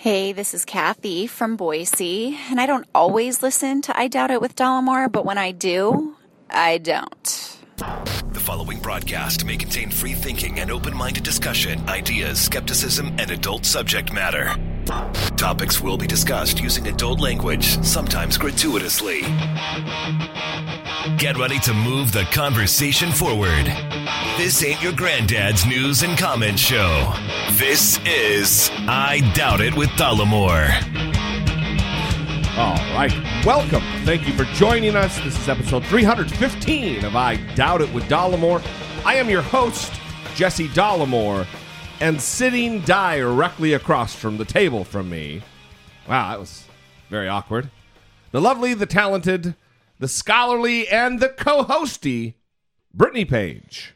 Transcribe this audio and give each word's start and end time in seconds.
Hey, 0.00 0.32
this 0.32 0.54
is 0.54 0.64
Kathy 0.64 1.26
from 1.26 1.56
Boise, 1.56 2.38
and 2.50 2.60
I 2.60 2.66
don't 2.66 2.86
always 2.94 3.42
listen 3.42 3.82
to 3.82 3.98
I 3.98 4.06
Doubt 4.06 4.30
It 4.30 4.40
with 4.40 4.54
Dollemore, 4.54 5.10
but 5.10 5.24
when 5.24 5.38
I 5.38 5.50
do, 5.50 6.14
I 6.48 6.78
don't. 6.78 7.58
The 8.32 8.38
following 8.40 8.78
broadcast 8.78 9.44
may 9.44 9.56
contain 9.56 9.90
free 9.90 10.12
thinking 10.12 10.60
and 10.60 10.70
open 10.70 10.96
minded 10.96 11.24
discussion, 11.24 11.80
ideas, 11.88 12.40
skepticism, 12.40 13.08
and 13.18 13.32
adult 13.32 13.66
subject 13.66 14.12
matter. 14.12 14.54
Topics 15.36 15.80
will 15.80 15.98
be 15.98 16.06
discussed 16.06 16.60
using 16.60 16.86
adult 16.86 17.18
language, 17.18 17.64
sometimes 17.82 18.38
gratuitously. 18.38 19.22
Get 21.18 21.36
ready 21.36 21.58
to 21.60 21.74
move 21.74 22.12
the 22.12 22.22
conversation 22.30 23.10
forward. 23.10 23.66
This 24.36 24.62
ain't 24.62 24.80
your 24.80 24.92
granddad's 24.92 25.66
news 25.66 26.04
and 26.04 26.16
comment 26.16 26.56
show. 26.56 27.12
This 27.54 27.98
is 28.06 28.70
I 28.86 29.28
Doubt 29.34 29.60
It 29.60 29.74
with 29.74 29.88
Dollemore. 29.90 30.70
All 32.56 32.76
right. 32.94 33.12
Welcome. 33.44 33.82
Thank 34.04 34.28
you 34.28 34.32
for 34.34 34.44
joining 34.54 34.94
us. 34.94 35.18
This 35.18 35.36
is 35.36 35.48
episode 35.48 35.84
315 35.86 37.04
of 37.04 37.16
I 37.16 37.34
Doubt 37.56 37.80
It 37.80 37.92
with 37.92 38.04
Dollemore. 38.04 38.64
I 39.04 39.16
am 39.16 39.28
your 39.28 39.42
host, 39.42 39.92
Jesse 40.36 40.68
Dollemore, 40.68 41.48
and 41.98 42.22
sitting 42.22 42.80
directly 42.82 43.72
across 43.72 44.14
from 44.14 44.36
the 44.36 44.44
table 44.44 44.84
from 44.84 45.10
me. 45.10 45.42
Wow, 46.08 46.30
that 46.30 46.38
was 46.38 46.62
very 47.10 47.26
awkward. 47.26 47.70
The 48.30 48.40
lovely, 48.40 48.72
the 48.72 48.86
talented, 48.86 49.56
the 49.98 50.08
scholarly, 50.08 50.88
and 50.88 51.20
the 51.20 51.28
co 51.28 51.64
hosty, 51.64 52.34
Brittany 52.94 53.24
Page. 53.24 53.94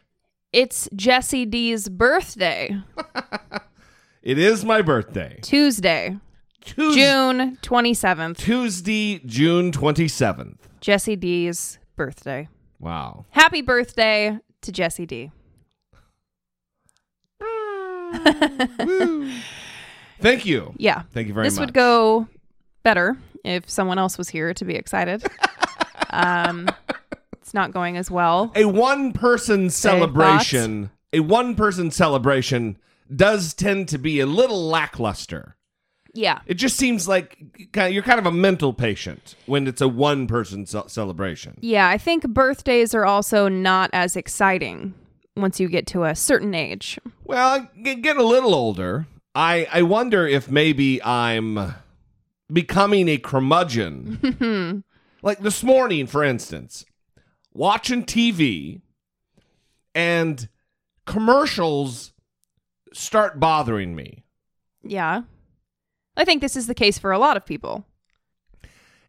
It's 0.52 0.88
Jesse 0.94 1.46
D's 1.46 1.88
birthday, 1.88 2.76
It 4.22 4.38
is 4.38 4.64
my 4.64 4.82
birthday. 4.82 5.38
Tuesday, 5.42 6.16
Tues- 6.60 6.94
June 6.94 7.56
27th. 7.62 8.36
Tuesday, 8.36 9.18
June 9.26 9.72
27th. 9.72 10.58
Jesse 10.80 11.16
D's 11.16 11.78
birthday. 11.96 12.48
Wow. 12.78 13.24
Happy 13.30 13.62
birthday 13.62 14.38
to 14.60 14.72
Jesse 14.72 15.06
D. 15.06 15.30
Mm, 17.40 19.40
Thank 20.20 20.46
you. 20.46 20.72
Yeah. 20.76 21.02
Thank 21.12 21.28
you 21.28 21.34
very 21.34 21.46
this 21.46 21.54
much. 21.54 21.60
This 21.62 21.66
would 21.66 21.74
go 21.74 22.28
better 22.82 23.16
if 23.44 23.68
someone 23.68 23.98
else 23.98 24.18
was 24.18 24.28
here 24.28 24.54
to 24.54 24.64
be 24.64 24.74
excited. 24.74 25.24
um, 26.12 26.68
it's 27.40 27.54
not 27.54 27.72
going 27.72 27.96
as 27.96 28.10
well. 28.10 28.52
a 28.54 28.64
one 28.64 29.12
person 29.12 29.70
celebration 29.70 30.90
a 31.12 31.20
one 31.20 31.54
person 31.54 31.90
celebration 31.90 32.76
does 33.14 33.52
tend 33.54 33.88
to 33.88 33.98
be 33.98 34.20
a 34.20 34.26
little 34.26 34.66
lackluster 34.68 35.56
Yeah. 36.14 36.40
it 36.46 36.54
just 36.54 36.76
seems 36.76 37.06
like 37.08 37.36
you're 37.74 38.02
kind 38.02 38.18
of 38.18 38.26
a 38.26 38.32
mental 38.32 38.72
patient 38.72 39.34
when 39.46 39.66
it's 39.66 39.80
a 39.80 39.88
one 39.88 40.26
person 40.26 40.64
ce- 40.66 40.86
celebration 40.92 41.56
Yeah. 41.60 41.88
I 41.88 41.98
think 41.98 42.26
birthdays 42.28 42.94
are 42.94 43.04
also 43.04 43.48
not 43.48 43.90
as 43.92 44.16
exciting 44.16 44.94
once 45.36 45.58
you 45.60 45.68
get 45.68 45.86
to 45.88 46.04
a 46.04 46.14
certain 46.14 46.54
age. 46.54 46.98
well 47.24 47.68
getting 47.82 48.16
a 48.20 48.22
little 48.22 48.54
older 48.54 49.06
i 49.34 49.66
i 49.72 49.80
wonder 49.82 50.26
if 50.26 50.50
maybe 50.50 51.02
i'm 51.02 51.74
becoming 52.52 53.08
a 53.08 53.16
curmudgeon 53.18 54.84
like 55.22 55.38
this 55.40 55.62
morning 55.62 56.06
for 56.06 56.22
instance 56.22 56.84
watching 57.54 58.04
tv 58.04 58.80
and 59.94 60.48
commercials 61.06 62.12
start 62.92 63.40
bothering 63.40 63.94
me 63.94 64.24
Yeah. 64.84 65.22
I 66.16 66.24
think 66.24 66.40
this 66.40 66.56
is 66.56 66.66
the 66.66 66.74
case 66.74 66.98
for 66.98 67.12
a 67.12 67.18
lot 67.18 67.36
of 67.36 67.46
people. 67.46 67.86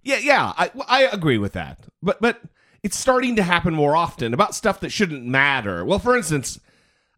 Yeah, 0.03 0.17
yeah, 0.17 0.53
I, 0.57 0.71
I 0.87 1.03
agree 1.03 1.37
with 1.37 1.53
that. 1.53 1.85
But 2.01 2.21
but 2.21 2.41
it's 2.81 2.97
starting 2.97 3.35
to 3.37 3.43
happen 3.43 3.73
more 3.73 3.95
often 3.95 4.33
about 4.33 4.55
stuff 4.55 4.79
that 4.81 4.91
shouldn't 4.91 5.25
matter. 5.25 5.83
Well, 5.85 5.99
for 5.99 6.15
instance, 6.15 6.59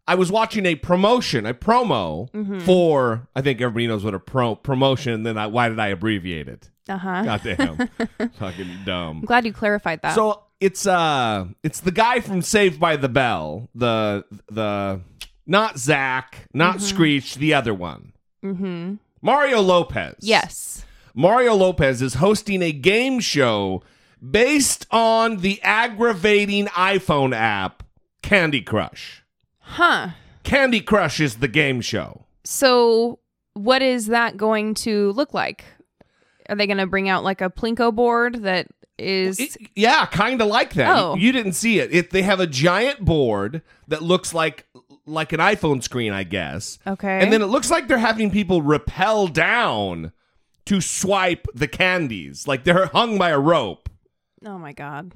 I 0.06 0.14
was 0.14 0.30
watching 0.30 0.66
a 0.66 0.76
promotion, 0.76 1.46
a 1.46 1.54
promo 1.54 2.30
mm-hmm. 2.30 2.60
for 2.60 3.28
I 3.34 3.42
think 3.42 3.60
everybody 3.60 3.86
knows 3.86 4.04
what 4.04 4.14
a 4.14 4.20
pro 4.20 4.54
promotion. 4.54 5.12
And 5.12 5.26
then 5.26 5.38
I, 5.38 5.46
why 5.46 5.68
did 5.68 5.78
I 5.78 5.88
abbreviate 5.88 6.48
it? 6.48 6.70
Uh 6.88 6.98
huh. 6.98 7.22
Goddamn, 7.24 7.88
fucking 8.38 8.78
dumb. 8.84 9.18
I'm 9.18 9.24
glad 9.24 9.44
you 9.44 9.52
clarified 9.52 10.02
that. 10.02 10.14
So 10.14 10.42
it's 10.60 10.86
uh 10.86 11.46
it's 11.62 11.80
the 11.80 11.90
guy 11.90 12.20
from 12.20 12.42
Saved 12.42 12.78
by 12.78 12.96
the 12.96 13.08
Bell, 13.08 13.68
the 13.74 14.24
the 14.48 15.00
not 15.46 15.78
Zach, 15.78 16.48
not 16.52 16.80
Screech, 16.80 17.36
the 17.36 17.54
other 17.54 17.74
one, 17.74 18.12
mm-hmm. 18.44 18.94
Mario 19.20 19.60
Lopez. 19.60 20.16
Yes. 20.20 20.84
Mario 21.14 21.54
Lopez 21.54 22.02
is 22.02 22.14
hosting 22.14 22.62
a 22.62 22.72
game 22.72 23.20
show 23.20 23.82
based 24.30 24.86
on 24.90 25.38
the 25.38 25.60
aggravating 25.62 26.66
iPhone 26.66 27.34
app 27.34 27.82
Candy 28.22 28.60
Crush. 28.60 29.22
Huh. 29.60 30.10
Candy 30.42 30.80
Crush 30.80 31.20
is 31.20 31.36
the 31.36 31.48
game 31.48 31.80
show. 31.80 32.26
So, 32.44 33.18
what 33.54 33.82
is 33.82 34.06
that 34.06 34.36
going 34.36 34.74
to 34.74 35.12
look 35.12 35.32
like? 35.32 35.64
Are 36.48 36.56
they 36.56 36.66
going 36.66 36.78
to 36.78 36.86
bring 36.86 37.08
out 37.08 37.24
like 37.24 37.40
a 37.40 37.50
Plinko 37.50 37.94
board 37.94 38.42
that 38.42 38.68
is. 38.98 39.38
It- 39.40 39.56
yeah, 39.74 40.06
kind 40.06 40.40
of 40.40 40.48
like 40.48 40.74
that. 40.74 40.96
Oh. 40.96 41.14
You, 41.16 41.22
you 41.26 41.32
didn't 41.32 41.52
see 41.52 41.78
it. 41.80 41.94
it. 41.94 42.10
They 42.10 42.22
have 42.22 42.40
a 42.40 42.46
giant 42.46 43.04
board 43.04 43.62
that 43.88 44.02
looks 44.02 44.32
like 44.32 44.66
like 45.08 45.32
an 45.32 45.38
iPhone 45.40 45.82
screen, 45.82 46.12
I 46.12 46.24
guess. 46.24 46.78
okay. 46.86 47.20
And 47.22 47.32
then 47.32 47.40
it 47.42 47.46
looks 47.46 47.70
like 47.70 47.86
they're 47.88 47.98
having 47.98 48.30
people 48.30 48.60
rappel 48.62 49.28
down 49.28 50.12
to 50.64 50.80
swipe 50.80 51.46
the 51.54 51.68
candies, 51.68 52.48
like 52.48 52.64
they're 52.64 52.86
hung 52.86 53.18
by 53.18 53.30
a 53.30 53.38
rope. 53.38 53.88
oh 54.44 54.58
my 54.58 54.72
God. 54.72 55.12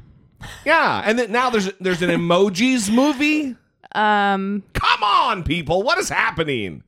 Yeah, 0.65 1.03
and 1.05 1.19
then 1.19 1.33
now 1.33 1.51
there's 1.51 1.71
there's 1.81 2.03
an 2.03 2.11
emojis 2.11 2.93
movie. 2.95 3.57
Um, 3.93 4.63
Come 4.75 5.03
on, 5.03 5.43
people. 5.43 5.83
What 5.83 5.99
is 5.99 6.09
happening? 6.09 6.83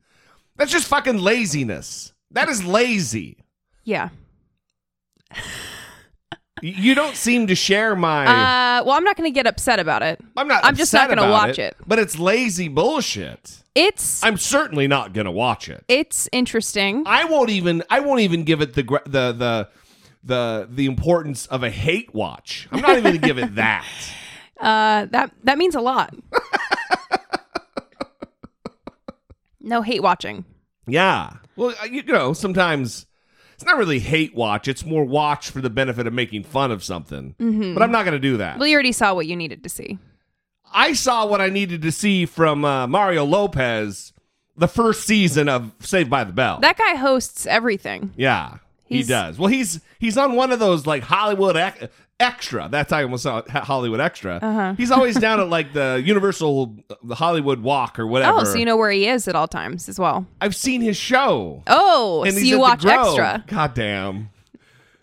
That's 0.55 0.71
just 0.71 0.87
fucking 0.87 1.17
laziness. 1.17 2.13
That 2.31 2.47
is 2.49 2.63
lazy. 2.63 3.43
yeah. 3.83 4.09
You 6.61 6.95
don't 6.95 7.15
seem 7.15 7.47
to 7.47 7.55
share 7.55 7.95
my. 7.95 8.25
Uh, 8.25 8.83
well, 8.85 8.95
I'm 8.95 9.03
not 9.03 9.17
going 9.17 9.29
to 9.29 9.33
get 9.33 9.47
upset 9.47 9.79
about 9.79 10.01
it. 10.01 10.21
I'm 10.37 10.47
not. 10.47 10.63
I'm 10.63 10.75
just 10.75 10.93
not 10.93 11.09
gonna 11.09 11.29
watch 11.29 11.59
it. 11.59 11.75
But 11.85 11.99
it's 11.99 12.17
lazy 12.17 12.69
bullshit. 12.69 13.59
It's 13.75 14.23
I'm 14.23 14.37
certainly 14.37 14.87
not 14.87 15.13
gonna 15.13 15.31
watch 15.31 15.67
it. 15.67 15.83
it's 15.87 16.29
interesting. 16.31 17.03
I 17.05 17.25
won't 17.25 17.49
even. 17.49 17.83
I 17.89 17.99
won't 17.99 18.21
even 18.21 18.43
give 18.43 18.61
it 18.61 18.75
the 18.75 18.83
gra- 18.83 19.01
the 19.05 19.33
the 19.33 19.69
the 20.23 20.67
the 20.71 20.85
importance 20.85 21.47
of 21.47 21.63
a 21.63 21.69
hate 21.69 22.13
watch. 22.13 22.69
I'm 22.71 22.79
not 22.79 22.91
even 22.91 23.03
gonna 23.03 23.17
give 23.17 23.39
it 23.39 23.55
that. 23.55 23.85
Uh, 24.59 25.07
that 25.07 25.29
that 25.43 25.57
means 25.57 25.75
a 25.75 25.81
lot. 25.81 26.15
no 29.59 29.81
hate 29.81 30.01
watching. 30.01 30.45
Yeah. 30.87 31.31
Well, 31.57 31.75
uh, 31.81 31.85
you 31.85 32.01
know, 32.03 32.31
sometimes 32.31 33.05
it's 33.63 33.71
not 33.71 33.77
really 33.77 33.99
hate 33.99 34.35
watch. 34.35 34.67
It's 34.67 34.85
more 34.85 35.05
watch 35.05 35.49
for 35.49 35.61
the 35.61 35.69
benefit 35.69 36.05
of 36.07 36.13
making 36.13 36.43
fun 36.43 36.71
of 36.71 36.83
something. 36.83 37.35
But 37.39 37.81
I'm 37.81 37.91
not 37.91 38.05
gonna 38.05 38.19
do 38.19 38.37
that. 38.37 38.59
Well, 38.59 38.67
you 38.67 38.73
already 38.75 38.91
saw 38.91 39.13
what 39.13 39.25
you 39.27 39.35
needed 39.35 39.63
to 39.63 39.69
see. 39.69 39.97
I 40.73 40.93
saw 40.93 41.25
what 41.25 41.39
I 41.41 41.49
needed 41.49 41.81
to 41.83 41.91
see 41.91 42.25
from 42.25 42.65
uh, 42.65 42.87
Mario 42.87 43.25
Lopez 43.25 44.11
the 44.57 44.67
first 44.67 45.05
season 45.05 45.47
of 45.49 45.71
Saved 45.79 46.09
by 46.09 46.23
the 46.23 46.33
Bell. 46.33 46.59
That 46.61 46.77
guy 46.77 46.95
hosts 46.95 47.45
everything. 47.45 48.11
yeah, 48.17 48.57
he 48.85 49.03
does. 49.03 49.37
Well, 49.39 49.49
he's 49.49 49.79
he's 49.99 50.17
on 50.17 50.35
one 50.35 50.51
of 50.51 50.59
those 50.59 50.85
like 50.85 51.03
Hollywood 51.03 51.55
ec- 51.55 51.91
extra. 52.23 52.67
That's 52.71 52.91
how 52.91 52.97
I 52.97 53.03
almost 53.03 53.23
saw 53.23 53.41
Hollywood 53.47 53.99
extra. 53.99 54.39
Uh-huh. 54.41 54.73
He's 54.75 54.89
always 54.91 55.15
down 55.19 55.39
at 55.39 55.49
like 55.49 55.73
the 55.73 56.01
Universal 56.05 56.75
the 57.03 57.15
Hollywood 57.15 57.59
Walk 57.59 57.99
or 57.99 58.07
whatever. 58.07 58.39
Oh, 58.39 58.43
so 58.45 58.55
you 58.55 58.65
know 58.65 58.77
where 58.77 58.91
he 58.91 59.07
is 59.07 59.27
at 59.27 59.35
all 59.35 59.47
times 59.47 59.87
as 59.89 59.99
well. 59.99 60.25
I've 60.41 60.55
seen 60.55 60.81
his 60.81 60.97
show. 60.97 61.63
Oh, 61.67 62.23
and 62.23 62.33
so 62.33 62.39
you 62.39 62.55
at 62.55 62.61
watch 62.61 62.85
extra. 62.85 63.43
God 63.47 63.73
damn. 63.75 64.29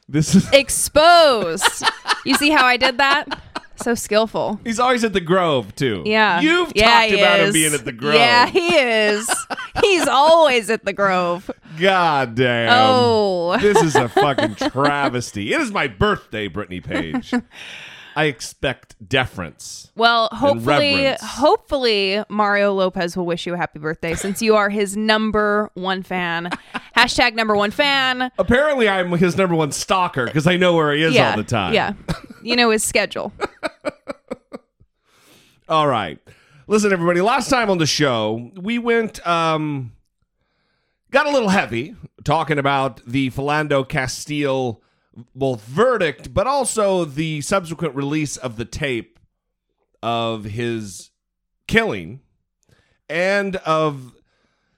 This 0.08 0.34
is 0.34 0.50
Exposed. 0.52 1.84
you 2.25 2.34
see 2.34 2.50
how 2.50 2.67
I 2.67 2.76
did 2.76 2.99
that? 2.99 3.26
So 3.82 3.94
skillful. 3.94 4.61
He's 4.65 4.79
always 4.79 5.05
at 5.05 5.12
the 5.12 5.21
Grove 5.21 5.75
too. 5.75 6.03
Yeah. 6.05 6.41
You've 6.41 6.73
Yeah, 6.75 7.00
talked 7.00 7.12
about 7.12 7.41
him 7.41 7.53
being 7.53 7.75
at 7.75 7.85
the 7.85 7.93
Grove. 7.93 8.15
Yeah, 8.15 8.47
he 8.47 8.77
is. 8.77 9.47
He's 9.81 10.06
always 10.06 10.69
at 10.71 10.85
the 10.85 10.93
Grove. 10.93 11.50
God 11.79 12.35
damn. 12.35 12.73
Oh. 12.73 13.56
This 13.59 13.81
is 13.82 13.97
a 13.97 14.09
fucking 14.09 14.56
travesty. 14.56 15.53
It 15.55 15.61
is 15.61 15.71
my 15.73 15.88
birthday, 15.88 16.49
Brittany 16.49 16.81
Page. 16.81 17.32
I 18.17 18.25
expect 18.25 18.97
deference. 19.09 19.91
Well, 19.94 20.29
hopefully, 20.33 21.15
hopefully 21.21 22.23
Mario 22.29 22.75
Lopez 22.75 23.17
will 23.17 23.26
wish 23.26 23.47
you 23.47 23.55
a 23.55 23.56
happy 23.56 23.79
birthday 23.79 24.15
since 24.15 24.43
you 24.43 24.56
are 24.56 24.69
his 24.69 24.97
number 24.97 25.71
one 25.75 26.03
fan. 26.03 26.50
Hashtag 26.97 27.35
number 27.35 27.55
one 27.55 27.71
fan. 27.71 28.31
Apparently, 28.38 28.88
I'm 28.88 29.11
his 29.12 29.37
number 29.37 29.55
one 29.55 29.73
stalker 29.73 30.26
because 30.26 30.47
I 30.47 30.56
know 30.56 30.75
where 30.75 30.93
he 30.93 31.03
is 31.03 31.15
yeah, 31.15 31.31
all 31.31 31.37
the 31.37 31.44
time. 31.44 31.73
Yeah, 31.73 31.93
you 32.43 32.56
know 32.56 32.71
his 32.71 32.83
schedule. 32.83 33.33
All 35.70 35.87
right. 35.87 36.19
Listen, 36.67 36.93
everybody. 36.93 37.20
Last 37.20 37.49
time 37.49 37.70
on 37.70 37.78
the 37.78 37.87
show, 37.87 38.50
we 38.56 38.76
went, 38.76 39.25
um, 39.25 39.93
got 41.12 41.28
a 41.28 41.31
little 41.31 41.50
heavy 41.50 41.94
talking 42.25 42.58
about 42.58 43.00
the 43.06 43.31
Philando 43.31 43.88
Castile 43.88 44.82
both 45.32 45.62
verdict, 45.62 46.34
but 46.34 46.49
also 46.49 47.05
the 47.05 47.40
subsequent 47.43 47.94
release 47.94 48.37
of 48.37 48.56
the 48.56 48.64
tape 48.64 49.20
of 50.02 50.43
his 50.43 51.11
killing 51.69 52.19
and 53.08 53.55
of 53.58 54.16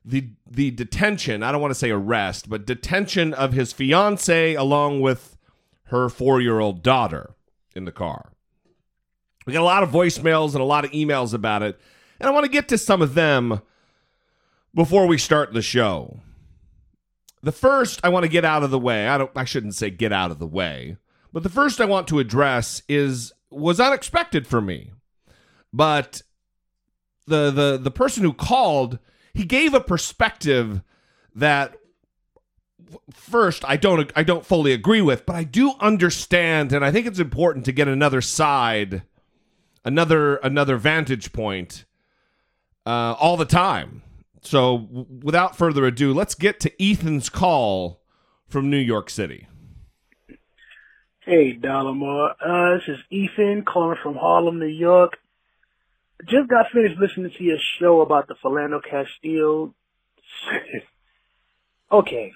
the 0.04 0.28
the 0.46 0.72
detention. 0.72 1.42
I 1.42 1.52
don't 1.52 1.62
want 1.62 1.70
to 1.70 1.78
say 1.78 1.90
arrest, 1.90 2.50
but 2.50 2.66
detention 2.66 3.32
of 3.32 3.54
his 3.54 3.72
fiance 3.72 4.52
along 4.54 5.00
with 5.00 5.38
her 5.84 6.10
four 6.10 6.42
year 6.42 6.60
old 6.60 6.82
daughter 6.82 7.34
in 7.74 7.86
the 7.86 7.92
car. 7.92 8.31
We 9.46 9.52
got 9.52 9.62
a 9.62 9.64
lot 9.64 9.82
of 9.82 9.90
voicemails 9.90 10.52
and 10.52 10.60
a 10.60 10.64
lot 10.64 10.84
of 10.84 10.90
emails 10.92 11.34
about 11.34 11.62
it, 11.62 11.80
and 12.20 12.28
I 12.28 12.32
want 12.32 12.44
to 12.44 12.50
get 12.50 12.68
to 12.68 12.78
some 12.78 13.02
of 13.02 13.14
them 13.14 13.60
before 14.74 15.06
we 15.06 15.18
start 15.18 15.52
the 15.52 15.62
show. 15.62 16.20
The 17.42 17.52
first 17.52 18.00
I 18.04 18.08
want 18.08 18.24
to 18.24 18.28
get 18.28 18.44
out 18.44 18.62
of 18.62 18.70
the 18.70 18.78
way. 18.78 19.08
I 19.08 19.18
don't 19.18 19.30
I 19.34 19.44
shouldn't 19.44 19.74
say 19.74 19.90
get 19.90 20.12
out 20.12 20.30
of 20.30 20.38
the 20.38 20.46
way. 20.46 20.96
But 21.32 21.42
the 21.42 21.48
first 21.48 21.80
I 21.80 21.86
want 21.86 22.08
to 22.08 22.18
address 22.18 22.82
is 22.88 23.32
was 23.50 23.80
unexpected 23.80 24.46
for 24.46 24.60
me. 24.60 24.92
But 25.72 26.22
the 27.26 27.50
the 27.50 27.78
the 27.78 27.90
person 27.90 28.22
who 28.22 28.32
called, 28.32 28.98
he 29.34 29.44
gave 29.44 29.74
a 29.74 29.80
perspective 29.80 30.82
that 31.34 31.74
first 33.12 33.64
I 33.64 33.76
don't 33.76 34.12
I 34.14 34.22
don't 34.22 34.46
fully 34.46 34.72
agree 34.72 35.00
with, 35.02 35.26
but 35.26 35.36
I 35.36 35.44
do 35.44 35.72
understand 35.80 36.72
and 36.72 36.84
I 36.84 36.92
think 36.92 37.06
it's 37.06 37.18
important 37.18 37.64
to 37.64 37.72
get 37.72 37.88
another 37.88 38.20
side, 38.20 39.02
another 39.84 40.36
another 40.36 40.76
vantage 40.76 41.32
point 41.32 41.84
uh, 42.86 43.14
all 43.18 43.36
the 43.36 43.44
time. 43.44 44.02
So, 44.42 44.78
w- 44.78 45.06
without 45.22 45.56
further 45.56 45.86
ado, 45.86 46.12
let's 46.12 46.34
get 46.34 46.58
to 46.60 46.82
Ethan's 46.82 47.28
call 47.28 48.00
from 48.48 48.70
New 48.70 48.78
York 48.78 49.08
City. 49.08 49.46
Hey, 51.20 51.56
Dollemore. 51.56 52.34
Uh, 52.44 52.78
this 52.78 52.88
is 52.88 53.04
Ethan 53.10 53.64
calling 53.64 53.98
from 54.02 54.16
Harlem, 54.16 54.58
New 54.58 54.66
York. 54.66 55.18
Just 56.28 56.48
got 56.48 56.66
finished 56.72 56.98
listening 56.98 57.30
to 57.36 57.44
your 57.44 57.58
show 57.78 58.00
about 58.00 58.26
the 58.26 58.34
Philando 58.34 58.80
Castile. 58.82 59.74
okay. 61.92 62.32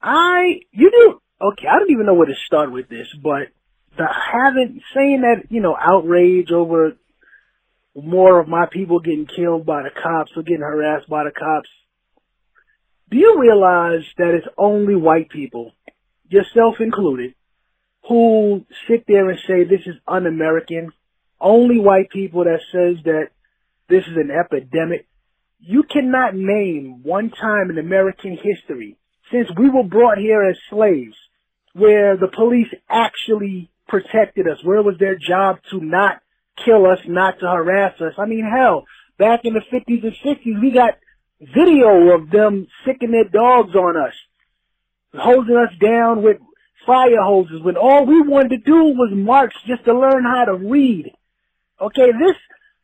I, 0.00 0.60
you 0.70 0.90
do, 0.90 1.20
okay, 1.48 1.66
I 1.68 1.78
don't 1.78 1.90
even 1.90 2.06
know 2.06 2.14
where 2.14 2.26
to 2.26 2.34
start 2.34 2.72
with 2.72 2.88
this, 2.88 3.08
but 3.22 3.48
the 3.96 4.06
having, 4.06 4.80
saying 4.94 5.22
that, 5.22 5.50
you 5.50 5.60
know, 5.60 5.76
outrage 5.78 6.50
over 6.50 6.96
more 7.94 8.40
of 8.40 8.48
my 8.48 8.66
people 8.70 9.00
getting 9.00 9.26
killed 9.26 9.66
by 9.66 9.82
the 9.82 9.90
cops 9.90 10.32
or 10.36 10.42
getting 10.42 10.62
harassed 10.62 11.08
by 11.08 11.24
the 11.24 11.30
cops. 11.30 11.68
Do 13.10 13.18
you 13.18 13.38
realize 13.38 14.04
that 14.16 14.34
it's 14.34 14.46
only 14.56 14.96
white 14.96 15.28
people, 15.28 15.72
yourself 16.28 16.76
included, 16.80 17.34
who 18.08 18.64
sit 18.88 19.04
there 19.06 19.28
and 19.28 19.38
say 19.46 19.64
this 19.64 19.86
is 19.86 19.96
un-American? 20.08 20.92
Only 21.38 21.78
white 21.78 22.08
people 22.10 22.44
that 22.44 22.60
says 22.72 23.04
that 23.04 23.28
this 23.88 24.04
is 24.04 24.16
an 24.16 24.30
epidemic. 24.30 25.06
You 25.60 25.82
cannot 25.82 26.34
name 26.34 27.02
one 27.02 27.30
time 27.30 27.70
in 27.70 27.78
American 27.78 28.38
history 28.42 28.96
since 29.30 29.48
we 29.58 29.68
were 29.68 29.84
brought 29.84 30.18
here 30.18 30.42
as 30.42 30.56
slaves 30.70 31.16
where 31.74 32.16
the 32.16 32.28
police 32.28 32.68
actually 32.88 33.70
protected 33.92 34.48
us, 34.48 34.56
where 34.64 34.82
was 34.82 34.96
their 34.98 35.18
job 35.18 35.58
to 35.70 35.78
not 35.78 36.22
kill 36.64 36.86
us, 36.86 36.98
not 37.06 37.38
to 37.40 37.46
harass 37.46 38.00
us. 38.00 38.14
I 38.16 38.24
mean, 38.24 38.50
hell, 38.50 38.84
back 39.18 39.40
in 39.44 39.52
the 39.52 39.60
50s 39.60 40.02
and 40.02 40.16
60s, 40.24 40.62
we 40.62 40.70
got 40.70 40.94
video 41.38 42.14
of 42.14 42.30
them 42.30 42.66
sicking 42.86 43.10
their 43.10 43.28
dogs 43.28 43.74
on 43.74 43.98
us, 43.98 44.14
holding 45.14 45.56
us 45.56 45.74
down 45.78 46.22
with 46.22 46.38
fire 46.86 47.20
hoses 47.20 47.60
when 47.62 47.76
all 47.76 48.06
we 48.06 48.22
wanted 48.22 48.48
to 48.48 48.58
do 48.64 48.82
was 48.96 49.12
march 49.12 49.52
just 49.66 49.84
to 49.84 49.92
learn 49.92 50.24
how 50.24 50.46
to 50.46 50.54
read. 50.54 51.12
Okay, 51.78 52.12
this, 52.12 52.36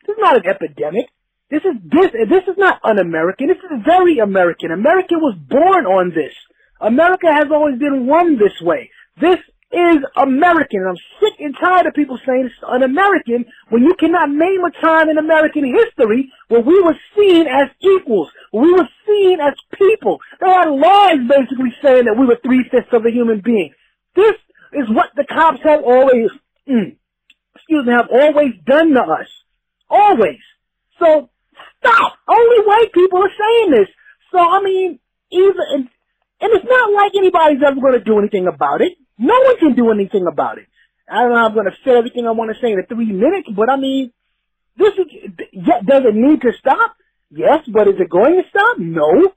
this 0.07 0.15
is 0.15 0.19
not 0.19 0.37
an 0.37 0.47
epidemic. 0.47 1.07
This 1.51 1.63
is, 1.65 1.75
this, 1.91 2.11
this 2.29 2.45
is 2.47 2.59
not 2.59 2.81
un-American. 2.85 3.49
This 3.49 3.57
is 3.57 3.83
very 3.83 4.19
American. 4.19 4.73
America 4.73 5.15
was 5.15 5.39
born 5.49 5.87
on 5.87 6.11
this. 6.11 6.35
America 6.83 7.33
has 7.33 7.47
always 7.51 7.79
been 7.79 8.07
run 8.07 8.37
this 8.37 8.61
way. 8.61 8.91
This 9.19 9.39
is 9.71 9.99
American. 10.17 10.81
And 10.81 10.89
I'm 10.91 11.03
sick 11.21 11.41
and 11.41 11.55
tired 11.59 11.87
of 11.87 11.95
people 11.95 12.19
saying 12.27 12.47
it's 12.47 12.55
un-American 12.67 13.45
when 13.69 13.83
you 13.83 13.95
cannot 13.99 14.31
name 14.31 14.65
a 14.65 14.71
time 14.81 15.09
in 15.09 15.19
American 15.19 15.65
history 15.65 16.33
where 16.49 16.63
we 16.63 16.81
were 16.81 16.97
seen 17.17 17.47
as 17.47 17.69
equals, 17.81 18.31
we 18.53 18.73
were 18.73 18.89
seen 19.07 19.41
as 19.41 19.55
people. 19.79 20.21
They 20.41 20.49
had 20.49 20.69
laws 20.71 21.19
basically 21.29 21.75
saying 21.83 22.07
that 22.07 22.17
we 22.19 22.27
were 22.27 22.39
three-fifths 22.43 22.93
of 22.93 23.05
a 23.05 23.11
human 23.11 23.41
being. 23.41 23.75
This 24.15 24.35
is 24.73 24.89
what 24.89 25.11
the 25.17 25.25
cops 25.25 25.61
have 25.65 25.83
always, 25.85 26.31
mm, 26.69 26.97
excuse 27.55 27.87
me, 27.87 27.93
have 27.93 28.09
always 28.11 28.55
done 28.65 28.95
to 28.95 29.03
us. 29.03 29.29
Always. 29.91 30.41
So, 30.99 31.31
stop! 31.79 32.15
Only 32.29 32.67
white 32.67 32.93
people 32.93 33.23
are 33.23 33.31
saying 33.31 33.71
this. 33.71 33.89
So, 34.33 34.39
I 34.39 34.63
mean, 34.63 34.99
even, 35.31 35.55
and 35.71 35.89
it's 36.41 36.67
not 36.69 36.93
like 36.93 37.13
anybody's 37.15 37.63
ever 37.65 37.81
going 37.81 37.95
to 37.95 38.05
do 38.05 38.19
anything 38.19 38.47
about 38.47 38.81
it. 38.81 38.93
No 39.19 39.35
one 39.35 39.59
can 39.59 39.75
do 39.75 39.91
anything 39.91 40.27
about 40.31 40.59
it. 40.59 40.67
I 41.11 41.23
don't 41.23 41.33
know 41.33 41.45
I'm 41.47 41.55
going 41.55 41.67
to 41.67 41.77
say 41.85 41.97
everything 41.97 42.27
I 42.27 42.31
want 42.33 42.55
to 42.55 42.61
say 42.61 42.73
in 42.73 42.85
three 42.87 43.13
minutes, 43.13 43.49
but 43.55 43.71
I 43.71 43.77
mean, 43.77 44.13
this 44.77 44.93
is, 44.95 45.07
does 45.65 46.03
it 46.05 46.15
need 46.15 46.41
to 46.43 46.53
stop? 46.59 46.95
Yes, 47.31 47.65
but 47.67 47.89
is 47.89 47.95
it 47.99 48.09
going 48.09 48.41
to 48.43 48.49
stop? 48.49 48.79
No. 48.79 49.33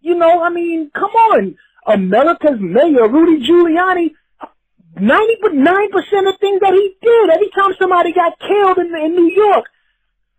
You 0.00 0.14
know, 0.14 0.42
I 0.42 0.50
mean, 0.50 0.90
come 0.94 1.10
on. 1.10 1.56
America's 1.86 2.58
mayor, 2.60 3.08
Rudy 3.08 3.46
Giuliani, 3.46 4.10
99% 4.96 6.28
of 6.28 6.40
things 6.40 6.60
that 6.60 6.72
he 6.72 6.96
did, 7.02 7.30
every 7.30 7.50
time 7.50 7.72
somebody 7.78 8.12
got 8.12 8.38
killed 8.38 8.78
in, 8.78 8.94
in 8.94 9.14
New 9.14 9.30
York, 9.30 9.66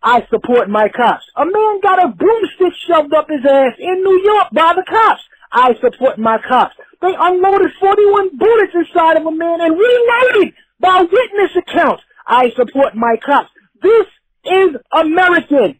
I 0.01 0.25
support 0.29 0.69
my 0.69 0.89
cops. 0.89 1.25
A 1.35 1.45
man 1.45 1.79
got 1.81 2.03
a 2.03 2.07
broomstick 2.09 2.73
shoved 2.87 3.13
up 3.13 3.27
his 3.29 3.45
ass 3.45 3.73
in 3.77 4.03
New 4.03 4.21
York 4.23 4.47
by 4.51 4.73
the 4.75 4.83
cops. 4.87 5.23
I 5.51 5.75
support 5.81 6.17
my 6.17 6.37
cops. 6.47 6.75
They 7.01 7.13
unloaded 7.17 7.71
41 7.79 8.37
bullets 8.37 8.73
inside 8.73 9.17
of 9.17 9.25
a 9.25 9.31
man 9.31 9.61
and 9.61 9.77
reloaded 9.77 10.53
by 10.79 11.01
witness 11.01 11.51
accounts. 11.55 12.03
I 12.25 12.51
support 12.55 12.95
my 12.95 13.15
cops. 13.25 13.49
This 13.81 14.07
is 14.45 14.75
American. 14.91 15.79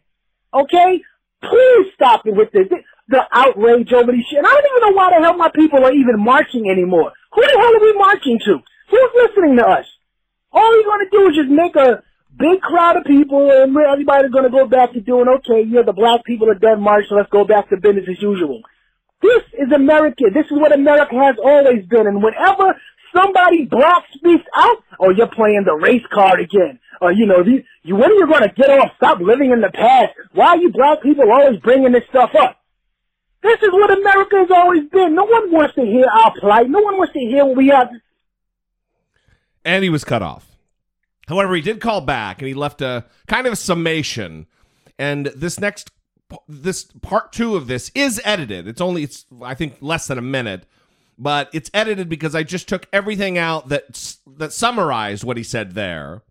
Okay? 0.54 1.02
Please 1.42 1.86
stop 1.94 2.26
it 2.26 2.34
with 2.34 2.50
this. 2.52 2.68
The 3.08 3.22
outrage 3.32 3.92
over 3.92 4.12
these 4.12 4.24
shit. 4.28 4.38
And 4.38 4.46
I 4.46 4.50
don't 4.50 4.66
even 4.76 4.90
know 4.90 4.96
why 4.96 5.10
the 5.10 5.24
hell 5.24 5.36
my 5.36 5.50
people 5.54 5.84
are 5.84 5.92
even 5.92 6.18
marching 6.18 6.70
anymore. 6.70 7.12
Who 7.32 7.42
the 7.42 7.58
hell 7.58 7.76
are 7.76 7.80
we 7.80 7.92
marching 7.94 8.38
to? 8.44 8.58
Who's 8.90 9.10
listening 9.14 9.56
to 9.56 9.66
us? 9.66 9.86
All 10.52 10.74
you're 10.74 10.84
gonna 10.84 11.10
do 11.10 11.28
is 11.28 11.36
just 11.36 11.50
make 11.50 11.76
a 11.76 12.02
big 12.36 12.60
crowd 12.60 12.96
of 12.96 13.04
people 13.04 13.50
and 13.50 13.76
everybody's 13.76 14.30
gonna 14.30 14.50
go 14.50 14.66
back 14.66 14.92
to 14.92 15.00
doing, 15.00 15.28
okay, 15.28 15.62
yeah, 15.62 15.82
the 15.82 15.92
black 15.92 16.24
people 16.24 16.50
are 16.50 16.54
done 16.54 16.80
march, 16.82 17.04
so 17.08 17.16
let's 17.16 17.30
go 17.30 17.44
back 17.44 17.68
to 17.68 17.76
business 17.76 18.08
as 18.08 18.22
usual. 18.22 18.62
This 19.20 19.42
is 19.58 19.72
America. 19.72 20.24
This 20.32 20.46
is 20.46 20.52
what 20.58 20.72
America 20.72 21.14
has 21.16 21.36
always 21.42 21.84
been. 21.86 22.06
And 22.06 22.22
whenever 22.22 22.78
somebody 23.14 23.64
black 23.64 24.04
speaks 24.14 24.44
out, 24.54 24.76
oh, 25.00 25.10
you're 25.10 25.28
playing 25.28 25.64
the 25.64 25.74
race 25.74 26.04
card 26.12 26.40
again. 26.40 26.78
Or, 27.00 27.12
you 27.12 27.26
know, 27.26 27.42
the, 27.42 27.64
you, 27.82 27.96
when 27.96 28.10
are 28.10 28.14
you 28.14 28.26
going 28.26 28.42
to 28.42 28.54
get 28.54 28.70
off? 28.70 28.92
Stop 28.96 29.20
living 29.20 29.50
in 29.50 29.60
the 29.60 29.70
past. 29.72 30.14
Why 30.32 30.48
are 30.48 30.56
you 30.56 30.70
black 30.70 31.02
people 31.02 31.30
always 31.30 31.60
bringing 31.60 31.92
this 31.92 32.04
stuff 32.10 32.30
up? 32.38 32.60
This 33.42 33.60
is 33.62 33.70
what 33.72 33.96
America 33.96 34.36
has 34.36 34.50
always 34.50 34.88
been. 34.90 35.14
No 35.14 35.24
one 35.24 35.52
wants 35.52 35.74
to 35.76 35.82
hear 35.82 36.06
our 36.06 36.34
plight. 36.38 36.68
No 36.68 36.80
one 36.80 36.98
wants 36.98 37.12
to 37.12 37.20
hear 37.20 37.44
what 37.44 37.56
we 37.56 37.68
have. 37.68 37.88
And 39.64 39.84
he 39.84 39.90
was 39.90 40.04
cut 40.04 40.22
off. 40.22 40.46
However, 41.28 41.54
he 41.54 41.60
did 41.60 41.80
call 41.80 42.00
back 42.00 42.40
and 42.40 42.48
he 42.48 42.54
left 42.54 42.80
a 42.82 43.04
kind 43.26 43.46
of 43.46 43.52
a 43.52 43.56
summation. 43.56 44.46
And 44.98 45.26
this 45.26 45.60
next 45.60 45.90
this 46.48 46.84
part 47.02 47.32
two 47.32 47.56
of 47.56 47.66
this 47.66 47.90
is 47.94 48.20
edited. 48.24 48.68
It's 48.68 48.80
only 48.80 49.02
it's 49.02 49.26
I 49.42 49.54
think 49.54 49.76
less 49.80 50.06
than 50.06 50.18
a 50.18 50.22
minute, 50.22 50.66
but 51.18 51.48
it's 51.52 51.70
edited 51.72 52.08
because 52.08 52.34
I 52.34 52.42
just 52.42 52.68
took 52.68 52.86
everything 52.92 53.38
out 53.38 53.68
that 53.68 54.16
that 54.36 54.52
summarized 54.52 55.24
what 55.24 55.36
he 55.36 55.42
said 55.42 55.72
there, 55.72 56.22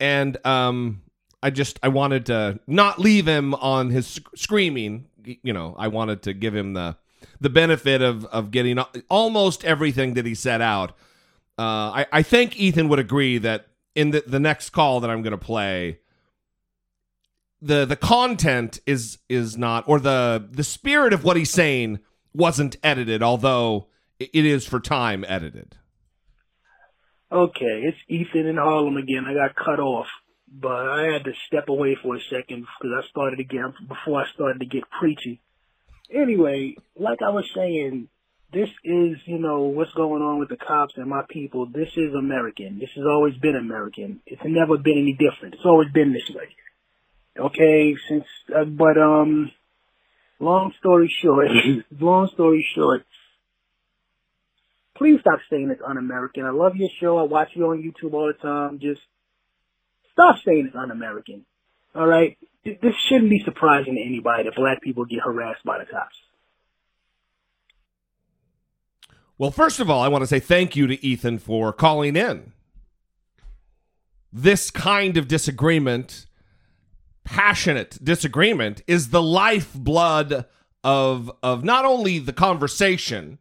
and 0.00 0.44
um, 0.46 1.02
I 1.42 1.50
just 1.50 1.78
I 1.82 1.88
wanted 1.88 2.26
to 2.26 2.60
not 2.66 2.98
leave 2.98 3.26
him 3.26 3.54
on 3.54 3.90
his 3.90 4.06
sc- 4.06 4.36
screaming. 4.36 5.06
You 5.24 5.52
know, 5.52 5.74
I 5.78 5.88
wanted 5.88 6.22
to 6.22 6.32
give 6.32 6.54
him 6.54 6.74
the 6.74 6.96
the 7.40 7.50
benefit 7.50 8.02
of 8.02 8.24
of 8.26 8.50
getting 8.50 8.78
almost 9.08 9.64
everything 9.64 10.14
that 10.14 10.26
he 10.26 10.34
set 10.34 10.60
out. 10.60 10.90
Uh, 11.58 11.90
I 12.02 12.06
I 12.12 12.22
think 12.22 12.58
Ethan 12.58 12.88
would 12.88 12.98
agree 12.98 13.38
that 13.38 13.66
in 13.94 14.10
the 14.10 14.22
the 14.26 14.40
next 14.40 14.70
call 14.70 15.00
that 15.00 15.10
I'm 15.10 15.22
going 15.22 15.32
to 15.32 15.38
play 15.38 15.98
the 17.60 17.84
the 17.84 17.96
content 17.96 18.80
is 18.86 19.18
is 19.28 19.56
not 19.56 19.84
or 19.88 19.98
the 20.00 20.48
the 20.50 20.64
spirit 20.64 21.12
of 21.12 21.24
what 21.24 21.36
he's 21.36 21.50
saying 21.50 21.98
wasn't 22.34 22.76
edited 22.82 23.22
although 23.22 23.88
it 24.18 24.44
is 24.44 24.66
for 24.66 24.78
time 24.78 25.24
edited 25.26 25.76
okay 27.32 27.82
it's 27.84 27.98
ethan 28.08 28.46
in 28.46 28.56
harlem 28.56 28.96
again 28.96 29.24
i 29.26 29.34
got 29.34 29.54
cut 29.54 29.80
off 29.80 30.06
but 30.52 30.86
i 30.88 31.04
had 31.04 31.24
to 31.24 31.32
step 31.46 31.68
away 31.68 31.96
for 32.00 32.14
a 32.14 32.20
second 32.20 32.66
because 32.78 32.92
i 33.02 33.08
started 33.08 33.40
again 33.40 33.72
before 33.88 34.20
i 34.20 34.28
started 34.34 34.58
to 34.58 34.66
get 34.66 34.84
preachy 35.00 35.40
Anyway, 36.10 36.76
like 36.94 37.20
I 37.22 37.30
was 37.30 37.50
saying, 37.54 38.08
this 38.52 38.68
is, 38.84 39.18
you 39.24 39.38
know, 39.38 39.62
what's 39.62 39.92
going 39.92 40.22
on 40.22 40.38
with 40.38 40.48
the 40.48 40.56
cops 40.56 40.94
and 40.96 41.08
my 41.08 41.22
people. 41.28 41.66
This 41.66 41.90
is 41.96 42.14
American. 42.14 42.78
This 42.78 42.90
has 42.94 43.04
always 43.04 43.36
been 43.36 43.56
American. 43.56 44.20
It's 44.26 44.42
never 44.44 44.78
been 44.78 44.98
any 44.98 45.12
different. 45.14 45.54
It's 45.54 45.64
always 45.64 45.90
been 45.90 46.12
this 46.12 46.30
way. 46.30 46.54
Okay, 47.38 47.96
since, 48.08 48.24
uh, 48.54 48.64
but, 48.64 48.96
um, 48.98 49.50
long 50.40 50.72
story 50.78 51.14
short, 51.22 51.48
long 52.00 52.28
story 52.32 52.66
short, 52.74 53.04
please 54.96 55.20
stop 55.20 55.40
saying 55.50 55.70
it's 55.70 55.82
un-American. 55.86 56.44
I 56.44 56.50
love 56.50 56.76
your 56.76 56.88
show. 57.00 57.18
I 57.18 57.22
watch 57.24 57.50
you 57.54 57.66
on 57.66 57.82
YouTube 57.82 58.14
all 58.14 58.26
the 58.26 58.38
time. 58.40 58.78
Just 58.80 59.00
stop 60.12 60.36
saying 60.44 60.66
it's 60.66 60.76
un-American. 60.76 61.44
All 61.94 62.06
right? 62.06 62.36
This 62.64 62.94
shouldn't 63.08 63.30
be 63.30 63.42
surprising 63.44 63.94
to 63.94 64.00
anybody 64.00 64.44
that 64.44 64.56
black 64.56 64.82
people 64.82 65.04
get 65.04 65.20
harassed 65.24 65.64
by 65.64 65.78
the 65.78 65.84
cops. 65.84 66.16
Well, 69.38 69.50
first 69.50 69.80
of 69.80 69.90
all, 69.90 70.02
I 70.02 70.08
want 70.08 70.22
to 70.22 70.26
say 70.26 70.40
thank 70.40 70.74
you 70.74 70.86
to 70.86 71.04
Ethan 71.04 71.38
for 71.38 71.72
calling 71.72 72.16
in. 72.16 72.52
This 74.32 74.70
kind 74.70 75.16
of 75.16 75.28
disagreement, 75.28 76.26
passionate 77.26 78.02
disagreement, 78.02 78.82
is 78.86 79.10
the 79.10 79.22
lifeblood 79.22 80.46
of 80.82 81.30
of 81.42 81.64
not 81.64 81.84
only 81.84 82.18
the 82.18 82.32
conversation, 82.32 83.38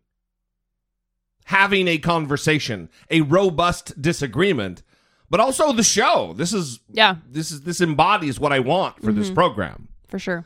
having 1.45 1.87
a 1.87 1.97
conversation, 1.97 2.89
a 3.09 3.21
robust 3.21 4.01
disagreement, 4.01 4.83
but 5.29 5.39
also 5.39 5.71
the 5.71 5.83
show. 5.83 6.33
This 6.35 6.51
is 6.51 6.79
Yeah, 6.91 7.17
this 7.29 7.51
is 7.51 7.61
this 7.61 7.79
embodies 7.79 8.39
what 8.39 8.51
I 8.51 8.59
want 8.59 9.01
for 9.01 9.13
this 9.13 9.27
mm-hmm. 9.27 9.35
program. 9.35 9.87
for 10.09 10.19
sure. 10.19 10.45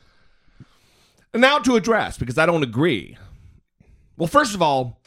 And 1.33 1.41
now 1.41 1.59
to 1.59 1.75
address 1.75 2.17
because 2.17 2.37
I 2.37 2.45
don't 2.45 2.63
agree. 2.63 3.17
Well, 4.17 4.27
first 4.27 4.53
of 4.53 4.61
all, 4.61 5.01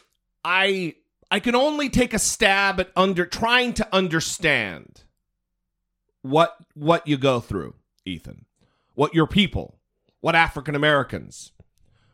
I 0.45 0.95
I 1.31 1.41
can 1.41 1.55
only 1.55 1.89
take 1.89 2.15
a 2.15 2.19
stab 2.19 2.81
at 2.81 2.91
under 2.97 3.27
trying 3.27 3.75
to 3.75 3.89
understand 3.95 5.05
what 6.23 6.57
what 6.75 7.07
you 7.07 7.19
go 7.19 7.41
through, 7.41 7.75
Ethan. 8.05 8.47
What 8.95 9.15
your 9.15 9.27
people, 9.27 9.79
what 10.21 10.35
African 10.35 10.75
Americans, 10.75 11.53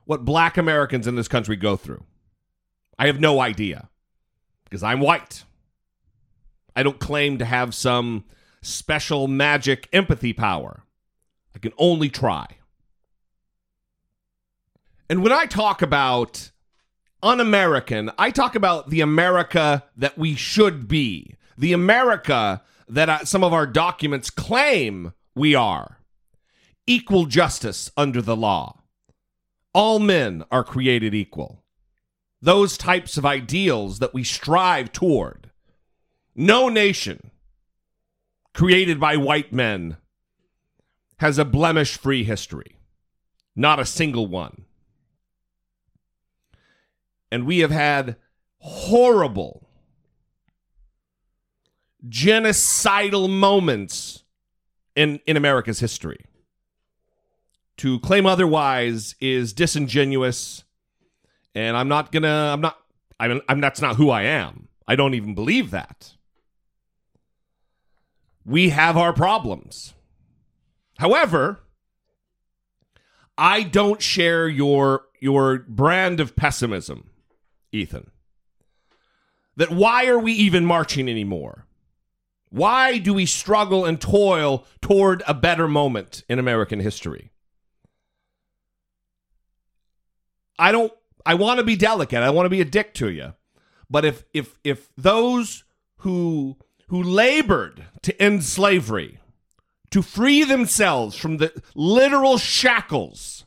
what 0.05 0.25
black 0.25 0.57
Americans 0.57 1.07
in 1.07 1.17
this 1.17 1.29
country 1.29 1.57
go 1.57 1.77
through. 1.77 2.05
I 2.99 3.07
have 3.07 3.21
no 3.21 3.41
idea 3.41 3.91
because 4.65 4.83
I'm 4.83 5.01
white. 5.01 5.45
I 6.75 6.83
don't 6.83 6.99
claim 6.99 7.39
to 7.39 7.45
have 7.45 7.75
some 7.75 8.25
special 8.63 9.29
magic 9.29 9.89
empathy 9.93 10.33
power. 10.33 10.85
I 11.55 11.59
can 11.59 11.73
only 11.79 12.09
try. 12.09 12.47
And 15.11 15.23
when 15.23 15.33
I 15.33 15.47
talk 15.47 15.83
about 15.83 16.51
un 17.23 17.41
American, 17.41 18.11
I 18.19 18.31
talk 18.31 18.55
about 18.55 18.91
the 18.91 19.01
America 19.01 19.85
that 19.97 20.19
we 20.19 20.35
should 20.35 20.87
be, 20.87 21.35
the 21.57 21.73
America 21.73 22.63
that 22.89 23.09
uh, 23.09 23.25
some 23.25 23.45
of 23.45 23.53
our 23.53 23.67
documents 23.67 24.31
claim 24.31 25.13
we 25.39 25.55
are. 25.55 25.99
Equal 26.87 27.27
justice 27.27 27.91
under 27.97 28.21
the 28.21 28.37
law. 28.37 28.83
All 29.73 29.99
men 29.99 30.45
are 30.51 30.65
created 30.65 31.15
equal. 31.15 31.65
Those 32.41 32.79
types 32.79 33.17
of 33.17 33.27
ideals 33.27 33.99
that 33.99 34.15
we 34.15 34.25
strive 34.25 34.93
toward. 34.93 35.51
No 36.35 36.69
nation 36.69 37.31
created 38.55 38.99
by 38.99 39.17
white 39.17 39.53
men 39.53 39.97
has 41.19 41.39
a 41.39 41.45
blemish 41.45 41.97
free 41.97 42.25
history. 42.25 42.79
Not 43.55 43.81
a 43.81 43.85
single 43.85 44.27
one. 44.27 44.65
And 47.31 47.47
we 47.47 47.59
have 47.59 47.71
had 47.71 48.17
horrible 48.59 49.69
genocidal 52.09 53.29
moments 53.29 54.08
in, 54.99 55.21
in 55.27 55.37
America's 55.37 55.79
history. 55.79 56.27
To 57.79 58.01
claim 58.01 58.27
otherwise 58.27 59.15
is 59.21 59.53
disingenuous, 59.53 60.65
and 61.55 61.77
I'm 61.77 61.87
not 61.87 62.11
gonna. 62.11 62.51
I'm 62.53 62.61
not. 62.61 62.77
I'm. 63.21 63.41
I'm. 63.49 63.61
That's 63.61 63.81
not 63.81 63.95
who 63.95 64.11
I 64.11 64.23
am. 64.23 64.67
I 64.89 64.97
don't 64.97 65.15
even 65.15 65.37
believe 65.37 65.71
that. 65.71 66.15
We 68.45 68.71
have 68.71 68.97
our 68.97 69.13
problems. 69.13 69.95
However, 70.99 71.61
I 73.37 73.63
don't 73.63 74.03
share 74.03 74.49
your 74.49 75.03
your 75.21 75.61
brand 75.61 76.19
of 76.19 76.35
pessimism, 76.35 77.11
Ethan. 77.71 78.11
That 79.57 79.71
why 79.71 80.09
are 80.09 80.19
we 80.19 80.33
even 80.33 80.65
marching 80.67 81.09
anymore? 81.09 81.68
Why 82.51 82.99
do 82.99 83.15
we 83.15 83.27
struggle 83.27 83.85
and 83.85 84.01
toil 84.01 84.65
toward 84.81 85.23
a 85.27 85.35
better 85.35 85.69
moment 85.69 86.25
in 86.29 86.39
American 86.39 86.81
history? 86.81 87.31
I 90.59 90.73
don't 90.73 90.93
I 91.25 91.35
want 91.35 91.59
to 91.59 91.65
be 91.65 91.77
delicate. 91.77 92.23
I 92.23 92.31
want 92.31 92.47
to 92.47 92.51
be 92.51 92.61
a 92.61 92.65
dick 92.65 92.95
to 92.95 93.11
you. 93.11 93.35
But 93.91 94.05
if 94.05 94.25
if 94.33 94.59
if 94.65 94.89
those 94.97 95.65
who 95.99 96.57
who 96.89 97.03
labored 97.03 97.85
to 98.03 98.23
end 98.23 98.45
slavery, 98.45 99.19
to 99.91 100.03
free 100.03 100.45
themselves 100.45 101.17
from 101.17 101.37
the 101.37 101.53
literal 101.75 102.39
shackles 102.39 103.45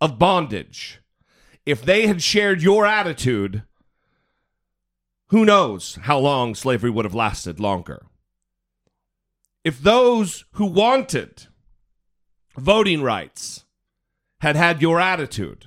of 0.00 0.18
bondage, 0.18 1.00
if 1.64 1.82
they 1.82 2.06
had 2.06 2.22
shared 2.22 2.62
your 2.62 2.86
attitude, 2.86 3.64
who 5.28 5.44
knows 5.44 5.98
how 6.02 6.18
long 6.18 6.54
slavery 6.54 6.90
would 6.90 7.04
have 7.04 7.14
lasted 7.14 7.58
longer? 7.58 8.06
If 9.64 9.80
those 9.80 10.44
who 10.52 10.66
wanted 10.66 11.46
voting 12.56 13.02
rights 13.02 13.64
had 14.40 14.54
had 14.54 14.80
your 14.80 15.00
attitude, 15.00 15.66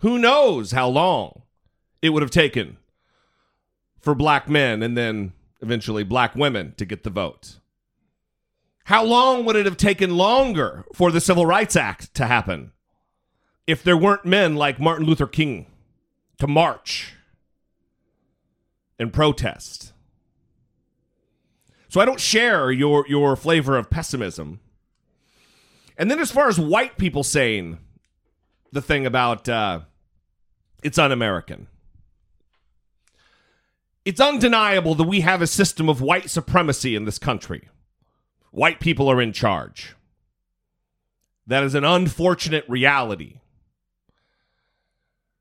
who 0.00 0.18
knows 0.18 0.72
how 0.72 0.88
long 0.88 1.42
it 2.02 2.10
would 2.10 2.22
have 2.22 2.30
taken 2.30 2.76
for 3.98 4.14
black 4.14 4.48
men 4.48 4.82
and 4.82 4.96
then 4.96 5.32
eventually 5.62 6.04
black 6.04 6.34
women 6.34 6.74
to 6.76 6.84
get 6.84 7.02
the 7.02 7.10
vote? 7.10 7.60
How 8.84 9.04
long 9.04 9.44
would 9.44 9.56
it 9.56 9.66
have 9.66 9.76
taken 9.76 10.16
longer 10.16 10.84
for 10.92 11.10
the 11.10 11.20
Civil 11.20 11.46
Rights 11.46 11.76
Act 11.76 12.12
to 12.14 12.26
happen 12.26 12.72
if 13.66 13.82
there 13.82 13.96
weren't 13.96 14.24
men 14.26 14.56
like 14.56 14.80
Martin 14.80 15.06
Luther 15.06 15.26
King 15.26 15.66
to 16.38 16.46
march 16.46 17.14
and 19.00 19.12
protest? 19.12 19.92
So 21.88 22.00
I 22.00 22.04
don't 22.04 22.20
share 22.20 22.70
your 22.70 23.04
your 23.08 23.34
flavor 23.34 23.76
of 23.76 23.90
pessimism. 23.90 24.60
And 25.96 26.08
then 26.08 26.20
as 26.20 26.30
far 26.30 26.48
as 26.48 26.60
white 26.60 26.96
people 26.96 27.24
saying 27.24 27.78
the 28.72 28.80
thing 28.80 29.06
about 29.06 29.48
uh, 29.48 29.80
it's 30.82 30.98
un-American. 30.98 31.66
It's 34.04 34.20
undeniable 34.20 34.94
that 34.94 35.04
we 35.04 35.20
have 35.20 35.42
a 35.42 35.46
system 35.46 35.88
of 35.88 36.00
white 36.00 36.30
supremacy 36.30 36.94
in 36.94 37.04
this 37.04 37.18
country. 37.18 37.68
White 38.50 38.80
people 38.80 39.10
are 39.10 39.20
in 39.20 39.32
charge. 39.32 39.94
That 41.46 41.64
is 41.64 41.74
an 41.74 41.84
unfortunate 41.84 42.64
reality. 42.68 43.40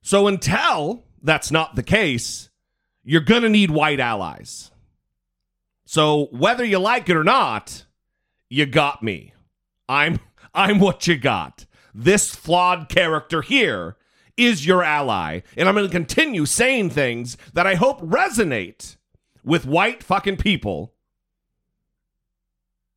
So 0.01 0.28
until 0.28 1.04
that's 1.22 1.51
not 1.51 1.75
the 1.75 1.84
case, 1.84 2.49
you're 3.03 3.22
going 3.22 3.44
to 3.44 3.50
need 3.50 3.72
white 3.72 4.00
allies. 4.00 4.72
So 5.86 6.27
whether 6.32 6.63
you 6.63 6.79
like 6.79 7.10
it 7.10 7.15
or 7.15 7.24
not, 7.24 7.86
you 8.50 8.65
got 8.65 9.01
me. 9.01 9.34
I'm 9.88 10.20
I'm 10.53 10.79
what 10.79 11.08
you 11.08 11.18
got. 11.18 11.65
This 11.94 12.34
flawed 12.34 12.89
character 12.89 13.41
here 13.41 13.98
is 14.38 14.65
your 14.65 14.84
ally, 14.84 15.41
and 15.58 15.68
I'm 15.68 15.75
going 15.75 15.86
to 15.86 15.91
continue 15.91 16.46
saying 16.46 16.91
things 16.91 17.38
that 17.53 17.68
I 17.68 17.75
hope 17.75 18.01
resonate 18.01 18.96
with 19.44 19.65
white 19.65 20.01
fucking 20.01 20.38
people. 20.38 20.94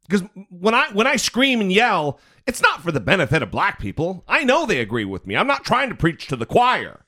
Because 0.09 0.29
when 0.51 0.75
I 0.75 0.91
when 0.93 1.07
I 1.07 1.17
scream 1.17 1.61
and 1.61 1.73
yell, 1.73 2.21
it's 2.47 2.63
not 2.63 2.83
for 2.83 2.93
the 2.93 3.01
benefit 3.01 3.43
of 3.43 3.51
black 3.51 3.79
people. 3.79 4.25
I 4.29 4.45
know 4.45 4.67
they 4.67 4.81
agree 4.81 5.05
with 5.05 5.27
me. 5.27 5.37
I'm 5.37 5.47
not 5.47 5.65
trying 5.65 5.89
to 5.89 5.95
preach 5.95 6.27
to 6.29 6.37
the 6.37 6.47
choir. 6.47 7.02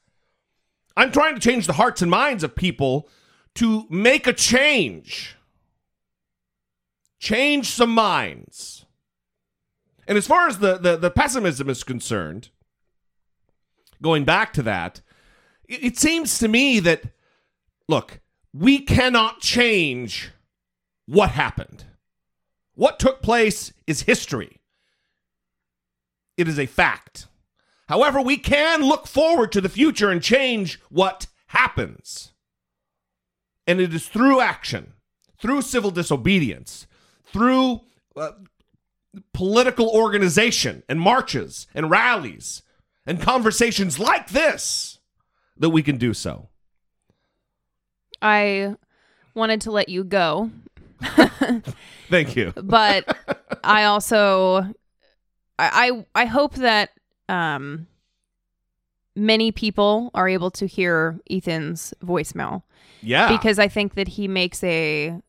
I'm 0.97 1.11
trying 1.11 1.35
to 1.35 1.41
change 1.41 1.67
the 1.67 1.75
hearts 1.75 2.03
and 2.03 2.11
minds 2.11 2.45
of 2.45 2.55
people 2.55 3.09
to 3.57 3.87
make 3.91 4.27
a 4.27 4.33
change. 4.33 5.37
Change 7.19 7.69
some 7.69 7.91
minds. 7.91 8.85
And 10.07 10.19
as 10.19 10.27
far 10.27 10.47
as 10.49 10.59
the, 10.59 10.77
the, 10.77 10.97
the 10.97 11.11
pessimism 11.11 11.69
is 11.69 11.83
concerned, 11.83 12.51
going 14.03 14.25
back 14.25 14.53
to 14.55 14.63
that, 14.63 15.01
it, 15.69 15.85
it 15.85 15.99
seems 15.99 16.39
to 16.39 16.49
me 16.49 16.79
that, 16.81 17.03
look, 17.89 18.21
we 18.53 18.79
cannot 18.79 19.41
change 19.41 20.31
what 21.07 21.31
happened. 21.31 21.85
What 22.75 22.99
took 22.99 23.23
place 23.23 23.73
is 23.87 24.03
history. 24.03 24.61
It 26.37 26.49
is 26.49 26.59
a 26.59 26.67
fact. 26.67 27.27
However, 27.89 28.21
we 28.21 28.37
can 28.37 28.83
look 28.83 29.07
forward 29.07 29.53
to 29.53 29.61
the 29.61 29.69
future 29.69 30.11
and 30.11 30.23
change 30.23 30.81
what 30.89 31.27
happens. 31.49 32.33
And 33.67 33.81
it 33.81 33.95
is 33.95 34.09
through 34.09 34.41
action, 34.41 34.95
through 35.39 35.63
civil 35.63 35.91
disobedience, 35.91 36.87
through 37.25 37.83
uh, 38.17 38.33
political 39.33 39.89
organization 39.89 40.83
and 40.89 41.01
marches 41.01 41.67
and 41.75 41.91
rallies 41.91 42.63
and 43.07 43.21
conversations 43.21 43.99
like 43.99 44.31
this 44.31 44.99
that 45.57 45.71
we 45.71 45.83
can 45.83 45.97
do 45.99 46.15
so. 46.15 46.49
I 48.23 48.77
wanted 49.35 49.61
to 49.63 49.71
let 49.71 49.89
you 49.89 50.05
go, 50.05 50.51
Thank 52.09 52.37
you. 52.37 52.53
but 52.57 53.17
I 53.63 53.85
also 53.85 54.63
I 55.59 55.91
I 56.15 56.23
I 56.23 56.25
hope 56.25 56.55
that 56.55 56.91
um 57.29 57.87
many 59.17 59.53
people 59.53 60.11
are 60.15 60.29
able 60.29 60.51
to 60.51 60.67
hear 60.67 61.21
Ethan's 61.31 61.95
voicemail 62.05 62.63
Yeah. 63.01 63.29
because 63.37 63.59
I 63.61 63.69
think 63.69 63.95
that 63.95 64.09
he 64.09 64.27
makes 64.27 64.63
a 64.65 65.21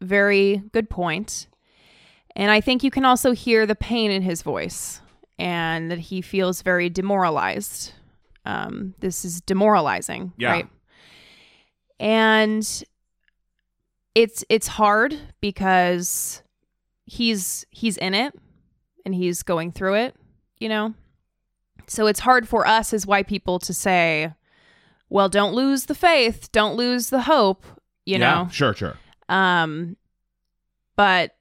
very 0.00 0.62
good 0.72 0.88
point. 0.88 1.46
And 2.34 2.50
I 2.50 2.60
think 2.62 2.82
you 2.82 2.90
can 2.90 3.04
also 3.04 3.32
hear 3.32 3.66
the 3.66 3.74
pain 3.74 4.10
in 4.10 4.22
his 4.22 4.40
voice 4.42 5.00
and 5.38 5.90
that 5.90 5.98
he 5.98 6.22
feels 6.22 6.62
very 6.62 6.88
demoralized. 6.88 7.92
Um, 8.46 8.94
this 9.00 9.24
is 9.26 9.40
demoralizing, 9.42 10.32
Yeah. 10.38 10.50
right? 10.50 10.68
And 12.00 12.84
it's 14.14 14.44
it's 14.48 14.68
hard 14.68 15.16
because 15.40 16.42
he's 17.06 17.66
he's 17.70 17.96
in 17.98 18.14
it 18.14 18.34
and 19.04 19.14
he's 19.14 19.42
going 19.42 19.70
through 19.72 19.94
it, 19.94 20.16
you 20.58 20.68
know. 20.68 20.94
So 21.86 22.06
it's 22.06 22.20
hard 22.20 22.48
for 22.48 22.66
us 22.66 22.92
as 22.92 23.06
white 23.06 23.26
people 23.26 23.58
to 23.60 23.74
say, 23.74 24.32
well, 25.08 25.28
don't 25.28 25.54
lose 25.54 25.86
the 25.86 25.94
faith, 25.94 26.50
don't 26.52 26.76
lose 26.76 27.10
the 27.10 27.22
hope, 27.22 27.64
you 28.04 28.18
yeah, 28.18 28.18
know. 28.18 28.48
Sure, 28.50 28.74
sure. 28.74 28.96
Um, 29.28 29.96
but 30.96 31.34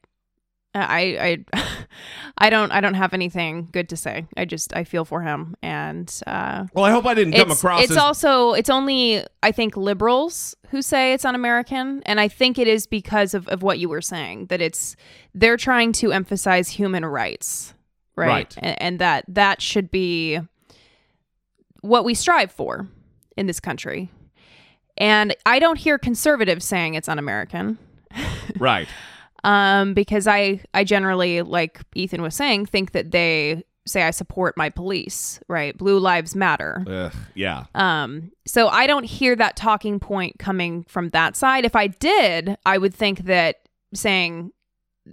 I 0.75 1.43
I 1.53 1.71
I 2.37 2.49
don't 2.49 2.71
I 2.71 2.81
don't 2.81 2.95
have 2.95 3.13
anything 3.13 3.69
good 3.71 3.89
to 3.89 3.97
say. 3.97 4.25
I 4.35 4.45
just 4.45 4.75
I 4.75 4.83
feel 4.83 5.05
for 5.05 5.21
him, 5.21 5.55
and 5.61 6.11
uh, 6.25 6.65
Well, 6.73 6.85
I 6.85 6.91
hope 6.91 7.05
I 7.05 7.13
didn't 7.13 7.33
come 7.33 7.51
across 7.51 7.83
it's 7.83 7.91
as 7.91 7.97
also 7.97 8.53
it's 8.53 8.69
only 8.69 9.23
I 9.41 9.51
think 9.51 9.77
liberals 9.77 10.55
who 10.69 10.81
say 10.81 11.13
it's 11.13 11.25
un-American, 11.25 12.01
and 12.05 12.19
I 12.19 12.27
think 12.27 12.57
it 12.57 12.67
is 12.67 12.87
because 12.87 13.33
of 13.33 13.47
of 13.49 13.61
what 13.61 13.79
you 13.79 13.89
were 13.89 14.01
saying 14.01 14.47
that 14.47 14.61
it's 14.61 14.95
they're 15.33 15.57
trying 15.57 15.91
to 15.93 16.11
emphasize 16.11 16.69
human 16.69 17.05
rights, 17.05 17.73
right? 18.15 18.27
Right. 18.27 18.55
And, 18.57 18.81
and 18.81 18.99
that 18.99 19.25
that 19.27 19.61
should 19.61 19.91
be 19.91 20.39
what 21.81 22.05
we 22.05 22.13
strive 22.13 22.51
for 22.51 22.87
in 23.35 23.47
this 23.47 23.59
country. 23.59 24.09
And 24.97 25.35
I 25.45 25.59
don't 25.59 25.77
hear 25.77 25.97
conservatives 25.97 26.65
saying 26.65 26.93
it's 26.93 27.09
un-American 27.09 27.77
right. 28.57 28.87
um, 29.43 29.93
because 29.93 30.27
I 30.27 30.61
I 30.73 30.83
generally 30.83 31.41
like 31.41 31.81
Ethan 31.95 32.21
was 32.21 32.35
saying 32.35 32.67
think 32.67 32.91
that 32.91 33.11
they 33.11 33.63
say 33.85 34.03
I 34.03 34.11
support 34.11 34.55
my 34.55 34.69
police, 34.69 35.39
right? 35.49 35.77
Blue 35.77 35.99
lives 35.99 36.35
matter. 36.35 36.85
Ugh, 36.87 37.13
yeah. 37.35 37.65
Um, 37.75 38.31
so 38.45 38.69
I 38.69 38.87
don't 38.87 39.03
hear 39.03 39.35
that 39.35 39.57
talking 39.57 39.99
point 39.99 40.39
coming 40.39 40.85
from 40.87 41.09
that 41.09 41.35
side. 41.35 41.65
If 41.65 41.75
I 41.75 41.87
did, 41.87 42.55
I 42.65 42.77
would 42.77 42.93
think 42.93 43.25
that 43.25 43.67
saying 43.93 44.51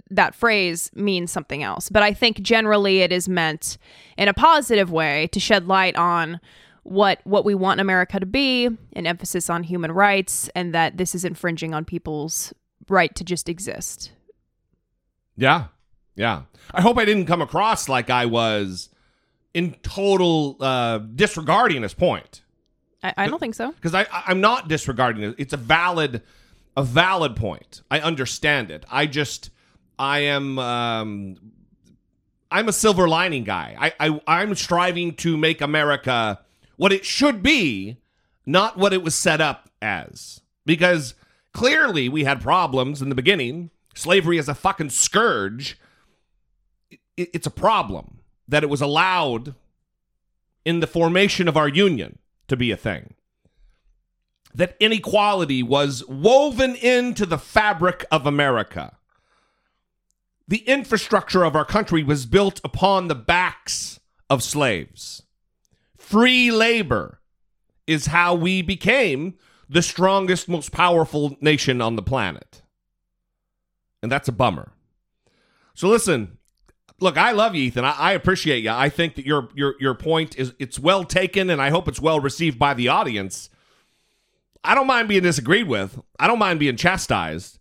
that 0.09 0.35
phrase 0.35 0.89
means 0.93 1.31
something 1.31 1.63
else. 1.63 1.89
But 1.89 2.03
I 2.03 2.13
think 2.13 2.41
generally 2.41 2.99
it 2.99 3.11
is 3.11 3.27
meant 3.27 3.77
in 4.17 4.27
a 4.27 4.33
positive 4.33 4.91
way 4.91 5.27
to 5.27 5.39
shed 5.39 5.67
light 5.67 5.95
on 5.95 6.39
what 6.83 7.19
what 7.25 7.45
we 7.45 7.53
want 7.53 7.79
America 7.79 8.19
to 8.19 8.25
be, 8.25 8.65
an 8.93 9.05
emphasis 9.05 9.49
on 9.49 9.63
human 9.63 9.91
rights, 9.91 10.49
and 10.55 10.73
that 10.73 10.97
this 10.97 11.13
is 11.13 11.23
infringing 11.25 11.73
on 11.73 11.85
people's 11.85 12.53
right 12.89 13.13
to 13.15 13.23
just 13.23 13.49
exist. 13.49 14.11
Yeah. 15.37 15.65
Yeah. 16.15 16.43
I 16.73 16.81
hope 16.81 16.97
I 16.97 17.05
didn't 17.05 17.25
come 17.25 17.41
across 17.41 17.87
like 17.87 18.09
I 18.09 18.25
was 18.25 18.89
in 19.53 19.73
total 19.83 20.57
uh, 20.59 20.99
disregarding 20.99 21.83
his 21.83 21.93
point. 21.93 22.41
I, 23.03 23.13
I 23.17 23.27
don't 23.27 23.39
think 23.39 23.55
so. 23.55 23.71
because 23.71 23.93
I, 23.93 24.01
I 24.03 24.23
I'm 24.27 24.41
not 24.41 24.67
disregarding 24.67 25.23
it. 25.23 25.35
It's 25.37 25.53
a 25.53 25.57
valid 25.57 26.21
a 26.77 26.83
valid 26.83 27.35
point. 27.35 27.81
I 27.89 27.99
understand 27.99 28.71
it. 28.71 28.85
I 28.89 29.05
just 29.05 29.49
I 30.01 30.21
am 30.21 30.57
um 30.57 31.37
I'm 32.49 32.67
a 32.67 32.73
silver 32.73 33.07
lining 33.07 33.43
guy. 33.43 33.75
I, 33.79 33.93
I 33.99 34.21
I'm 34.25 34.55
striving 34.55 35.13
to 35.17 35.37
make 35.37 35.61
America 35.61 36.39
what 36.75 36.91
it 36.91 37.05
should 37.05 37.43
be, 37.43 37.97
not 38.43 38.77
what 38.77 38.93
it 38.93 39.03
was 39.03 39.13
set 39.13 39.39
up 39.39 39.69
as. 39.79 40.41
Because 40.65 41.13
clearly 41.53 42.09
we 42.09 42.23
had 42.23 42.41
problems 42.41 43.03
in 43.03 43.09
the 43.09 43.15
beginning. 43.15 43.69
Slavery 43.93 44.39
is 44.39 44.49
a 44.49 44.55
fucking 44.55 44.89
scourge. 44.89 45.77
It, 46.89 47.29
it's 47.33 47.47
a 47.47 47.51
problem 47.51 48.21
that 48.47 48.63
it 48.63 48.71
was 48.71 48.81
allowed 48.81 49.53
in 50.65 50.79
the 50.79 50.87
formation 50.87 51.47
of 51.47 51.55
our 51.55 51.67
union 51.67 52.17
to 52.47 52.57
be 52.57 52.71
a 52.71 52.77
thing 52.77 53.13
that 54.55 54.75
inequality 54.79 55.61
was 55.61 56.03
woven 56.07 56.75
into 56.75 57.27
the 57.27 57.37
fabric 57.37 58.03
of 58.11 58.25
America. 58.25 58.97
The 60.51 60.67
infrastructure 60.67 61.45
of 61.45 61.55
our 61.55 61.63
country 61.63 62.03
was 62.03 62.25
built 62.25 62.59
upon 62.65 63.07
the 63.07 63.15
backs 63.15 64.01
of 64.29 64.43
slaves. 64.43 65.23
Free 65.97 66.51
labor 66.51 67.21
is 67.87 68.07
how 68.07 68.35
we 68.35 68.61
became 68.61 69.35
the 69.69 69.81
strongest, 69.81 70.49
most 70.49 70.73
powerful 70.73 71.37
nation 71.39 71.79
on 71.79 71.95
the 71.95 72.01
planet. 72.01 72.63
And 74.03 74.11
that's 74.11 74.27
a 74.27 74.33
bummer. 74.33 74.73
So 75.73 75.87
listen, 75.87 76.37
look, 76.99 77.15
I 77.15 77.31
love 77.31 77.55
you, 77.55 77.63
Ethan. 77.63 77.85
I, 77.85 77.91
I 77.91 78.11
appreciate 78.11 78.61
you. 78.61 78.71
I 78.71 78.89
think 78.89 79.15
that 79.15 79.25
your 79.25 79.47
your 79.55 79.75
your 79.79 79.93
point 79.93 80.37
is 80.37 80.53
it's 80.59 80.77
well 80.77 81.05
taken, 81.05 81.49
and 81.49 81.61
I 81.61 81.69
hope 81.69 81.87
it's 81.87 82.01
well 82.01 82.19
received 82.19 82.59
by 82.59 82.73
the 82.73 82.89
audience. 82.89 83.49
I 84.65 84.75
don't 84.75 84.87
mind 84.87 85.07
being 85.07 85.23
disagreed 85.23 85.69
with. 85.69 85.97
I 86.19 86.27
don't 86.27 86.39
mind 86.39 86.59
being 86.59 86.75
chastised. 86.75 87.57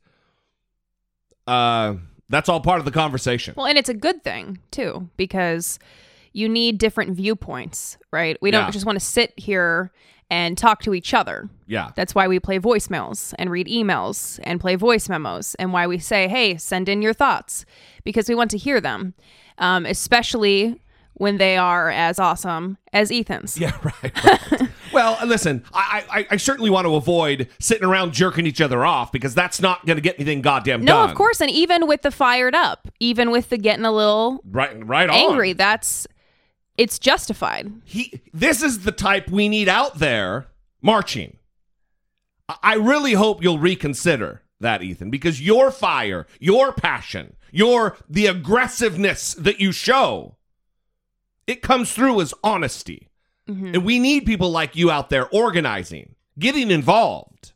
Uh, 1.46 1.94
that's 2.30 2.48
all 2.48 2.60
part 2.60 2.78
of 2.78 2.84
the 2.86 2.90
conversation. 2.90 3.52
Well, 3.56 3.66
and 3.66 3.76
it's 3.76 3.88
a 3.90 3.94
good 3.94 4.24
thing 4.24 4.58
too 4.70 5.10
because 5.18 5.78
you 6.32 6.48
need 6.48 6.78
different 6.78 7.16
viewpoints, 7.16 7.98
right? 8.12 8.38
We 8.40 8.50
don't 8.50 8.64
Yeah. 8.66 8.70
just 8.70 8.86
want 8.86 8.98
to 8.98 9.04
sit 9.04 9.32
here 9.36 9.90
and 10.30 10.56
talk 10.56 10.80
to 10.82 10.94
each 10.94 11.12
other. 11.12 11.50
Yeah, 11.66 11.90
That's 11.96 12.14
why 12.14 12.28
we 12.28 12.38
play 12.38 12.60
voicemails 12.60 13.34
and 13.36 13.50
read 13.50 13.66
emails 13.66 14.38
and 14.44 14.60
play 14.60 14.76
voice 14.76 15.08
memos, 15.08 15.56
and 15.56 15.72
why 15.72 15.88
we 15.88 15.98
say, 15.98 16.28
"Hey, 16.28 16.56
send 16.56 16.88
in 16.88 17.02
your 17.02 17.12
thoughts," 17.12 17.64
because 18.04 18.28
we 18.28 18.36
want 18.36 18.50
to 18.52 18.56
hear 18.58 18.80
them, 18.80 19.14
um, 19.58 19.84
especially 19.86 20.80
when 21.14 21.36
they 21.38 21.56
are 21.56 21.90
as 21.90 22.20
awesome 22.20 22.78
as 22.92 23.10
Ethan's. 23.10 23.58
yeah, 23.58 23.76
right. 24.02 24.24
right. 24.24 24.68
Well, 25.00 25.26
listen, 25.26 25.64
I, 25.72 26.04
I 26.10 26.26
I 26.32 26.36
certainly 26.36 26.70
want 26.70 26.86
to 26.86 26.94
avoid 26.94 27.48
sitting 27.58 27.84
around 27.84 28.12
jerking 28.12 28.46
each 28.46 28.60
other 28.60 28.84
off 28.84 29.10
because 29.12 29.34
that's 29.34 29.60
not 29.60 29.84
going 29.86 29.96
to 29.96 30.02
get 30.02 30.16
anything 30.16 30.42
goddamn 30.42 30.80
done. 30.80 30.84
No, 30.86 30.92
done. 31.02 31.10
of 31.10 31.16
course, 31.16 31.40
and 31.40 31.50
even 31.50 31.86
with 31.86 32.02
the 32.02 32.10
fired 32.10 32.54
up, 32.54 32.88
even 33.00 33.30
with 33.30 33.48
the 33.48 33.56
getting 33.58 33.84
a 33.84 33.92
little 33.92 34.40
Right, 34.44 34.86
right 34.86 35.08
on. 35.08 35.16
angry, 35.16 35.52
that's 35.54 36.06
it's 36.76 36.98
justified. 36.98 37.72
he 37.84 38.20
this 38.34 38.62
is 38.62 38.80
the 38.80 38.92
type 38.92 39.28
we 39.30 39.48
need 39.48 39.68
out 39.68 39.98
there 39.98 40.46
marching. 40.82 41.36
I- 42.48 42.56
I 42.62 42.74
really 42.74 43.12
hope 43.14 43.42
you'll 43.42 43.58
reconsider 43.58 44.42
that, 44.60 44.82
Ethan, 44.82 45.10
because 45.10 45.40
your 45.40 45.70
fire, 45.70 46.26
your 46.38 46.72
passion, 46.72 47.36
your 47.50 47.96
the 48.08 48.26
aggressiveness 48.26 49.34
that 49.34 49.60
you 49.60 49.72
show, 49.72 50.36
it 51.46 51.62
comes 51.62 51.92
through 51.92 52.20
as 52.20 52.34
honesty. 52.44 53.08
And 53.46 53.84
we 53.84 53.98
need 53.98 54.26
people 54.26 54.50
like 54.50 54.76
you 54.76 54.92
out 54.92 55.10
there 55.10 55.28
organizing, 55.30 56.14
getting 56.38 56.70
involved. 56.70 57.52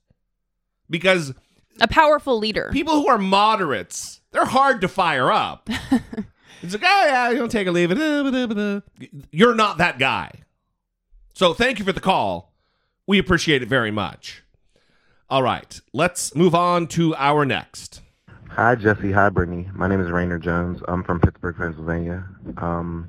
Because 0.91 1.33
A 1.81 1.87
powerful 1.87 2.37
leader. 2.39 2.69
people 2.73 2.95
who 2.95 3.07
are 3.09 3.17
moderates, 3.19 4.21
they're 4.33 4.45
hard 4.45 4.81
to 4.81 4.89
fire 4.89 5.31
up. 5.31 5.69
it's 6.63 6.73
like, 6.73 6.83
oh 6.85 7.07
yeah, 7.07 7.31
you 7.31 7.39
don't 7.39 7.49
take 7.51 7.69
a 7.69 7.71
leave 7.71 7.91
it. 7.93 7.99
uh, 7.99 8.23
blah, 8.29 8.47
blah, 8.47 8.47
blah." 8.47 8.81
You're 9.31 9.55
not 9.55 9.79
that 9.79 9.99
guy. 10.01 10.31
So 11.33 11.55
thank 11.55 11.79
you 11.79 11.85
for 11.85 11.93
the 11.93 12.01
call. 12.01 12.53
We 13.07 13.19
appreciate 13.19 13.63
it 13.63 13.69
very 13.69 13.91
much. 13.93 14.43
All 15.31 15.43
right, 15.45 15.81
let's 15.93 16.35
move 16.35 16.55
on 16.55 16.87
to 16.89 17.15
our 17.17 17.45
next. 17.45 18.01
Hi, 18.51 18.75
Jesse. 18.75 19.13
Hi, 19.13 19.29
Brittany. 19.31 19.69
My 19.75 19.89
name 19.89 20.01
is 20.01 20.11
Rainer 20.11 20.39
Jones. 20.39 20.81
I'm 20.89 21.03
from 21.05 21.21
Pittsburgh, 21.21 21.57
Pennsylvania. 21.57 22.25
Um, 22.59 23.09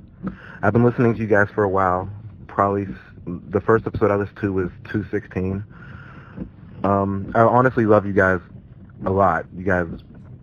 I've 0.62 0.74
been 0.74 0.84
listening 0.84 1.14
to 1.16 1.20
you 1.20 1.28
guys 1.28 1.48
for 1.54 1.64
a 1.64 1.70
while. 1.70 2.10
Probably 2.56 2.88
the 3.28 3.60
first 3.60 3.86
episode 3.86 4.12
I 4.12 4.16
listened 4.16 4.38
to 4.40 4.54
was 4.54 4.70
216. 4.86 5.62
Um, 6.86 7.30
I 7.36 7.42
honestly 7.42 7.86
love 7.86 8.06
you 8.06 8.14
guys 8.14 8.40
a 9.06 9.10
lot. 9.12 9.46
You 9.54 9.66
guys 9.66 9.88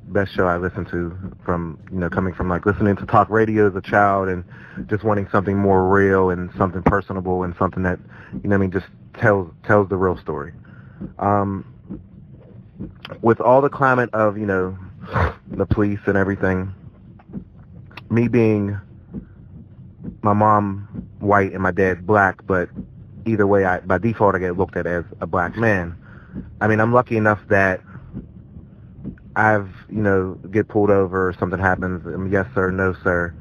best 0.09 0.35
show 0.35 0.47
I 0.47 0.59
listen 0.59 0.85
to 0.91 1.17
from 1.43 1.79
you 1.91 1.99
know 1.99 2.11
coming 2.11 2.35
from 2.35 2.51
like 2.51 2.67
listening 2.67 2.97
to 2.97 3.07
talk 3.07 3.31
radio 3.31 3.67
as 3.67 3.75
a 3.77 3.81
child 3.81 4.29
and 4.29 4.45
just 4.89 5.05
wanting 5.05 5.27
something 5.33 5.57
more 5.57 5.89
real 5.89 6.29
and 6.29 6.51
something 6.59 6.83
personable 6.83 7.45
and 7.45 7.55
something 7.59 7.83
that 7.85 7.99
you 8.43 8.51
know 8.51 8.57
I 8.57 8.59
mean 8.59 8.73
just 8.73 8.89
tells 9.15 9.51
tells 9.65 9.89
the 9.89 9.97
real 9.97 10.19
story. 10.19 10.53
Um, 11.19 11.65
with 13.23 13.41
all 13.41 13.63
the 13.63 13.71
climate 13.71 14.11
of 14.13 14.37
you 14.37 14.45
know 14.45 14.77
the 15.51 15.65
police 15.65 16.01
and 16.05 16.19
everything, 16.19 16.75
me 18.11 18.29
being 18.29 18.79
my 20.21 20.35
mom 20.35 21.09
white 21.23 21.53
and 21.53 21.63
my 21.63 21.71
dad's 21.71 22.03
black, 22.03 22.45
but 22.47 22.69
either 23.25 23.47
way, 23.47 23.65
I 23.65 23.81
by 23.81 23.99
default 23.99 24.35
I 24.35 24.39
get 24.39 24.57
looked 24.57 24.77
at 24.77 24.87
as 24.87 25.05
a 25.21 25.27
black 25.27 25.57
man. 25.57 25.97
I 26.61 26.67
mean, 26.67 26.81
I'm 26.81 26.93
lucky 26.93 27.17
enough 27.17 27.41
that 27.49 27.81
I've 29.37 29.71
you 29.89 30.03
know 30.03 30.35
get 30.51 30.69
pulled 30.69 30.91
over 30.91 31.29
or 31.29 31.33
something 31.35 31.59
happens. 31.59 32.05
I'm 32.07 32.31
yes 32.31 32.47
sir, 32.55 32.71
no 32.71 32.95
sir, 33.03 33.35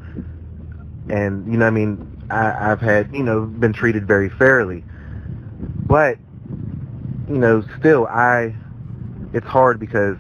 and 1.10 1.52
you 1.52 1.58
know 1.58 1.68
I 1.68 1.72
mean 1.72 2.24
I, 2.30 2.72
I've 2.72 2.82
had 2.82 3.14
you 3.14 3.24
know 3.24 3.42
been 3.46 3.74
treated 3.74 4.08
very 4.08 4.30
fairly, 4.30 4.84
but 5.88 6.18
you 7.28 7.38
know 7.38 7.64
still 7.80 8.08
I 8.08 8.56
it's 9.34 9.48
hard 9.48 9.80
because 9.80 10.18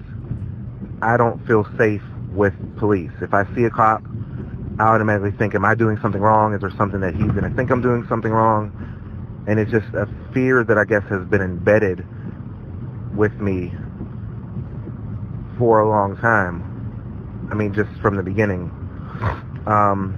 I 1.01 1.17
don't 1.17 1.45
feel 1.47 1.67
safe 1.77 2.03
with 2.33 2.53
police. 2.77 3.11
If 3.21 3.33
I 3.33 3.45
see 3.55 3.63
a 3.63 3.69
cop, 3.69 4.03
I 4.81 4.85
automatically 4.95 5.29
think, 5.29 5.53
am 5.53 5.63
I 5.63 5.75
doing 5.75 5.99
something 6.01 6.21
wrong? 6.21 6.55
Is 6.55 6.61
there 6.61 6.71
something 6.71 7.01
that 7.01 7.13
he's 7.13 7.29
going 7.29 7.47
to 7.47 7.55
think 7.55 7.69
I'm 7.69 7.83
doing 7.83 8.03
something 8.09 8.31
wrong? 8.31 8.73
And 9.47 9.59
it's 9.59 9.69
just 9.69 9.85
a 9.93 10.09
fear 10.33 10.63
that 10.63 10.75
I 10.75 10.85
guess 10.85 11.03
has 11.03 11.23
been 11.27 11.41
embedded 11.41 12.03
with 13.15 13.33
me 13.39 13.71
for 15.59 15.81
a 15.81 15.87
long 15.87 16.17
time. 16.17 17.47
I 17.51 17.53
mean, 17.53 17.75
just 17.75 17.91
from 18.01 18.15
the 18.15 18.23
beginning. 18.23 18.71
Um, 19.67 20.17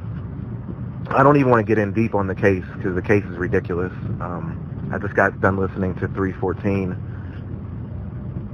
I 1.09 1.23
don't 1.23 1.35
even 1.35 1.51
want 1.51 1.67
to 1.67 1.69
get 1.69 1.77
in 1.77 1.91
deep 1.91 2.15
on 2.15 2.27
the 2.27 2.35
case 2.35 2.63
because 2.77 2.95
the 2.95 3.01
case 3.01 3.25
is 3.25 3.37
ridiculous. 3.37 3.91
Um, 4.21 4.89
I 4.93 4.97
just 4.97 5.13
got 5.13 5.41
done 5.41 5.57
listening 5.57 5.93
to 5.95 6.07
314, 6.07 6.95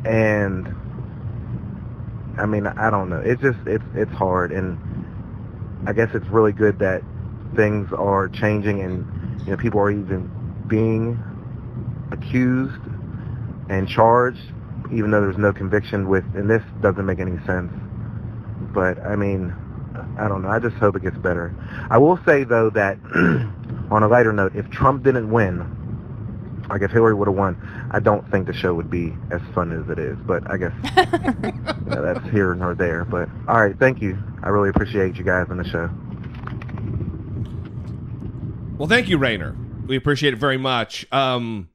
and 0.05 0.67
I 2.39 2.47
mean, 2.47 2.65
I 2.65 2.89
don't 2.89 3.09
know. 3.09 3.21
It's 3.23 3.41
just 3.43 3.59
it's 3.67 3.83
it's 3.93 4.11
hard, 4.13 4.51
and 4.51 4.79
I 5.85 5.93
guess 5.93 6.09
it's 6.13 6.27
really 6.27 6.51
good 6.51 6.79
that 6.79 7.03
things 7.55 7.89
are 7.97 8.29
changing, 8.29 8.81
and 8.81 9.45
you 9.45 9.51
know, 9.51 9.57
people 9.57 9.79
are 9.79 9.91
even 9.91 10.29
being 10.67 11.19
accused 12.11 12.79
and 13.69 13.87
charged, 13.87 14.41
even 14.91 15.11
though 15.11 15.21
there's 15.21 15.37
no 15.37 15.53
conviction 15.53 16.07
with, 16.09 16.25
and 16.35 16.49
this 16.49 16.63
doesn't 16.81 17.05
make 17.05 17.19
any 17.19 17.37
sense. 17.45 17.71
But 18.73 18.99
I 19.05 19.15
mean, 19.15 19.53
I 20.17 20.27
don't 20.27 20.41
know. 20.41 20.49
I 20.49 20.59
just 20.59 20.75
hope 20.75 20.95
it 20.95 21.03
gets 21.03 21.17
better. 21.17 21.53
I 21.89 21.97
will 21.97 22.19
say 22.25 22.43
though 22.43 22.69
that 22.71 22.97
on 23.91 24.03
a 24.03 24.07
lighter 24.07 24.33
note, 24.33 24.55
if 24.55 24.69
Trump 24.69 25.03
didn't 25.03 25.31
win, 25.31 25.65
like 26.69 26.81
if 26.81 26.91
Hillary 26.91 27.13
would 27.13 27.27
have 27.27 27.35
won, 27.35 27.57
I 27.91 27.99
don't 27.99 28.29
think 28.29 28.47
the 28.47 28.53
show 28.53 28.73
would 28.73 28.89
be 28.89 29.13
as 29.31 29.41
fun 29.53 29.71
as 29.71 29.89
it 29.89 29.99
is. 29.99 30.17
But 30.19 30.49
I 30.49 30.57
guess 30.57 30.73
you 31.43 31.89
know, 31.89 32.01
that's 32.01 32.29
here 32.29 32.53
nor 32.55 32.75
there. 32.75 33.05
But 33.05 33.29
all 33.47 33.61
right, 33.61 33.77
thank 33.77 34.01
you. 34.01 34.17
I 34.43 34.49
really 34.49 34.69
appreciate 34.69 35.15
you 35.15 35.23
guys 35.23 35.47
on 35.49 35.57
the 35.57 35.63
show. 35.63 35.89
Well, 38.77 38.87
thank 38.87 39.09
you, 39.09 39.17
Rayner. 39.17 39.55
We 39.87 39.95
appreciate 39.95 40.33
it 40.33 40.39
very 40.39 40.57
much. 40.57 41.05
Um, 41.11 41.69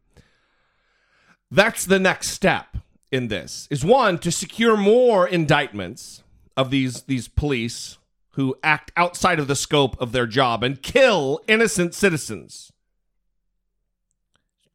that's 1.50 1.84
the 1.84 1.98
next 1.98 2.28
step 2.28 2.76
in 3.10 3.28
this 3.28 3.68
is 3.70 3.84
one 3.84 4.18
to 4.18 4.32
secure 4.32 4.76
more 4.76 5.26
indictments 5.28 6.22
of 6.56 6.70
these 6.70 7.02
these 7.02 7.28
police 7.28 7.98
who 8.30 8.56
act 8.62 8.90
outside 8.96 9.38
of 9.38 9.46
the 9.46 9.54
scope 9.54 10.00
of 10.00 10.10
their 10.12 10.26
job 10.26 10.64
and 10.64 10.82
kill 10.82 11.40
innocent 11.46 11.94
citizens 11.94 12.72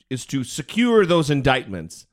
is 0.09 0.25
to 0.25 0.43
secure 0.43 1.05
those 1.05 1.29
indictments 1.29 2.07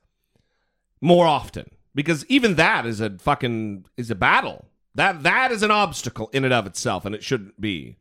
more 1.01 1.25
often 1.25 1.69
because 1.93 2.25
even 2.27 2.55
that 2.55 2.85
is 2.85 3.01
a 3.01 3.17
fucking 3.17 3.85
is 3.95 4.09
a 4.09 4.15
battle 4.15 4.65
that 4.95 5.23
that 5.23 5.51
is 5.51 5.63
an 5.63 5.71
obstacle 5.71 6.29
in 6.33 6.43
and 6.43 6.53
of 6.53 6.65
itself 6.65 7.05
and 7.05 7.13
it 7.13 7.23
shouldn't 7.23 7.59
be 7.61 7.97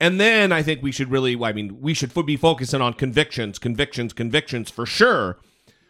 and 0.00 0.20
then 0.20 0.52
i 0.52 0.62
think 0.62 0.82
we 0.82 0.92
should 0.92 1.10
really 1.10 1.36
i 1.42 1.52
mean 1.52 1.80
we 1.80 1.94
should 1.94 2.12
be 2.26 2.36
focusing 2.36 2.80
on 2.80 2.92
convictions 2.92 3.58
convictions 3.58 4.12
convictions 4.12 4.70
for 4.70 4.84
sure 4.84 5.38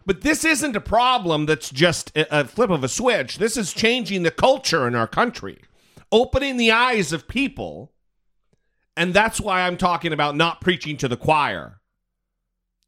but 0.06 0.20
this 0.20 0.44
isn't 0.44 0.76
a 0.76 0.80
problem 0.80 1.46
that's 1.46 1.70
just 1.70 2.14
a, 2.16 2.40
a 2.40 2.44
flip 2.44 2.70
of 2.70 2.84
a 2.84 2.88
switch. 2.88 3.38
This 3.38 3.56
is 3.56 3.72
changing 3.72 4.22
the 4.22 4.30
culture 4.30 4.86
in 4.86 4.94
our 4.94 5.06
country, 5.06 5.62
opening 6.12 6.56
the 6.56 6.70
eyes 6.70 7.12
of 7.12 7.28
people. 7.28 7.92
And 8.96 9.12
that's 9.12 9.40
why 9.40 9.62
I'm 9.62 9.76
talking 9.76 10.12
about 10.12 10.36
not 10.36 10.60
preaching 10.60 10.96
to 10.98 11.08
the 11.08 11.16
choir. 11.16 11.80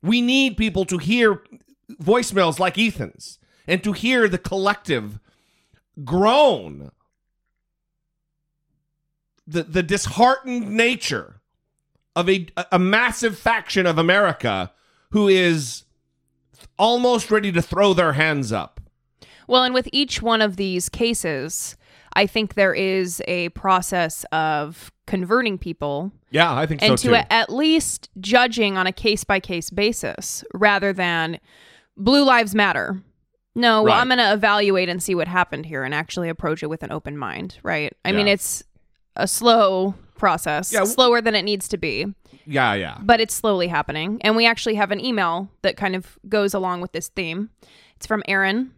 We 0.06 0.20
need 0.20 0.56
people 0.56 0.84
to 0.86 0.98
hear 0.98 1.42
voicemails 2.02 2.58
like 2.58 2.78
Ethan's 2.78 3.38
and 3.66 3.82
to 3.84 3.92
hear 3.92 4.28
the 4.28 4.38
collective 4.38 5.18
groan, 6.04 6.90
the, 9.46 9.62
the 9.64 9.82
disheartened 9.82 10.70
nature 10.70 11.40
of 12.14 12.28
a, 12.30 12.46
a 12.72 12.78
massive 12.78 13.38
faction 13.38 13.86
of 13.86 13.98
America 13.98 14.72
who 15.10 15.28
is 15.28 15.84
almost 16.78 17.30
ready 17.30 17.52
to 17.52 17.62
throw 17.62 17.92
their 17.92 18.14
hands 18.14 18.52
up. 18.52 18.80
Well, 19.46 19.62
and 19.62 19.74
with 19.74 19.88
each 19.92 20.22
one 20.22 20.42
of 20.42 20.56
these 20.56 20.88
cases, 20.88 21.76
I 22.16 22.26
think 22.26 22.54
there 22.54 22.74
is 22.74 23.22
a 23.28 23.50
process 23.50 24.24
of 24.32 24.90
converting 25.06 25.58
people 25.58 26.10
Yeah, 26.30 26.52
I 26.52 26.66
think 26.66 26.80
so 26.80 26.86
into 26.88 27.08
too. 27.08 27.14
a- 27.14 27.32
at 27.32 27.50
least 27.50 28.08
judging 28.18 28.76
on 28.76 28.86
a 28.86 28.92
case 28.92 29.22
by 29.22 29.38
case 29.38 29.70
basis 29.70 30.42
rather 30.54 30.92
than 30.92 31.38
blue 31.96 32.24
lives 32.24 32.54
matter. 32.54 33.00
No, 33.54 33.82
well, 33.82 33.94
Right. 33.94 34.00
I'm 34.00 34.08
going 34.08 34.18
to 34.18 34.32
evaluate 34.32 34.88
and 34.88 35.02
see 35.02 35.14
what 35.14 35.28
happened 35.28 35.66
here 35.66 35.84
and 35.84 35.94
actually 35.94 36.28
approach 36.28 36.62
it 36.62 36.66
with 36.68 36.82
an 36.82 36.90
open 36.92 37.16
mind, 37.16 37.58
right? 37.62 37.92
I 38.04 38.12
mean, 38.12 38.28
it's 38.28 38.62
a 39.14 39.26
slow 39.28 39.94
process, 40.18 40.72
Yeah, 40.72 40.80
w- 40.80 40.94
slower 40.94 41.20
than 41.22 41.34
it 41.34 41.42
needs 41.42 41.68
to 41.68 41.78
be, 41.78 42.06
yeah, 42.46 42.74
yeah. 42.74 42.98
but 43.02 43.20
it's 43.20 43.34
slowly 43.34 43.68
happening. 43.68 44.18
And 44.22 44.36
we 44.36 44.46
actually 44.46 44.74
have 44.74 44.90
an 44.90 45.02
email 45.02 45.48
that 45.62 45.76
kind 45.78 45.94
of 45.96 46.18
goes 46.28 46.52
along 46.52 46.80
with 46.82 46.92
this 46.92 47.08
theme. 47.08 47.48
It's 47.96 48.06
from 48.06 48.22
Aaron. 48.28 48.72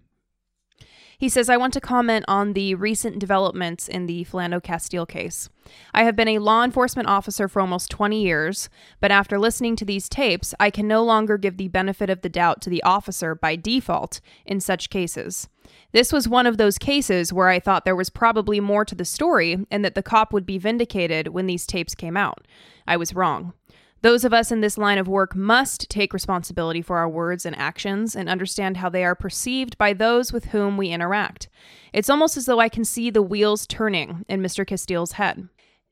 He 1.19 1.29
says, 1.29 1.51
I 1.51 1.57
want 1.57 1.73
to 1.73 1.81
comment 1.81 2.25
on 2.29 2.53
the 2.53 2.77
recent 2.77 3.19
developments 3.19 3.89
in 3.89 4.07
the 4.07 4.25
Philando 4.25 4.63
Castile 4.63 5.05
case. 5.05 5.49
I 5.93 6.05
have 6.05 6.15
been 6.15 6.29
a 6.29 6.39
law 6.39 6.63
enforcement 6.63 7.09
officer 7.09 7.49
for 7.49 7.61
almost 7.61 7.91
20 7.91 8.23
years, 8.23 8.69
but 9.01 9.11
after 9.11 9.37
listening 9.37 9.75
to 9.77 9.85
these 9.85 10.09
tapes, 10.09 10.55
I 10.61 10.71
can 10.71 10.87
no 10.87 11.03
longer 11.03 11.37
give 11.37 11.57
the 11.57 11.67
benefit 11.67 12.09
of 12.09 12.21
the 12.21 12.29
doubt 12.29 12.61
to 12.63 12.71
the 12.71 12.85
officer 12.85 13.35
by 13.35 13.57
default 13.57 14.21
in 14.47 14.61
such 14.61 14.91
cases. 14.91 15.49
This 15.91 16.13
was 16.13 16.29
one 16.29 16.47
of 16.47 16.57
those 16.57 16.79
cases 16.79 17.33
where 17.33 17.49
I 17.49 17.59
thought 17.59 17.85
there 17.85 17.97
was 17.97 18.11
probably 18.11 18.61
more 18.61 18.85
to 18.85 18.95
the 18.95 19.05
story 19.05 19.67
and 19.73 19.85
that 19.85 19.97
the 19.97 20.05
cop 20.05 20.33
would 20.33 20.47
be 20.47 20.57
vindicated 20.57 21.29
when 21.29 21.47
these 21.47 21.67
tapes 21.67 21.97
came 21.97 22.17
out. 22.17 22.47
I 22.87 22.97
was 22.97 23.13
wrong. 23.13 23.55
Those 24.01 24.25
of 24.25 24.33
us 24.33 24.53
in 24.53 24.61
this 24.61 24.79
line 24.79 24.99
of 24.99 25.09
work 25.09 25.35
must 25.35 25.91
take 25.91 26.13
responsibility 26.13 26.83
for 26.83 26.99
our 26.99 27.09
words 27.09 27.45
and 27.45 27.57
actions 27.59 28.15
and 28.15 28.29
understand 28.29 28.77
how 28.77 28.89
they 28.89 29.05
are 29.05 29.17
perceived 29.17 29.77
by 29.77 29.93
those 29.93 30.33
with 30.33 30.47
whom 30.47 30.77
we 30.77 30.91
interact. 30.91 31.49
It's 31.93 32.09
almost 32.09 32.37
as 32.37 32.47
though 32.47 32.61
I 32.61 32.69
can 32.69 32.85
see 32.85 33.11
the 33.11 33.23
wheels 33.23 33.67
turning 33.67 34.25
in 34.29 34.41
Mr. 34.41 34.65
Castile's 34.65 35.13
head. 35.13 35.49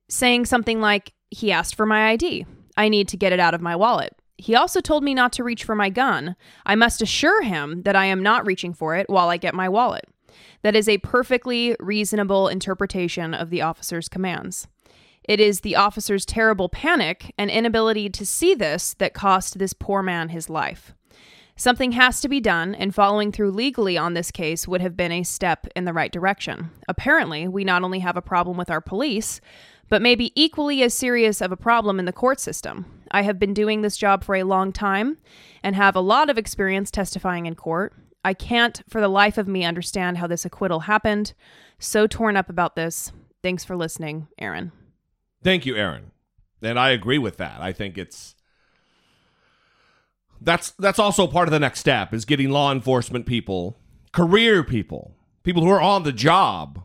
Saying 0.09 0.47
something 0.47 0.81
like, 0.81 1.15
He 1.31 1.51
asked 1.51 1.75
for 1.75 1.87
my 1.87 2.11
ID. 2.11 2.47
I 2.77 2.89
need 2.89 3.09
to 3.09 3.17
get 3.17 3.33
it 3.33 3.41
out 3.41 3.55
of 3.55 3.61
my 3.61 3.75
wallet. 3.75 4.15
He 4.39 4.55
also 4.55 4.81
told 4.81 5.03
me 5.03 5.15
not 5.15 5.33
to 5.33 5.45
reach 5.45 5.65
for 5.65 5.75
my 5.75 5.91
gun. 5.91 6.37
I 6.65 6.75
must 6.75 7.03
assure 7.03 7.43
him 7.43 7.83
that 7.83 7.97
I 7.97 8.05
am 8.05 8.23
not 8.23 8.47
reaching 8.47 8.75
for 8.75 8.95
it 8.95 9.09
while 9.09 9.31
I 9.31 9.39
get 9.39 9.55
my 9.55 9.69
wallet. 9.69 10.05
That 10.63 10.77
is 10.77 10.89
a 10.89 10.99
perfectly 10.99 11.75
reasonable 11.81 12.49
interpretation 12.49 13.35
of 13.35 13.51
the 13.51 13.63
officer's 13.63 14.09
commands. 14.09 14.69
It 15.29 15.41
is 15.41 15.61
the 15.61 15.77
officer's 15.77 16.25
terrible 16.25 16.69
panic 16.69 17.35
and 17.37 17.51
inability 17.51 18.09
to 18.11 18.25
see 18.25 18.55
this 18.55 18.95
that 18.95 19.15
cost 19.15 19.59
this 19.59 19.73
poor 19.73 20.03
man 20.03 20.29
his 20.29 20.49
life. 20.49 20.95
Something 21.57 21.93
has 21.93 22.21
to 22.21 22.29
be 22.29 22.39
done, 22.39 22.75
and 22.75 22.95
following 22.95 23.33
through 23.33 23.51
legally 23.51 23.97
on 23.97 24.13
this 24.13 24.31
case 24.31 24.69
would 24.69 24.83
have 24.83 24.97
been 24.97 25.11
a 25.11 25.23
step 25.23 25.67
in 25.75 25.87
the 25.87 25.93
right 25.95 26.13
direction. 26.13 26.71
Apparently, 26.87 27.49
we 27.49 27.65
not 27.65 27.83
only 27.83 28.01
have 28.01 28.17
a 28.17 28.23
problem 28.23 28.59
with 28.59 28.71
our 28.71 28.83
police, 28.83 29.41
but 29.89 30.03
maybe 30.03 30.33
equally 30.41 30.83
as 30.83 30.93
serious 30.93 31.41
of 31.41 31.53
a 31.53 31.57
problem 31.57 31.99
in 31.99 32.05
the 32.05 32.13
court 32.13 32.41
system. 32.41 32.85
I 33.11 33.23
have 33.23 33.39
been 33.39 33.55
doing 33.55 33.81
this 33.81 33.97
job 33.97 34.23
for 34.23 34.35
a 34.35 34.43
long 34.43 34.71
time 34.71 35.17
and 35.63 35.75
have 35.75 35.97
a 35.97 36.01
lot 36.01 36.29
of 36.29 36.37
experience 36.37 36.91
testifying 36.91 37.47
in 37.47 37.55
court. 37.55 37.95
I 38.23 38.35
can't, 38.35 38.83
for 38.89 39.01
the 39.01 39.09
life 39.09 39.39
of 39.39 39.49
me, 39.49 39.65
understand 39.65 40.19
how 40.19 40.27
this 40.27 40.45
acquittal 40.45 40.81
happened. 40.81 41.33
So 41.79 42.07
torn 42.07 42.37
up 42.37 42.51
about 42.51 42.77
this. 42.77 43.13
Thanks 43.43 43.65
for 43.65 43.77
listening, 43.77 44.29
Aaron. 44.39 44.73
Thank 45.43 45.67
you, 45.67 45.77
Aaron. 45.77 46.11
And 46.63 46.79
I 46.79 46.91
agree 46.91 47.19
with 47.19 47.37
that. 47.37 47.61
I 47.61 47.73
think 47.73 47.99
it's 47.99 48.35
that's 50.41 50.71
that's 50.73 50.99
also 50.99 51.27
part 51.27 51.49
of 51.49 51.53
the 51.53 51.61
next 51.61 51.81
step 51.81 52.13
is 52.13 52.25
getting 52.25 52.51
law 52.51 52.73
enforcement 52.73 53.27
people, 53.27 53.79
career 54.13 54.63
people, 54.63 55.17
people 55.45 55.63
who 55.63 55.71
are 55.71 55.81
on 55.81 56.03
the 56.03 56.13
job 56.13 56.85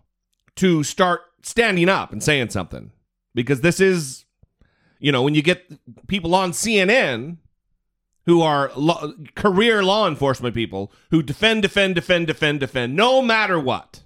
to 0.56 0.84
start 0.84 1.22
standing 1.42 1.90
up 1.90 2.12
and 2.12 2.22
saying 2.24 2.50
something 2.50 2.92
because 3.34 3.62
this 3.62 3.80
is 3.80 4.26
you 5.00 5.12
know 5.12 5.24
when 5.24 5.36
you 5.36 5.42
get 5.42 5.66
people 6.08 6.36
on 6.36 6.52
CNN 6.52 7.38
who 8.26 8.42
are 8.42 8.72
career 9.36 9.84
law 9.84 10.08
enforcement 10.08 10.54
people 10.54 10.92
who 11.10 11.24
defend 11.24 11.64
defend 11.64 11.96
defend 11.96 12.28
defend 12.28 12.60
defend 12.60 12.96
no 12.96 13.22
matter 13.22 13.60
what 13.60 14.04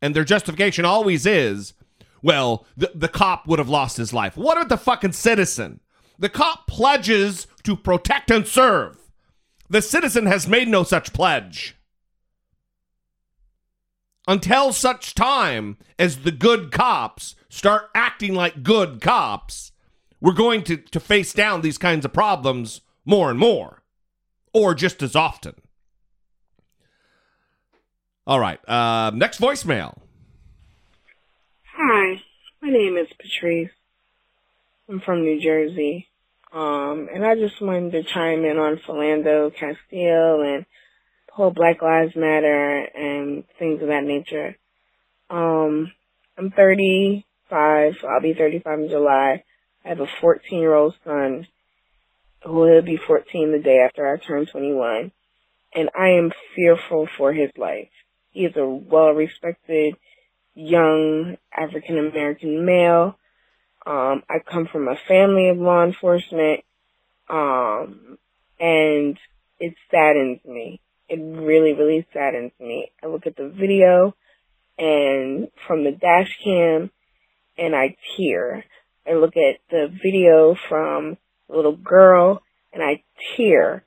and 0.00 0.14
their 0.14 0.24
justification 0.24 0.84
always 0.84 1.26
is 1.26 1.74
well 2.22 2.66
the, 2.76 2.90
the 2.94 3.08
cop 3.08 3.46
would 3.46 3.58
have 3.58 3.68
lost 3.68 3.96
his 3.96 4.12
life 4.12 4.36
what 4.36 4.56
about 4.56 4.68
the 4.68 4.76
fucking 4.76 5.12
citizen 5.12 5.80
the 6.18 6.28
cop 6.28 6.66
pledges 6.66 7.46
to 7.62 7.76
protect 7.76 8.30
and 8.30 8.46
serve 8.46 8.96
the 9.70 9.82
citizen 9.82 10.26
has 10.26 10.48
made 10.48 10.68
no 10.68 10.82
such 10.82 11.12
pledge 11.12 11.76
until 14.28 14.74
such 14.74 15.14
time 15.14 15.78
as 15.98 16.18
the 16.18 16.30
good 16.30 16.70
cops 16.70 17.34
start 17.48 17.90
acting 17.94 18.34
like 18.34 18.62
good 18.62 19.00
cops, 19.00 19.72
we're 20.20 20.32
going 20.32 20.62
to, 20.64 20.76
to 20.76 21.00
face 21.00 21.32
down 21.32 21.62
these 21.62 21.78
kinds 21.78 22.04
of 22.04 22.12
problems 22.12 22.82
more 23.06 23.30
and 23.30 23.38
more, 23.38 23.82
or 24.52 24.74
just 24.74 25.02
as 25.02 25.16
often. 25.16 25.54
All 28.26 28.38
right, 28.38 28.60
uh, 28.68 29.10
next 29.14 29.40
voicemail. 29.40 29.96
Hi, 31.80 32.20
my 32.60 32.70
name 32.70 32.96
is 32.96 33.06
Patrice. 33.20 33.70
I'm 34.88 34.98
from 34.98 35.22
New 35.22 35.40
Jersey. 35.40 36.08
Um, 36.52 37.08
and 37.14 37.24
I 37.24 37.36
just 37.36 37.62
wanted 37.62 37.92
to 37.92 38.02
chime 38.02 38.44
in 38.44 38.58
on 38.58 38.80
Philando 38.84 39.54
Castile 39.54 40.42
and 40.42 40.66
whole 41.30 41.52
Black 41.52 41.80
Lives 41.80 42.16
Matter 42.16 42.78
and 42.78 43.44
things 43.60 43.80
of 43.80 43.90
that 43.90 44.02
nature. 44.02 44.56
Um, 45.30 45.92
I'm 46.36 46.50
35. 46.50 47.94
I'll 48.02 48.22
be 48.22 48.34
35 48.34 48.80
in 48.80 48.88
July. 48.88 49.44
I 49.84 49.88
have 49.88 50.00
a 50.00 50.08
14 50.20 50.58
year 50.58 50.74
old 50.74 50.96
son 51.04 51.46
who 52.42 52.54
will 52.54 52.82
be 52.82 52.96
14 52.96 53.52
the 53.52 53.60
day 53.60 53.78
after 53.86 54.12
I 54.12 54.18
turn 54.18 54.46
21. 54.46 55.12
And 55.76 55.90
I 55.96 56.08
am 56.08 56.32
fearful 56.56 57.08
for 57.16 57.32
his 57.32 57.52
life. 57.56 57.90
He 58.32 58.46
is 58.46 58.56
a 58.56 58.66
well 58.66 59.12
respected 59.12 59.94
young 60.58 61.36
African 61.56 61.98
American 61.98 62.64
male. 62.66 63.18
Um, 63.86 64.22
I 64.28 64.38
come 64.38 64.66
from 64.70 64.88
a 64.88 64.96
family 65.06 65.48
of 65.48 65.58
law 65.58 65.84
enforcement. 65.84 66.60
Um, 67.30 68.18
and 68.60 69.18
it 69.60 69.74
saddens 69.90 70.40
me 70.44 70.80
it 71.08 71.20
really, 71.20 71.72
really 71.72 72.06
saddens 72.12 72.52
me. 72.60 72.92
I 73.02 73.06
look 73.06 73.26
at 73.26 73.36
the 73.36 73.48
video 73.48 74.14
and 74.78 75.48
from 75.66 75.84
the 75.84 75.92
dash 75.92 76.38
cam 76.44 76.90
and 77.56 77.74
I 77.74 77.96
tear. 78.16 78.64
I 79.06 79.14
look 79.14 79.36
at 79.36 79.56
the 79.70 79.88
video 80.02 80.54
from 80.68 81.16
the 81.48 81.56
little 81.56 81.76
girl 81.76 82.42
and 82.72 82.82
I 82.82 83.02
tear. 83.36 83.84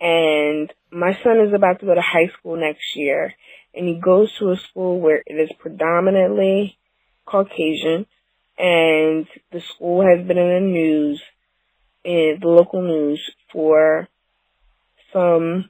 And 0.00 0.72
my 0.90 1.18
son 1.22 1.40
is 1.46 1.52
about 1.54 1.80
to 1.80 1.86
go 1.86 1.94
to 1.94 2.00
high 2.00 2.30
school 2.38 2.56
next 2.56 2.96
year 2.96 3.34
and 3.76 3.86
he 3.86 3.94
goes 3.94 4.32
to 4.38 4.50
a 4.50 4.56
school 4.56 4.98
where 5.00 5.22
it 5.26 5.34
is 5.34 5.50
predominantly 5.58 6.78
Caucasian 7.26 8.06
and 8.58 9.26
the 9.52 9.60
school 9.74 10.02
has 10.02 10.26
been 10.26 10.38
in 10.38 10.48
the 10.48 10.60
news, 10.60 11.22
in 12.04 12.38
the 12.40 12.48
local 12.48 12.80
news 12.80 13.20
for 13.52 14.08
some 15.12 15.68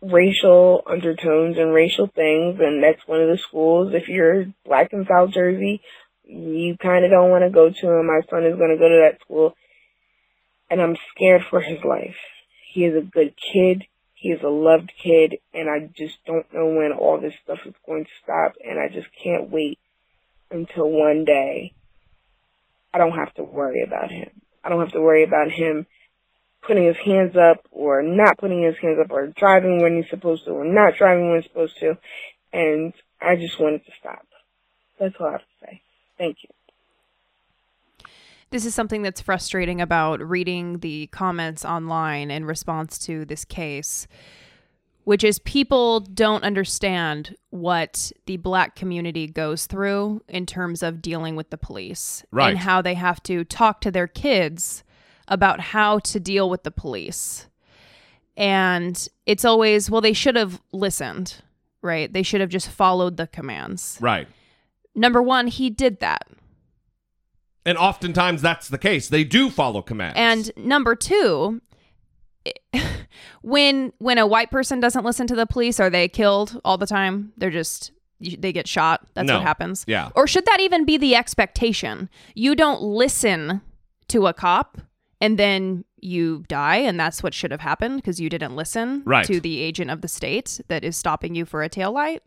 racial 0.00 0.82
undertones 0.86 1.56
and 1.58 1.74
racial 1.74 2.06
things, 2.06 2.60
and 2.60 2.82
that's 2.82 3.06
one 3.06 3.20
of 3.20 3.28
the 3.28 3.38
schools. 3.38 3.92
If 3.92 4.08
you're 4.08 4.46
black 4.64 4.92
in 4.92 5.06
South 5.08 5.30
Jersey, 5.32 5.82
you 6.24 6.76
kind 6.80 7.04
of 7.04 7.10
don't 7.10 7.30
want 7.30 7.44
to 7.44 7.50
go 7.50 7.70
to 7.70 7.98
him. 7.98 8.06
My 8.06 8.20
son 8.30 8.44
is 8.44 8.56
going 8.56 8.70
to 8.70 8.78
go 8.78 8.88
to 8.88 9.08
that 9.10 9.20
school, 9.20 9.56
and 10.70 10.80
I'm 10.80 10.96
scared 11.14 11.42
for 11.50 11.60
his 11.60 11.78
life. 11.84 12.16
He 12.72 12.84
is 12.84 12.96
a 12.96 13.00
good 13.00 13.34
kid. 13.52 13.84
He 14.18 14.30
is 14.30 14.42
a 14.42 14.48
loved 14.48 14.92
kid, 15.00 15.38
and 15.54 15.70
I 15.70 15.88
just 15.96 16.18
don't 16.26 16.52
know 16.52 16.66
when 16.66 16.92
all 16.92 17.20
this 17.20 17.34
stuff 17.44 17.60
is 17.64 17.74
going 17.86 18.04
to 18.04 18.10
stop, 18.22 18.54
and 18.64 18.78
I 18.78 18.88
just 18.88 19.06
can't 19.22 19.48
wait 19.48 19.78
until 20.50 20.90
one 20.90 21.24
day 21.24 21.72
I 22.92 22.98
don't 22.98 23.16
have 23.16 23.32
to 23.34 23.44
worry 23.44 23.84
about 23.84 24.10
him. 24.10 24.30
I 24.64 24.70
don't 24.70 24.80
have 24.80 24.92
to 24.92 25.00
worry 25.00 25.22
about 25.22 25.52
him 25.52 25.86
putting 26.62 26.84
his 26.84 26.96
hands 26.96 27.36
up 27.36 27.64
or 27.70 28.02
not 28.02 28.38
putting 28.38 28.62
his 28.62 28.76
hands 28.82 28.98
up 29.02 29.12
or 29.12 29.28
driving 29.28 29.82
when 29.82 29.96
he's 29.96 30.10
supposed 30.10 30.44
to 30.46 30.50
or 30.50 30.64
not 30.64 30.96
driving 30.96 31.30
when 31.30 31.40
he's 31.40 31.50
supposed 31.50 31.78
to. 31.78 31.96
And 32.52 32.92
I 33.20 33.36
just 33.36 33.60
wanted 33.60 33.84
to 33.86 33.92
stop. 34.00 34.26
That's 34.98 35.14
all 35.20 35.28
I 35.28 35.32
have 35.32 35.40
to 35.40 35.46
say. 35.62 35.82
Thank 36.18 36.38
you. 36.42 36.57
This 38.50 38.64
is 38.64 38.74
something 38.74 39.02
that's 39.02 39.20
frustrating 39.20 39.80
about 39.80 40.20
reading 40.26 40.78
the 40.78 41.06
comments 41.08 41.64
online 41.64 42.30
in 42.30 42.44
response 42.46 42.98
to 43.00 43.24
this 43.26 43.44
case, 43.44 44.06
which 45.04 45.22
is 45.22 45.38
people 45.40 46.00
don't 46.00 46.44
understand 46.44 47.36
what 47.50 48.10
the 48.26 48.38
black 48.38 48.74
community 48.74 49.26
goes 49.26 49.66
through 49.66 50.22
in 50.28 50.46
terms 50.46 50.82
of 50.82 51.02
dealing 51.02 51.36
with 51.36 51.50
the 51.50 51.58
police 51.58 52.24
Right. 52.30 52.50
and 52.50 52.58
how 52.58 52.80
they 52.80 52.94
have 52.94 53.22
to 53.24 53.44
talk 53.44 53.80
to 53.82 53.90
their 53.90 54.06
kids 54.06 54.82
about 55.26 55.60
how 55.60 55.98
to 55.98 56.18
deal 56.18 56.48
with 56.48 56.62
the 56.62 56.70
police. 56.70 57.48
And 58.36 59.06
it's 59.26 59.44
always, 59.44 59.90
well, 59.90 60.00
they 60.00 60.12
should 60.14 60.36
have 60.36 60.62
listened, 60.72 61.42
right? 61.82 62.10
They 62.10 62.22
should 62.22 62.40
have 62.40 62.50
just 62.50 62.68
followed 62.70 63.18
the 63.18 63.26
commands. 63.26 63.98
Right. 64.00 64.26
Number 64.94 65.20
one, 65.20 65.48
he 65.48 65.68
did 65.68 66.00
that. 66.00 66.26
And 67.68 67.76
oftentimes 67.76 68.40
that's 68.40 68.68
the 68.68 68.78
case. 68.78 69.08
They 69.10 69.24
do 69.24 69.50
follow 69.50 69.82
commands. 69.82 70.16
And 70.16 70.50
number 70.56 70.94
two, 70.94 71.60
when 73.42 73.92
when 73.98 74.18
a 74.18 74.26
white 74.26 74.50
person 74.50 74.80
doesn't 74.80 75.04
listen 75.04 75.26
to 75.26 75.34
the 75.36 75.46
police, 75.46 75.78
are 75.80 75.90
they 75.90 76.08
killed 76.08 76.60
all 76.64 76.78
the 76.78 76.86
time? 76.86 77.32
They're 77.36 77.50
just 77.50 77.92
they 78.20 78.52
get 78.52 78.66
shot. 78.66 79.06
That's 79.14 79.26
No. 79.28 79.34
what 79.34 79.42
happens. 79.42 79.84
Yeah. 79.86 80.08
Or 80.16 80.26
should 80.26 80.44
that 80.46 80.60
even 80.60 80.84
be 80.84 80.96
the 80.96 81.14
expectation? 81.14 82.08
You 82.34 82.54
don't 82.56 82.82
listen 82.82 83.60
to 84.08 84.26
a 84.26 84.32
cop 84.32 84.78
and 85.20 85.38
then 85.38 85.84
you 86.00 86.44
die 86.48 86.76
and 86.76 86.98
that's 86.98 87.22
what 87.22 87.34
should 87.34 87.50
have 87.50 87.60
happened 87.60 87.96
because 87.96 88.18
you 88.20 88.28
didn't 88.28 88.56
listen 88.56 89.02
Right. 89.04 89.26
to 89.26 89.40
the 89.40 89.60
agent 89.60 89.90
of 89.90 90.00
the 90.00 90.08
state 90.08 90.60
that 90.68 90.84
is 90.84 90.96
stopping 90.96 91.34
you 91.34 91.44
for 91.44 91.62
a 91.62 91.68
tail 91.68 91.92
light. 91.92 92.22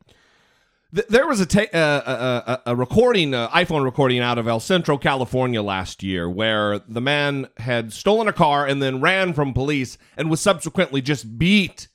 Th- 0.93 1.08
there 1.08 1.27
was 1.27 1.39
a, 1.39 1.45
ta- 1.45 1.71
uh, 1.73 2.01
a, 2.06 2.51
a, 2.51 2.73
a 2.73 2.75
recording, 2.75 3.34
uh, 3.34 3.49
iPhone 3.49 3.84
recording 3.84 4.19
out 4.19 4.38
of 4.38 4.47
El 4.47 4.60
Centro, 4.60 4.97
California 4.97 5.62
last 5.62 6.04
year, 6.04 6.30
where 6.30 6.80
the 6.80 7.01
man 7.01 7.47
had 7.58 7.93
stolen 7.93 8.27
a 8.27 8.34
car 8.34 8.65
and 8.67 8.82
then 8.82 8.99
ran 8.99 9.34
from 9.34 9.54
police 9.54 9.97
and 10.17 10.30
was 10.30 10.41
subsequently 10.41 11.01
just 11.01 11.38
beat, 11.38 11.88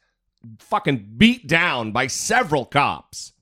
fucking 0.59 1.15
beat 1.19 1.47
down 1.47 1.93
by 1.93 2.07
several 2.07 2.65
cops. 2.65 3.33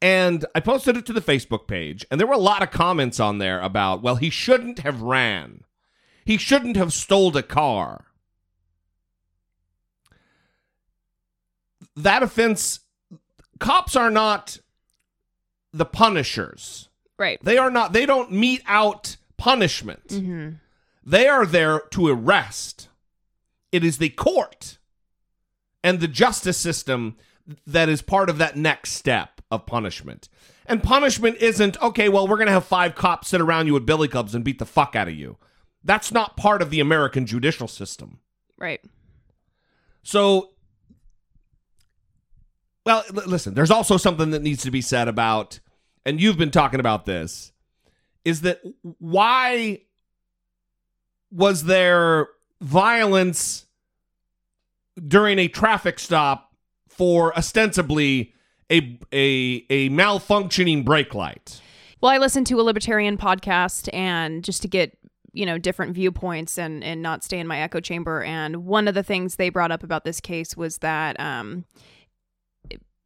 And 0.00 0.46
I 0.54 0.60
posted 0.60 0.96
it 0.96 1.04
to 1.06 1.12
the 1.12 1.20
Facebook 1.20 1.66
page, 1.66 2.06
and 2.10 2.18
there 2.18 2.26
were 2.26 2.34
a 2.34 2.38
lot 2.38 2.62
of 2.62 2.70
comments 2.70 3.20
on 3.20 3.38
there 3.38 3.60
about, 3.60 4.02
well, 4.02 4.16
he 4.16 4.30
shouldn't 4.30 4.78
have 4.78 5.02
ran. 5.02 5.64
He 6.24 6.36
shouldn't 6.36 6.76
have 6.76 6.92
stole 6.92 7.36
a 7.36 7.42
car. 7.42 8.06
That 11.96 12.22
offense 12.22 12.80
cops 13.60 13.94
are 13.94 14.10
not 14.10 14.58
the 15.72 15.84
punishers. 15.84 16.88
Right. 17.18 17.38
They 17.42 17.58
are 17.58 17.70
not 17.70 17.92
they 17.92 18.06
don't 18.06 18.32
mete 18.32 18.62
out 18.66 19.16
punishment. 19.36 20.08
Mm-hmm. 20.08 20.50
They 21.04 21.28
are 21.28 21.46
there 21.46 21.80
to 21.90 22.08
arrest. 22.08 22.88
It 23.70 23.84
is 23.84 23.98
the 23.98 24.10
court 24.10 24.78
and 25.84 26.00
the 26.00 26.08
justice 26.08 26.58
system 26.58 27.16
that 27.66 27.88
is 27.88 28.02
part 28.02 28.28
of 28.28 28.38
that 28.38 28.56
next 28.56 28.92
step 28.92 29.40
of 29.50 29.66
punishment. 29.66 30.28
And 30.66 30.82
punishment 30.82 31.36
isn't 31.38 31.80
okay, 31.82 32.08
well, 32.08 32.28
we're 32.28 32.36
going 32.36 32.46
to 32.46 32.52
have 32.52 32.64
five 32.64 32.94
cops 32.94 33.28
sit 33.28 33.40
around 33.40 33.66
you 33.66 33.74
with 33.74 33.86
billy 33.86 34.08
clubs 34.08 34.34
and 34.34 34.44
beat 34.44 34.58
the 34.58 34.66
fuck 34.66 34.94
out 34.94 35.08
of 35.08 35.14
you. 35.14 35.36
That's 35.82 36.12
not 36.12 36.36
part 36.36 36.62
of 36.62 36.70
the 36.70 36.80
American 36.80 37.26
judicial 37.26 37.66
system. 37.66 38.20
Right. 38.58 38.80
So, 40.02 40.50
well, 42.84 43.04
l- 43.14 43.22
listen, 43.26 43.54
there's 43.54 43.70
also 43.70 43.96
something 43.96 44.30
that 44.30 44.42
needs 44.42 44.62
to 44.62 44.70
be 44.70 44.80
said 44.80 45.08
about, 45.08 45.60
and 46.04 46.20
you've 46.20 46.38
been 46.38 46.50
talking 46.50 46.80
about 46.80 47.06
this, 47.06 47.52
is 48.24 48.42
that 48.42 48.60
why 48.98 49.80
was 51.30 51.64
there 51.64 52.28
violence 52.60 53.66
during 55.06 55.38
a 55.38 55.48
traffic 55.48 55.98
stop 55.98 56.54
for 56.88 57.36
ostensibly 57.36 58.34
a 58.70 58.98
a 59.12 59.64
a 59.70 59.88
malfunctioning 59.90 60.84
brake 60.84 61.14
light? 61.14 61.60
Well, 62.00 62.12
I 62.12 62.18
listened 62.18 62.46
to 62.48 62.60
a 62.60 62.62
libertarian 62.62 63.16
podcast 63.18 63.92
and 63.92 64.42
just 64.42 64.62
to 64.62 64.68
get, 64.68 64.96
you 65.32 65.44
know, 65.44 65.58
different 65.58 65.94
viewpoints 65.94 66.58
and 66.58 66.82
and 66.84 67.02
not 67.02 67.24
stay 67.24 67.38
in 67.38 67.46
my 67.46 67.60
echo 67.60 67.80
chamber. 67.80 68.22
And 68.22 68.64
one 68.64 68.88
of 68.88 68.94
the 68.94 69.02
things 69.02 69.36
they 69.36 69.48
brought 69.48 69.70
up 69.70 69.82
about 69.82 70.04
this 70.04 70.20
case 70.20 70.56
was 70.56 70.78
that 70.78 71.18
um 71.20 71.64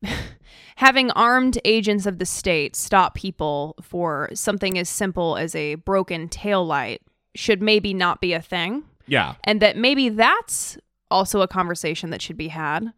having 0.76 1.10
armed 1.12 1.58
agents 1.64 2.06
of 2.06 2.18
the 2.18 2.26
state 2.26 2.74
stop 2.76 3.14
people 3.14 3.74
for 3.80 4.28
something 4.34 4.76
as 4.78 4.88
simple 4.88 5.36
as 5.36 5.54
a 5.54 5.76
broken 5.76 6.28
tail 6.28 6.64
light 6.66 7.00
should 7.34 7.62
maybe 7.62 7.94
not 7.94 8.20
be 8.20 8.32
a 8.32 8.40
thing. 8.42 8.84
Yeah. 9.06 9.34
And 9.44 9.60
that 9.60 9.76
maybe 9.76 10.08
that's 10.08 10.78
also 11.10 11.42
a 11.42 11.48
conversation 11.48 12.10
that 12.10 12.22
should 12.22 12.36
be 12.36 12.48
had 12.48 12.92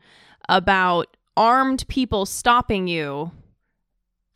about 0.48 1.16
armed 1.36 1.86
people 1.88 2.24
stopping 2.24 2.86
you 2.88 3.30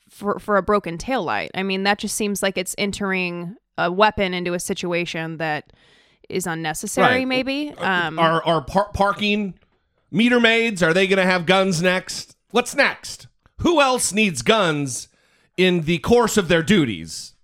for 0.09 0.39
for 0.39 0.57
a 0.57 0.63
broken 0.63 0.99
tail 0.99 1.23
light. 1.23 1.51
I 1.55 1.63
mean, 1.63 1.85
that 1.85 1.99
just 1.99 2.17
seems 2.17 2.43
like 2.43 2.59
it's 2.59 2.75
entering 2.77 3.57
a 3.79 3.91
weapon 3.91 4.35
into 4.35 4.53
a 4.55 4.61
situation 4.61 5.37
that 5.39 5.73
is 6.29 6.47
unnecessary 6.47 7.21
Right. 7.21 7.29
maybe. 7.29 7.73
Um 7.79 8.19
are 8.19 8.45
are 8.45 8.63
par- 8.63 8.91
parking 8.93 9.55
meter 10.11 10.41
maids? 10.41 10.83
Are 10.83 10.93
they 10.93 11.07
going 11.07 11.19
to 11.19 11.25
have 11.25 11.47
guns 11.47 11.81
next? 11.83 12.37
What's 12.51 12.75
next? 12.75 13.29
Who 13.59 13.81
else 13.81 14.13
needs 14.13 14.43
guns 14.43 15.09
in 15.57 15.83
the 15.83 15.99
course 15.99 16.37
of 16.37 16.49
their 16.49 16.63
duties 16.63 17.35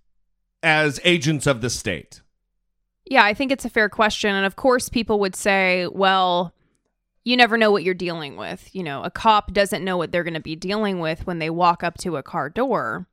as 0.62 0.98
agents 1.04 1.46
of 1.46 1.60
the 1.60 1.70
state? 1.70 2.22
Yeah, 3.04 3.24
I 3.24 3.34
think 3.34 3.52
it's 3.52 3.64
a 3.64 3.70
fair 3.70 3.88
question. 3.88 4.34
And 4.34 4.44
of 4.44 4.56
course, 4.56 4.88
people 4.88 5.20
would 5.20 5.36
say, 5.36 5.86
well, 5.86 6.52
you 7.22 7.36
never 7.36 7.56
know 7.56 7.70
what 7.70 7.84
you're 7.84 7.94
dealing 7.94 8.36
with. 8.36 8.68
You 8.74 8.82
know, 8.82 9.02
a 9.02 9.10
cop 9.10 9.52
doesn't 9.52 9.84
know 9.84 9.96
what 9.96 10.10
they're 10.10 10.24
going 10.24 10.34
to 10.34 10.40
be 10.40 10.56
dealing 10.56 10.98
with 10.98 11.26
when 11.26 11.38
they 11.38 11.50
walk 11.50 11.84
up 11.84 11.98
to 11.98 12.16
a 12.16 12.22
car 12.22 12.50
door. 12.50 13.06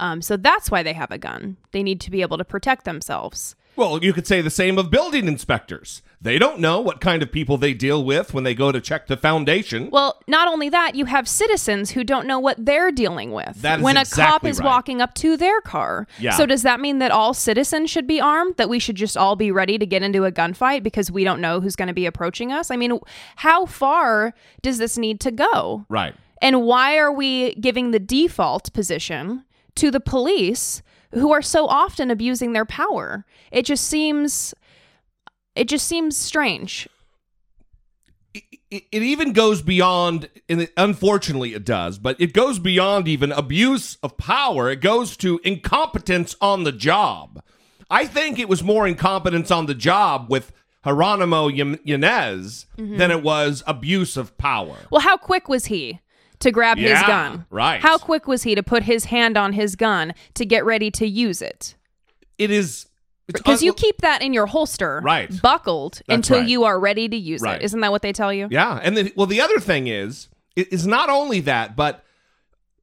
Um, 0.00 0.20
so 0.20 0.36
that's 0.36 0.70
why 0.70 0.82
they 0.82 0.92
have 0.92 1.10
a 1.10 1.18
gun. 1.18 1.56
They 1.72 1.82
need 1.82 2.00
to 2.02 2.10
be 2.10 2.20
able 2.20 2.38
to 2.38 2.44
protect 2.44 2.84
themselves. 2.84 3.56
Well, 3.74 4.02
you 4.02 4.12
could 4.12 4.26
say 4.26 4.42
the 4.42 4.50
same 4.50 4.78
of 4.78 4.90
building 4.90 5.26
inspectors. 5.26 6.02
They 6.20 6.38
don't 6.38 6.58
know 6.58 6.80
what 6.80 7.00
kind 7.00 7.22
of 7.22 7.30
people 7.30 7.58
they 7.58 7.74
deal 7.74 8.04
with 8.04 8.34
when 8.34 8.42
they 8.42 8.54
go 8.54 8.72
to 8.72 8.80
check 8.80 9.06
the 9.06 9.16
foundation. 9.16 9.88
Well, 9.90 10.20
not 10.26 10.48
only 10.48 10.68
that, 10.68 10.96
you 10.96 11.04
have 11.04 11.28
citizens 11.28 11.92
who 11.92 12.02
don't 12.02 12.26
know 12.26 12.40
what 12.40 12.64
they're 12.64 12.90
dealing 12.90 13.30
with 13.30 13.62
That 13.62 13.78
is 13.78 13.84
when 13.84 13.96
a 13.96 14.04
cop 14.04 14.44
is 14.44 14.58
right. 14.58 14.66
walking 14.66 15.00
up 15.00 15.14
to 15.14 15.36
their 15.36 15.60
car. 15.60 16.08
Yeah. 16.18 16.32
So 16.32 16.44
does 16.44 16.62
that 16.62 16.80
mean 16.80 16.98
that 16.98 17.12
all 17.12 17.34
citizens 17.34 17.88
should 17.90 18.08
be 18.08 18.20
armed? 18.20 18.56
That 18.56 18.68
we 18.68 18.80
should 18.80 18.96
just 18.96 19.16
all 19.16 19.36
be 19.36 19.52
ready 19.52 19.78
to 19.78 19.86
get 19.86 20.02
into 20.02 20.24
a 20.24 20.32
gunfight 20.32 20.82
because 20.82 21.10
we 21.10 21.22
don't 21.22 21.40
know 21.40 21.60
who's 21.60 21.76
going 21.76 21.88
to 21.88 21.94
be 21.94 22.06
approaching 22.06 22.50
us? 22.50 22.72
I 22.72 22.76
mean, 22.76 22.98
how 23.36 23.66
far 23.66 24.34
does 24.60 24.78
this 24.78 24.98
need 24.98 25.20
to 25.20 25.30
go? 25.30 25.86
Right. 25.88 26.14
And 26.42 26.62
why 26.62 26.98
are 26.98 27.12
we 27.12 27.54
giving 27.56 27.92
the 27.92 27.98
default 28.00 28.72
position 28.72 29.44
to 29.76 29.90
the 29.92 30.00
police 30.00 30.82
who 31.14 31.32
are 31.32 31.42
so 31.42 31.66
often 31.66 32.10
abusing 32.10 32.52
their 32.54 32.64
power? 32.66 33.24
It 33.52 33.64
just 33.64 33.86
seems 33.86 34.52
it 35.58 35.68
just 35.68 35.86
seems 35.86 36.16
strange. 36.16 36.88
it, 38.34 38.44
it 38.70 39.02
even 39.02 39.32
goes 39.32 39.62
beyond 39.62 40.28
and 40.48 40.62
it, 40.62 40.72
unfortunately 40.76 41.54
it 41.54 41.64
does 41.64 41.98
but 41.98 42.20
it 42.20 42.32
goes 42.32 42.58
beyond 42.58 43.08
even 43.08 43.32
abuse 43.32 43.96
of 44.02 44.16
power 44.16 44.70
it 44.70 44.80
goes 44.80 45.16
to 45.16 45.40
incompetence 45.44 46.36
on 46.40 46.64
the 46.64 46.72
job 46.72 47.42
i 47.90 48.04
think 48.06 48.38
it 48.38 48.48
was 48.48 48.62
more 48.62 48.86
incompetence 48.86 49.50
on 49.50 49.66
the 49.66 49.74
job 49.74 50.26
with 50.30 50.52
Jeronimo 50.84 51.54
Yan- 51.54 51.78
Yanez 51.84 52.66
mm-hmm. 52.78 52.96
than 52.98 53.10
it 53.10 53.22
was 53.22 53.62
abuse 53.66 54.16
of 54.16 54.36
power 54.38 54.76
Well, 54.90 55.00
how 55.00 55.16
quick 55.16 55.48
was 55.48 55.66
he 55.66 56.00
to 56.38 56.50
grab 56.52 56.78
his 56.78 57.02
gun? 57.02 57.46
right. 57.50 57.80
How 57.80 57.98
quick 57.98 58.26
was 58.28 58.44
he 58.44 58.54
to 58.54 58.62
put 58.62 58.84
his 58.84 59.06
hand 59.06 59.36
on 59.36 59.52
his 59.54 59.74
gun 59.76 60.14
to 60.34 60.46
get 60.46 60.64
ready 60.64 60.90
to 60.92 61.06
use 61.06 61.42
it? 61.42 61.74
it 62.38 62.50
is 62.50 62.86
Because 63.32 63.60
un- 63.60 63.66
you 63.66 63.74
keep 63.74 63.98
that 64.00 64.22
in 64.22 64.32
your 64.32 64.46
holster, 64.46 65.00
Right. 65.04 65.30
buckled 65.42 66.00
until 66.08 66.38
right. 66.38 66.48
you 66.48 66.64
are 66.64 66.80
ready 66.80 67.08
to 67.08 67.16
use 67.16 67.42
Right. 67.42 67.60
it. 67.60 67.64
Isn't 67.64 67.80
that 67.80 67.90
what 67.92 68.02
they 68.02 68.12
tell 68.12 68.32
you? 68.32 68.48
Yeah, 68.50 68.80
and 68.82 68.96
then 68.96 69.12
well, 69.14 69.26
the 69.26 69.40
other 69.40 69.60
thing 69.60 69.86
is, 69.86 70.28
is 70.56 70.86
not 70.86 71.08
only 71.10 71.40
that, 71.40 71.76
but 71.76 72.04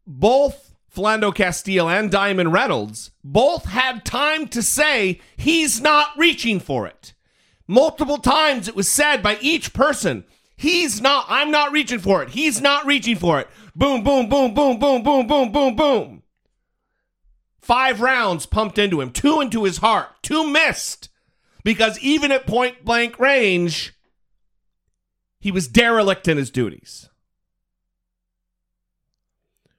both 0.07 0.73
Philando 0.95 1.33
Castile 1.33 1.89
and 1.89 2.09
Diamond 2.11 2.53
Reynolds 2.53 3.11
both 3.23 3.65
had 3.65 4.05
time 4.05 4.47
to 4.49 4.61
say 4.61 5.19
he's 5.35 5.81
not 5.81 6.09
reaching 6.17 6.59
for 6.59 6.87
it. 6.87 7.13
Multiple 7.67 8.17
times 8.17 8.67
it 8.67 8.75
was 8.75 8.87
said 8.89 9.23
by 9.23 9.37
each 9.41 9.73
person, 9.73 10.23
he's 10.55 11.01
not. 11.01 11.25
I'm 11.27 11.51
not 11.51 11.71
reaching 11.71 11.99
for 11.99 12.21
it. 12.23 12.29
He's 12.29 12.61
not 12.61 12.85
reaching 12.85 13.15
for 13.17 13.39
it. 13.39 13.49
Boom, 13.75 14.03
boom, 14.03 14.29
boom, 14.29 14.53
boom, 14.53 14.77
boom, 14.79 15.03
boom, 15.03 15.27
boom, 15.27 15.51
boom, 15.51 15.75
boom. 15.75 16.14
Five 17.65 17.99
rounds 17.99 18.45
pumped 18.45 18.77
into 18.77 19.01
him, 19.01 19.09
two 19.09 19.41
into 19.41 19.63
his 19.63 19.77
heart, 19.77 20.09
two 20.21 20.47
missed. 20.47 21.09
Because 21.63 21.97
even 21.97 22.31
at 22.31 22.45
point 22.45 22.85
blank 22.85 23.17
range, 23.17 23.95
he 25.39 25.49
was 25.49 25.67
derelict 25.67 26.27
in 26.27 26.37
his 26.37 26.51
duties. 26.51 27.09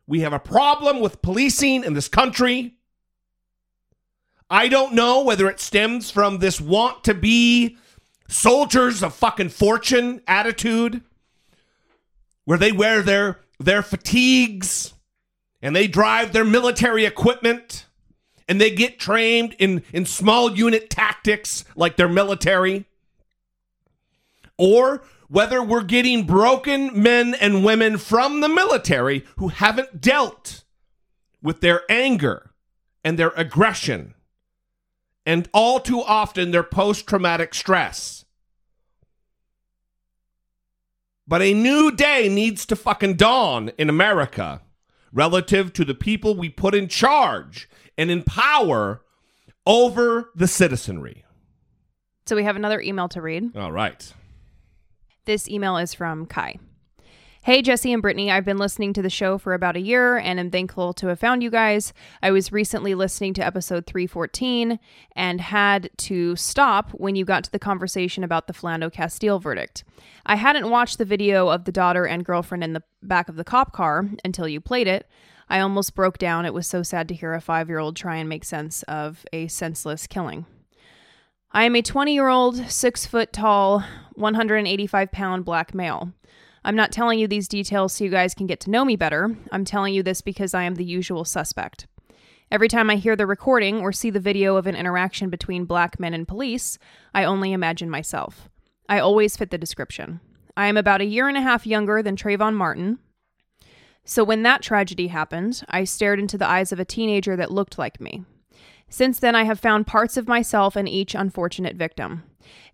We 0.05 0.23
have 0.23 0.33
a 0.33 0.41
problem 0.41 0.99
with 0.99 1.23
policing 1.23 1.85
in 1.85 1.95
this 1.95 2.09
country. 2.09 2.75
I 4.51 4.67
don't 4.67 4.95
know 4.95 5.23
whether 5.23 5.49
it 5.49 5.61
stems 5.61 6.11
from 6.11 6.39
this 6.39 6.61
want 6.61 7.05
to 7.05 7.15
be 7.15 7.77
soldiers 8.27 9.01
of 9.05 9.15
fucking 9.15 9.51
fortune 9.51 10.23
attitude 10.27 11.03
where 12.47 12.59
they 12.59 12.73
wear 12.73 13.03
their 13.03 13.43
their 13.61 13.83
fatigues 13.83 14.93
and 15.63 15.75
they 15.75 15.87
drive 15.87 16.33
their 16.33 16.45
military 16.45 17.05
equipment 17.05 17.87
and 18.49 18.61
they 18.61 18.71
get 18.71 18.99
trained 18.99 19.55
in 19.59 19.83
in 19.93 20.05
small 20.07 20.57
unit 20.57 20.91
tactics 20.91 21.65
like 21.75 21.97
their 21.97 22.09
military 22.09 22.87
or 24.59 25.03
whether 25.29 25.63
we're 25.63 25.83
getting 25.83 26.25
broken 26.25 26.91
men 27.01 27.35
and 27.35 27.65
women 27.65 27.99
from 27.99 28.41
the 28.41 28.49
military 28.49 29.25
who 29.39 29.49
haven't 29.49 30.01
dealt 30.01 30.65
with 31.43 31.61
their 31.61 31.83
anger 31.91 32.51
and 33.05 33.19
their 33.19 33.33
aggression 33.37 34.15
and 35.25 35.49
all 35.53 35.81
too 35.81 36.01
often 36.03 36.53
their 36.53 36.63
post 36.63 37.07
traumatic 37.07 37.55
stress. 37.55 38.25
But 41.27 41.43
a 41.43 41.53
new 41.53 41.91
day 41.91 42.29
needs 42.29 42.65
to 42.67 42.77
fucking 42.77 43.15
dawn 43.15 43.73
in 43.77 43.91
America 43.91 44.63
relative 45.17 45.73
to 45.73 45.85
the 45.85 45.95
people 45.95 46.37
we 46.37 46.51
put 46.51 46.75
in 46.75 46.87
charge 46.87 47.69
and 47.97 48.11
in 48.11 48.23
power 48.23 49.01
over 49.67 50.31
the 50.37 50.47
citizenry. 50.47 51.25
So 52.27 52.37
we 52.37 52.45
have 52.45 52.57
another 52.57 52.81
email 52.81 53.09
to 53.09 53.23
read. 53.23 53.57
All 53.57 53.73
right. 53.73 54.13
This 55.25 55.49
email 55.49 55.79
is 55.79 55.95
from 55.95 56.27
Kai. 56.27 56.59
Hey, 57.47 57.63
Jesse 57.63 57.93
and 57.93 58.03
Brittany, 58.03 58.29
I've 58.29 58.45
been 58.45 58.57
listening 58.57 58.93
to 58.95 59.03
the 59.03 59.09
show 59.09 59.39
for 59.39 59.55
about 59.55 59.77
a 59.77 59.81
year 59.81 60.17
and 60.17 60.41
am 60.41 60.51
thankful 60.51 60.93
to 60.95 61.07
have 61.07 61.21
found 61.21 61.45
you 61.45 61.51
guys. 61.51 61.93
I 62.21 62.33
was 62.33 62.51
recently 62.51 62.97
listening 62.97 63.35
to 63.35 63.47
episode 63.47 63.87
314 63.87 64.81
and 65.15 65.41
had 65.41 65.89
to 65.99 66.35
stop 66.35 66.91
when 66.91 67.15
you 67.15 67.25
got 67.25 67.45
to 67.45 67.53
the 67.53 67.61
conversation 67.61 68.25
about 68.25 68.49
the 68.49 68.53
Philando 68.53 68.93
Castile 68.93 69.39
verdict. 69.39 69.85
I 70.27 70.35
hadn't 70.35 70.71
watched 70.71 70.99
the 70.99 71.05
video 71.05 71.47
of 71.47 71.67
the 71.67 71.71
daughter 71.71 72.05
and 72.05 72.25
girlfriend 72.25 72.65
in 72.65 72.73
the 72.73 72.83
back 73.01 73.29
of 73.29 73.37
the 73.37 73.45
cop 73.45 73.73
car 73.73 74.11
until 74.25 74.49
you 74.49 74.61
played 74.61 74.89
it. 74.89 75.09
I 75.49 75.61
almost 75.61 75.95
broke 75.95 76.19
down. 76.19 76.47
It 76.47 76.53
was 76.53 76.67
so 76.67 76.83
sad 76.83 77.07
to 77.07 77.15
hear 77.15 77.33
a 77.33 77.41
five 77.41 77.69
year 77.69 77.79
old 77.79 77.95
try 77.95 78.17
and 78.17 78.29
make 78.29 78.43
sense 78.43 78.83
of 78.89 79.25
a 79.33 79.47
senseless 79.47 80.09
killing. 80.09 80.47
I 81.53 81.63
am 81.63 81.77
a 81.77 81.83
20 81.83 82.13
year 82.13 82.27
old, 82.27 82.57
six 82.69 83.07
foot 83.07 83.33
tall, 83.33 83.85
185 84.15 85.13
pound 85.13 85.45
black 85.45 85.75
male. 85.75 86.13
I'm 86.67 86.75
not 86.75 86.91
telling 86.91 87.21
you 87.21 87.29
these 87.29 87.47
details 87.47 87.93
so 87.93 88.03
you 88.03 88.11
guys 88.11 88.35
can 88.35 88.49
get 88.49 88.59
to 88.63 88.71
know 88.71 88.85
me 88.85 88.97
better. 88.97 89.37
I'm 89.53 89.65
telling 89.65 89.95
you 89.95 90.03
this 90.03 90.21
because 90.21 90.53
I 90.53 90.65
am 90.65 90.75
the 90.75 90.85
usual 90.85 91.25
suspect. 91.25 91.87
Every 92.51 92.67
time 92.67 92.91
I 92.91 92.97
hear 92.97 93.15
the 93.15 93.25
recording 93.25 93.79
or 93.81 93.93
see 93.93 94.11
the 94.11 94.19
video 94.19 94.57
of 94.57 94.67
an 94.67 94.75
interaction 94.75 95.31
between 95.31 95.65
black 95.65 96.01
men 96.01 96.13
and 96.13 96.27
police, 96.27 96.77
I 97.15 97.23
only 97.23 97.53
imagine 97.53 97.89
myself. 97.89 98.49
I 98.89 98.99
always 98.99 99.37
fit 99.37 99.51
the 99.51 99.59
description. 99.59 100.19
I 100.57 100.67
am 100.67 100.77
about 100.77 101.01
a 101.01 101.07
year 101.07 101.29
and 101.29 101.39
a 101.39 101.41
half 101.41 101.69
younger 101.69 102.03
than 102.03 102.17
Trayvon 102.17 102.55
Martin. 102.55 102.99
So 104.05 104.25
when 104.25 104.43
that 104.43 104.61
tragedy 104.61 105.07
happened, 105.07 105.63
I 105.69 105.85
stared 105.85 106.19
into 106.19 106.37
the 106.37 106.49
eyes 106.49 106.73
of 106.73 106.81
a 106.81 106.85
teenager 106.85 107.37
that 107.37 107.53
looked 107.53 107.79
like 107.79 108.01
me. 108.01 108.25
Since 108.89 109.21
then, 109.21 109.37
I 109.37 109.45
have 109.45 109.61
found 109.61 109.87
parts 109.87 110.17
of 110.17 110.27
myself 110.27 110.77
in 110.77 110.89
each 110.89 111.15
unfortunate 111.15 111.77
victim. 111.77 112.25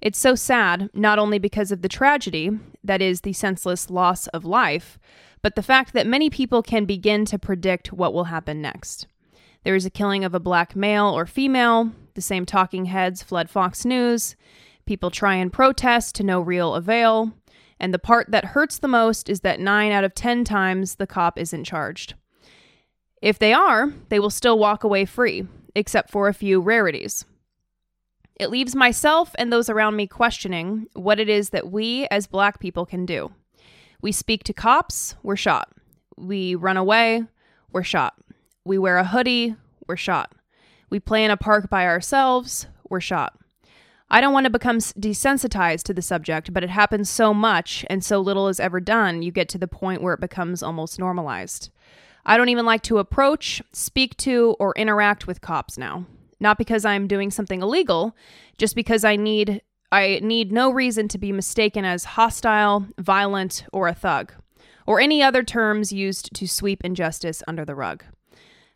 It's 0.00 0.18
so 0.18 0.34
sad, 0.34 0.90
not 0.94 1.18
only 1.18 1.38
because 1.38 1.72
of 1.72 1.82
the 1.82 1.88
tragedy, 1.88 2.50
that 2.82 3.02
is, 3.02 3.20
the 3.20 3.32
senseless 3.32 3.90
loss 3.90 4.26
of 4.28 4.44
life, 4.44 4.98
but 5.42 5.56
the 5.56 5.62
fact 5.62 5.92
that 5.92 6.06
many 6.06 6.30
people 6.30 6.62
can 6.62 6.84
begin 6.84 7.24
to 7.26 7.38
predict 7.38 7.92
what 7.92 8.14
will 8.14 8.24
happen 8.24 8.62
next. 8.62 9.06
There 9.64 9.74
is 9.74 9.86
a 9.86 9.90
killing 9.90 10.24
of 10.24 10.34
a 10.34 10.40
black 10.40 10.74
male 10.74 11.06
or 11.06 11.26
female, 11.26 11.92
the 12.14 12.20
same 12.20 12.44
talking 12.44 12.86
heads 12.86 13.22
flood 13.22 13.48
Fox 13.48 13.84
News, 13.84 14.36
people 14.86 15.10
try 15.10 15.36
and 15.36 15.52
protest 15.52 16.14
to 16.16 16.22
no 16.22 16.40
real 16.40 16.74
avail, 16.74 17.32
and 17.78 17.92
the 17.92 17.98
part 17.98 18.30
that 18.30 18.46
hurts 18.46 18.78
the 18.78 18.88
most 18.88 19.28
is 19.28 19.40
that 19.40 19.60
9 19.60 19.92
out 19.92 20.04
of 20.04 20.14
10 20.14 20.44
times 20.44 20.96
the 20.96 21.06
cop 21.06 21.38
isn't 21.38 21.64
charged. 21.64 22.14
If 23.20 23.38
they 23.38 23.52
are, 23.52 23.92
they 24.08 24.18
will 24.18 24.30
still 24.30 24.58
walk 24.58 24.84
away 24.84 25.04
free, 25.04 25.46
except 25.74 26.10
for 26.10 26.28
a 26.28 26.34
few 26.34 26.60
rarities. 26.60 27.24
It 28.36 28.50
leaves 28.50 28.74
myself 28.74 29.34
and 29.38 29.52
those 29.52 29.68
around 29.68 29.96
me 29.96 30.06
questioning 30.06 30.88
what 30.94 31.20
it 31.20 31.28
is 31.28 31.50
that 31.50 31.70
we 31.70 32.06
as 32.10 32.26
black 32.26 32.60
people 32.60 32.86
can 32.86 33.06
do. 33.06 33.32
We 34.00 34.12
speak 34.12 34.42
to 34.44 34.52
cops, 34.52 35.14
we're 35.22 35.36
shot. 35.36 35.70
We 36.16 36.54
run 36.54 36.76
away, 36.76 37.24
we're 37.72 37.84
shot. 37.84 38.14
We 38.64 38.78
wear 38.78 38.98
a 38.98 39.04
hoodie, 39.04 39.56
we're 39.86 39.96
shot. 39.96 40.32
We 40.90 41.00
play 41.00 41.24
in 41.24 41.30
a 41.30 41.36
park 41.36 41.70
by 41.70 41.86
ourselves, 41.86 42.66
we're 42.88 43.00
shot. 43.00 43.38
I 44.10 44.20
don't 44.20 44.34
want 44.34 44.44
to 44.44 44.50
become 44.50 44.78
desensitized 44.78 45.84
to 45.84 45.94
the 45.94 46.02
subject, 46.02 46.52
but 46.52 46.62
it 46.62 46.68
happens 46.68 47.08
so 47.08 47.32
much 47.32 47.86
and 47.88 48.04
so 48.04 48.20
little 48.20 48.48
is 48.48 48.60
ever 48.60 48.78
done, 48.78 49.22
you 49.22 49.32
get 49.32 49.48
to 49.50 49.58
the 49.58 49.66
point 49.66 50.02
where 50.02 50.12
it 50.12 50.20
becomes 50.20 50.62
almost 50.62 50.98
normalized. 50.98 51.70
I 52.26 52.36
don't 52.36 52.50
even 52.50 52.66
like 52.66 52.82
to 52.82 52.98
approach, 52.98 53.62
speak 53.72 54.16
to, 54.18 54.54
or 54.58 54.74
interact 54.76 55.26
with 55.26 55.40
cops 55.40 55.78
now. 55.78 56.06
Not 56.42 56.58
because 56.58 56.84
I'm 56.84 57.06
doing 57.06 57.30
something 57.30 57.62
illegal, 57.62 58.16
just 58.58 58.74
because 58.74 59.04
I 59.04 59.14
need 59.14 59.62
I 59.92 60.18
need 60.22 60.50
no 60.50 60.72
reason 60.72 61.06
to 61.08 61.18
be 61.18 61.30
mistaken 61.30 61.84
as 61.84 62.04
hostile, 62.04 62.86
violent, 62.98 63.64
or 63.72 63.86
a 63.86 63.94
thug, 63.94 64.32
or 64.84 65.00
any 65.00 65.22
other 65.22 65.44
terms 65.44 65.92
used 65.92 66.34
to 66.34 66.48
sweep 66.48 66.82
injustice 66.82 67.44
under 67.46 67.64
the 67.64 67.76
rug. 67.76 68.02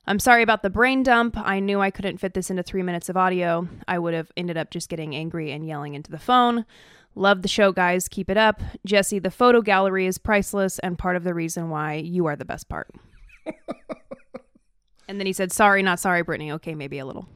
I'm 0.06 0.20
sorry 0.20 0.44
about 0.44 0.62
the 0.62 0.70
brain 0.70 1.02
dump. 1.02 1.36
I 1.36 1.58
knew 1.58 1.80
I 1.80 1.90
couldn't 1.90 2.18
fit 2.18 2.34
this 2.34 2.50
into 2.50 2.62
three 2.62 2.84
minutes 2.84 3.08
of 3.08 3.16
audio. 3.16 3.68
I 3.88 3.98
would 3.98 4.14
have 4.14 4.30
ended 4.36 4.56
up 4.56 4.70
just 4.70 4.88
getting 4.88 5.16
angry 5.16 5.50
and 5.50 5.66
yelling 5.66 5.94
into 5.94 6.12
the 6.12 6.20
phone. 6.20 6.66
Love 7.16 7.42
the 7.42 7.48
show, 7.48 7.72
guys. 7.72 8.06
Keep 8.06 8.30
it 8.30 8.36
up. 8.36 8.62
Jesse, 8.84 9.18
the 9.18 9.30
photo 9.32 9.60
gallery 9.60 10.06
is 10.06 10.18
priceless 10.18 10.78
and 10.78 10.98
part 10.98 11.16
of 11.16 11.24
the 11.24 11.34
reason 11.34 11.70
why 11.70 11.94
you 11.94 12.26
are 12.26 12.36
the 12.36 12.44
best 12.44 12.68
part. 12.68 12.88
and 15.08 15.18
then 15.18 15.26
he 15.26 15.32
said, 15.32 15.50
Sorry, 15.50 15.82
not 15.82 15.98
sorry, 15.98 16.22
Brittany. 16.22 16.52
Okay, 16.52 16.76
maybe 16.76 17.00
a 17.00 17.06
little. 17.06 17.26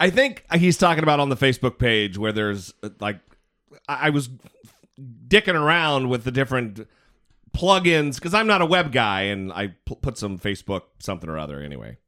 I 0.00 0.10
think 0.10 0.44
he's 0.54 0.76
talking 0.76 1.02
about 1.02 1.20
on 1.20 1.28
the 1.28 1.36
Facebook 1.36 1.78
page 1.78 2.16
where 2.18 2.32
there's 2.32 2.72
like 3.00 3.20
I 3.88 4.10
was 4.10 4.28
dicking 5.28 5.54
around 5.54 6.08
with 6.08 6.24
the 6.24 6.30
different 6.30 6.86
plugins 7.56 8.16
because 8.16 8.34
I'm 8.34 8.46
not 8.46 8.62
a 8.62 8.66
web 8.66 8.92
guy 8.92 9.22
and 9.22 9.52
I 9.52 9.74
put 9.84 10.18
some 10.18 10.38
Facebook 10.38 10.82
something 10.98 11.28
or 11.28 11.38
other 11.38 11.60
anyway. 11.60 11.98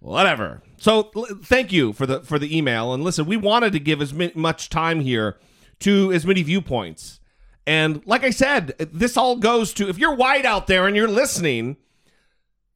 Whatever. 0.00 0.62
So 0.76 1.10
thank 1.42 1.72
you 1.72 1.92
for 1.92 2.06
the 2.06 2.20
for 2.20 2.38
the 2.38 2.56
email 2.56 2.92
and 2.92 3.02
listen, 3.02 3.26
we 3.26 3.36
wanted 3.36 3.72
to 3.72 3.80
give 3.80 4.00
as 4.00 4.12
much 4.12 4.68
time 4.68 5.00
here 5.00 5.38
to 5.80 6.12
as 6.12 6.26
many 6.26 6.42
viewpoints. 6.42 7.20
And 7.66 8.02
like 8.06 8.24
I 8.24 8.30
said, 8.30 8.74
this 8.78 9.16
all 9.16 9.36
goes 9.36 9.72
to 9.74 9.88
if 9.88 9.98
you're 9.98 10.14
white 10.14 10.44
out 10.44 10.66
there 10.66 10.86
and 10.86 10.94
you're 10.94 11.08
listening, 11.08 11.76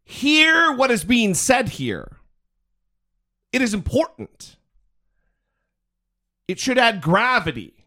hear 0.05 0.73
what 0.73 0.91
is 0.91 1.05
being 1.05 1.35
said 1.35 1.71
here. 1.71 2.19
It 3.53 3.63
is 3.63 3.75
important. 3.75 4.57
It 6.49 6.59
should 6.59 6.79
add 6.79 7.01
gravity 7.01 7.87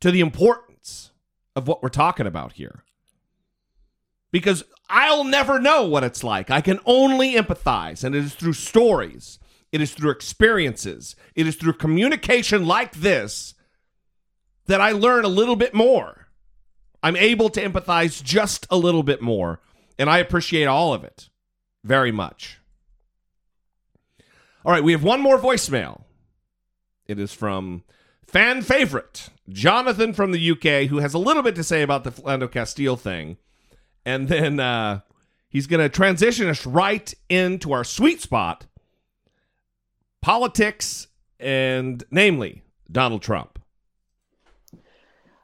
to 0.00 0.10
the 0.10 0.20
importance 0.20 1.10
of 1.56 1.66
what 1.66 1.82
we're 1.82 1.88
talking 1.88 2.26
about 2.26 2.54
here. 2.54 2.84
Because 4.30 4.64
I'll 4.88 5.24
never 5.24 5.58
know 5.58 5.84
what 5.84 6.04
it's 6.04 6.24
like. 6.24 6.50
I 6.50 6.60
can 6.60 6.78
only 6.84 7.34
empathize, 7.34 8.04
and 8.04 8.14
it 8.14 8.24
is 8.24 8.34
through 8.34 8.54
stories, 8.54 9.38
it 9.70 9.80
is 9.80 9.94
through 9.94 10.10
experiences, 10.10 11.16
it 11.34 11.46
is 11.46 11.56
through 11.56 11.74
communication 11.74 12.66
like 12.66 12.92
this 12.92 13.54
that 14.66 14.80
I 14.80 14.92
learn 14.92 15.24
a 15.24 15.28
little 15.28 15.56
bit 15.56 15.74
more. 15.74 16.28
I'm 17.02 17.16
able 17.16 17.48
to 17.50 17.62
empathize 17.62 18.22
just 18.22 18.66
a 18.70 18.76
little 18.76 19.02
bit 19.02 19.20
more, 19.20 19.60
and 19.98 20.08
I 20.08 20.18
appreciate 20.18 20.66
all 20.66 20.94
of 20.94 21.04
it 21.04 21.28
very 21.84 22.12
much. 22.12 22.58
All 24.64 24.72
right, 24.72 24.84
we 24.84 24.92
have 24.92 25.02
one 25.02 25.20
more 25.20 25.38
voicemail. 25.38 26.02
It 27.06 27.18
is 27.18 27.32
from 27.32 27.82
fan 28.26 28.62
favorite 28.62 29.28
Jonathan 29.48 30.12
from 30.12 30.32
the 30.32 30.50
UK, 30.52 30.88
who 30.88 30.98
has 30.98 31.14
a 31.14 31.18
little 31.18 31.42
bit 31.42 31.54
to 31.56 31.64
say 31.64 31.82
about 31.82 32.04
the 32.04 32.12
Philando 32.12 32.50
Castile 32.50 32.96
thing. 32.96 33.36
And 34.04 34.28
then 34.28 34.60
uh, 34.60 35.00
he's 35.48 35.66
going 35.66 35.80
to 35.80 35.88
transition 35.88 36.48
us 36.48 36.64
right 36.64 37.12
into 37.28 37.72
our 37.72 37.84
sweet 37.84 38.20
spot 38.20 38.66
politics 40.20 41.08
and, 41.40 42.04
namely, 42.10 42.62
Donald 42.90 43.22
Trump. 43.22 43.58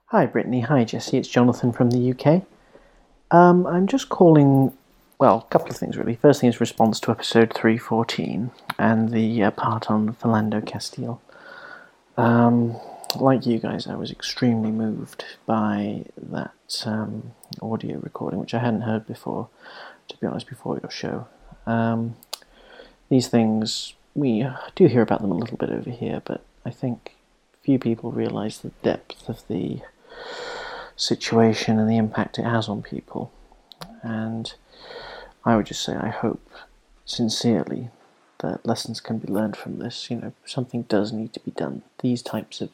Hi, 0.06 0.26
Brittany. 0.26 0.60
Hi, 0.60 0.84
Jesse. 0.84 1.18
It's 1.18 1.28
Jonathan 1.28 1.72
from 1.72 1.90
the 1.90 2.12
UK. 2.12 2.42
Um, 3.30 3.66
I'm 3.66 3.86
just 3.86 4.08
calling, 4.08 4.72
well, 5.18 5.46
a 5.46 5.52
couple 5.52 5.68
of 5.68 5.76
things 5.76 5.96
really. 5.96 6.14
First 6.14 6.40
thing 6.40 6.48
is 6.48 6.60
response 6.60 7.00
to 7.00 7.10
episode 7.10 7.52
314 7.52 8.50
and 8.78 9.10
the 9.10 9.42
uh, 9.42 9.50
part 9.50 9.90
on 9.90 10.14
Philando 10.14 10.64
Castile. 10.64 11.20
Um, 12.16 12.76
like 13.16 13.46
you 13.46 13.58
guys, 13.58 13.86
I 13.86 13.96
was 13.96 14.10
extremely 14.10 14.70
moved 14.70 15.24
by 15.46 16.04
that 16.16 16.82
um, 16.84 17.32
audio 17.60 17.98
recording, 17.98 18.38
which 18.38 18.54
I 18.54 18.58
hadn't 18.58 18.82
heard 18.82 19.06
before, 19.06 19.48
to 20.08 20.16
be 20.18 20.26
honest, 20.26 20.48
before 20.48 20.78
your 20.80 20.90
show. 20.90 21.26
Um, 21.66 22.16
these 23.08 23.28
things, 23.28 23.94
we 24.14 24.46
do 24.76 24.86
hear 24.86 25.02
about 25.02 25.22
them 25.22 25.32
a 25.32 25.36
little 25.36 25.56
bit 25.56 25.70
over 25.70 25.90
here, 25.90 26.22
but 26.24 26.44
I 26.64 26.70
think 26.70 27.16
few 27.62 27.78
people 27.78 28.12
realize 28.12 28.58
the 28.58 28.72
depth 28.82 29.28
of 29.28 29.46
the 29.48 29.80
situation 30.96 31.78
and 31.78 31.88
the 31.88 31.96
impact 31.96 32.38
it 32.38 32.44
has 32.44 32.68
on 32.68 32.82
people. 32.82 33.32
And 34.02 34.52
I 35.48 35.56
would 35.56 35.64
just 35.64 35.82
say, 35.82 35.96
I 35.96 36.10
hope 36.10 36.46
sincerely 37.06 37.88
that 38.40 38.66
lessons 38.66 39.00
can 39.00 39.16
be 39.16 39.32
learned 39.32 39.56
from 39.56 39.78
this. 39.78 40.10
You 40.10 40.16
know, 40.16 40.32
something 40.44 40.82
does 40.82 41.10
need 41.10 41.32
to 41.32 41.40
be 41.40 41.52
done. 41.52 41.84
These 42.00 42.20
types 42.20 42.60
of 42.60 42.68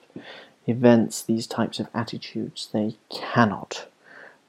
events, 0.67 1.23
these 1.23 1.47
types 1.47 1.79
of 1.79 1.87
attitudes, 1.95 2.69
they 2.73 2.97
cannot 3.11 3.87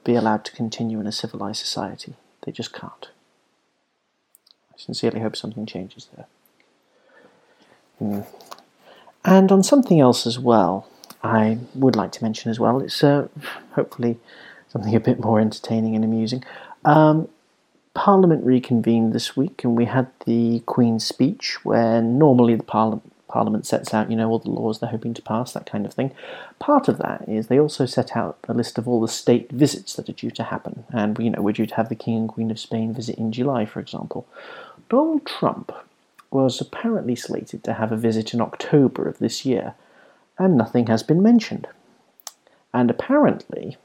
be 0.03 0.15
allowed 0.15 0.43
to 0.45 0.51
continue 0.53 0.99
in 0.99 1.05
a 1.05 1.11
civilized 1.11 1.59
society. 1.59 2.15
They 2.41 2.51
just 2.51 2.73
can't. 2.73 3.09
I 4.73 4.77
sincerely 4.77 5.19
hope 5.19 5.35
something 5.35 5.67
changes 5.67 6.07
there. 6.15 6.25
Mm. 8.01 8.25
And 9.23 9.51
on 9.51 9.61
something 9.61 9.99
else 9.99 10.25
as 10.25 10.39
well, 10.39 10.89
I 11.23 11.59
would 11.75 11.95
like 11.95 12.11
to 12.13 12.23
mention 12.23 12.49
as 12.49 12.59
well, 12.59 12.81
it's 12.81 13.03
uh, 13.03 13.27
hopefully 13.73 14.17
something 14.69 14.95
a 14.95 14.99
bit 14.99 15.19
more 15.19 15.39
entertaining 15.39 15.93
and 15.95 16.03
amusing. 16.03 16.43
Um, 16.83 17.29
Parliament 17.95 18.45
reconvened 18.45 19.13
this 19.13 19.35
week, 19.35 19.63
and 19.63 19.75
we 19.75 19.85
had 19.85 20.07
the 20.25 20.61
Queen's 20.67 21.05
speech, 21.05 21.57
where 21.63 22.01
normally 22.01 22.55
the 22.55 22.63
Parliament 22.63 23.11
Parliament 23.27 23.65
sets 23.65 23.93
out, 23.93 24.09
you 24.09 24.15
know, 24.15 24.29
all 24.29 24.39
the 24.39 24.49
laws 24.49 24.79
they're 24.79 24.89
hoping 24.89 25.13
to 25.13 25.21
pass, 25.21 25.51
that 25.51 25.65
kind 25.65 25.85
of 25.85 25.93
thing. 25.93 26.11
Part 26.57 26.87
of 26.87 26.99
that 26.99 27.27
is 27.27 27.47
they 27.47 27.59
also 27.59 27.85
set 27.85 28.15
out 28.15 28.37
a 28.47 28.53
list 28.53 28.77
of 28.77 28.87
all 28.87 29.01
the 29.01 29.09
state 29.09 29.51
visits 29.51 29.95
that 29.95 30.07
are 30.07 30.13
due 30.13 30.31
to 30.31 30.43
happen, 30.43 30.85
and 30.93 31.19
you 31.19 31.29
know, 31.29 31.41
we're 31.41 31.51
due 31.51 31.65
to 31.65 31.75
have 31.75 31.89
the 31.89 31.95
King 31.95 32.17
and 32.17 32.29
Queen 32.29 32.49
of 32.49 32.59
Spain 32.59 32.93
visit 32.93 33.17
in 33.17 33.33
July, 33.33 33.65
for 33.65 33.81
example. 33.81 34.25
Donald 34.89 35.25
Trump 35.25 35.73
was 36.31 36.61
apparently 36.61 37.15
slated 37.15 37.61
to 37.65 37.73
have 37.73 37.91
a 37.91 37.97
visit 37.97 38.33
in 38.33 38.39
October 38.39 39.09
of 39.09 39.19
this 39.19 39.45
year, 39.45 39.73
and 40.37 40.55
nothing 40.55 40.87
has 40.87 41.03
been 41.03 41.21
mentioned. 41.21 41.67
And 42.73 42.89
apparently, 42.89 43.75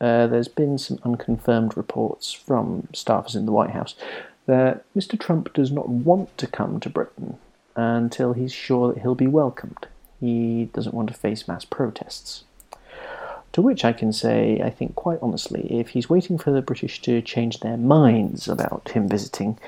uh, 0.00 0.26
there's 0.26 0.48
been 0.48 0.78
some 0.78 0.98
unconfirmed 1.04 1.76
reports 1.76 2.32
from 2.32 2.88
staffers 2.92 3.36
in 3.36 3.46
the 3.46 3.52
White 3.52 3.70
House 3.70 3.94
that 4.46 4.84
Mr. 4.94 5.18
Trump 5.18 5.52
does 5.52 5.70
not 5.70 5.88
want 5.88 6.36
to 6.38 6.46
come 6.46 6.80
to 6.80 6.88
Britain 6.88 7.38
until 7.76 8.32
he's 8.32 8.52
sure 8.52 8.92
that 8.92 9.02
he'll 9.02 9.14
be 9.14 9.26
welcomed. 9.26 9.86
He 10.20 10.70
doesn't 10.72 10.94
want 10.94 11.08
to 11.08 11.14
face 11.14 11.46
mass 11.46 11.64
protests. 11.64 12.44
To 13.52 13.62
which 13.62 13.84
I 13.84 13.92
can 13.92 14.12
say, 14.12 14.60
I 14.62 14.70
think 14.70 14.94
quite 14.94 15.18
honestly, 15.20 15.66
if 15.70 15.90
he's 15.90 16.08
waiting 16.08 16.38
for 16.38 16.50
the 16.50 16.62
British 16.62 17.02
to 17.02 17.20
change 17.20 17.60
their 17.60 17.76
minds 17.76 18.48
about 18.48 18.90
him 18.90 19.08
visiting, 19.08 19.58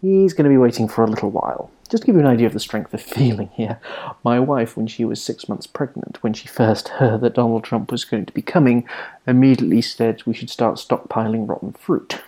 he's 0.00 0.32
going 0.32 0.44
to 0.44 0.50
be 0.50 0.58
waiting 0.58 0.88
for 0.88 1.04
a 1.04 1.10
little 1.10 1.30
while. 1.30 1.70
Just 1.92 2.04
to 2.04 2.06
give 2.06 2.14
you 2.14 2.22
an 2.22 2.26
idea 2.26 2.46
of 2.46 2.54
the 2.54 2.58
strength 2.58 2.94
of 2.94 3.02
feeling 3.18 3.50
here, 3.52 3.78
my 4.24 4.40
wife, 4.40 4.78
when 4.78 4.86
she 4.86 5.04
was 5.04 5.22
six 5.22 5.46
months 5.46 5.66
pregnant, 5.66 6.22
when 6.22 6.32
she 6.32 6.48
first 6.48 6.88
heard 6.88 7.20
that 7.20 7.34
Donald 7.34 7.64
Trump 7.64 7.92
was 7.92 8.06
going 8.06 8.24
to 8.24 8.32
be 8.32 8.40
coming, 8.40 8.88
immediately 9.26 9.82
said 9.82 10.22
we 10.24 10.32
should 10.32 10.48
start 10.48 10.76
stockpiling 10.76 11.46
rotten 11.46 11.72
fruit. 11.72 12.18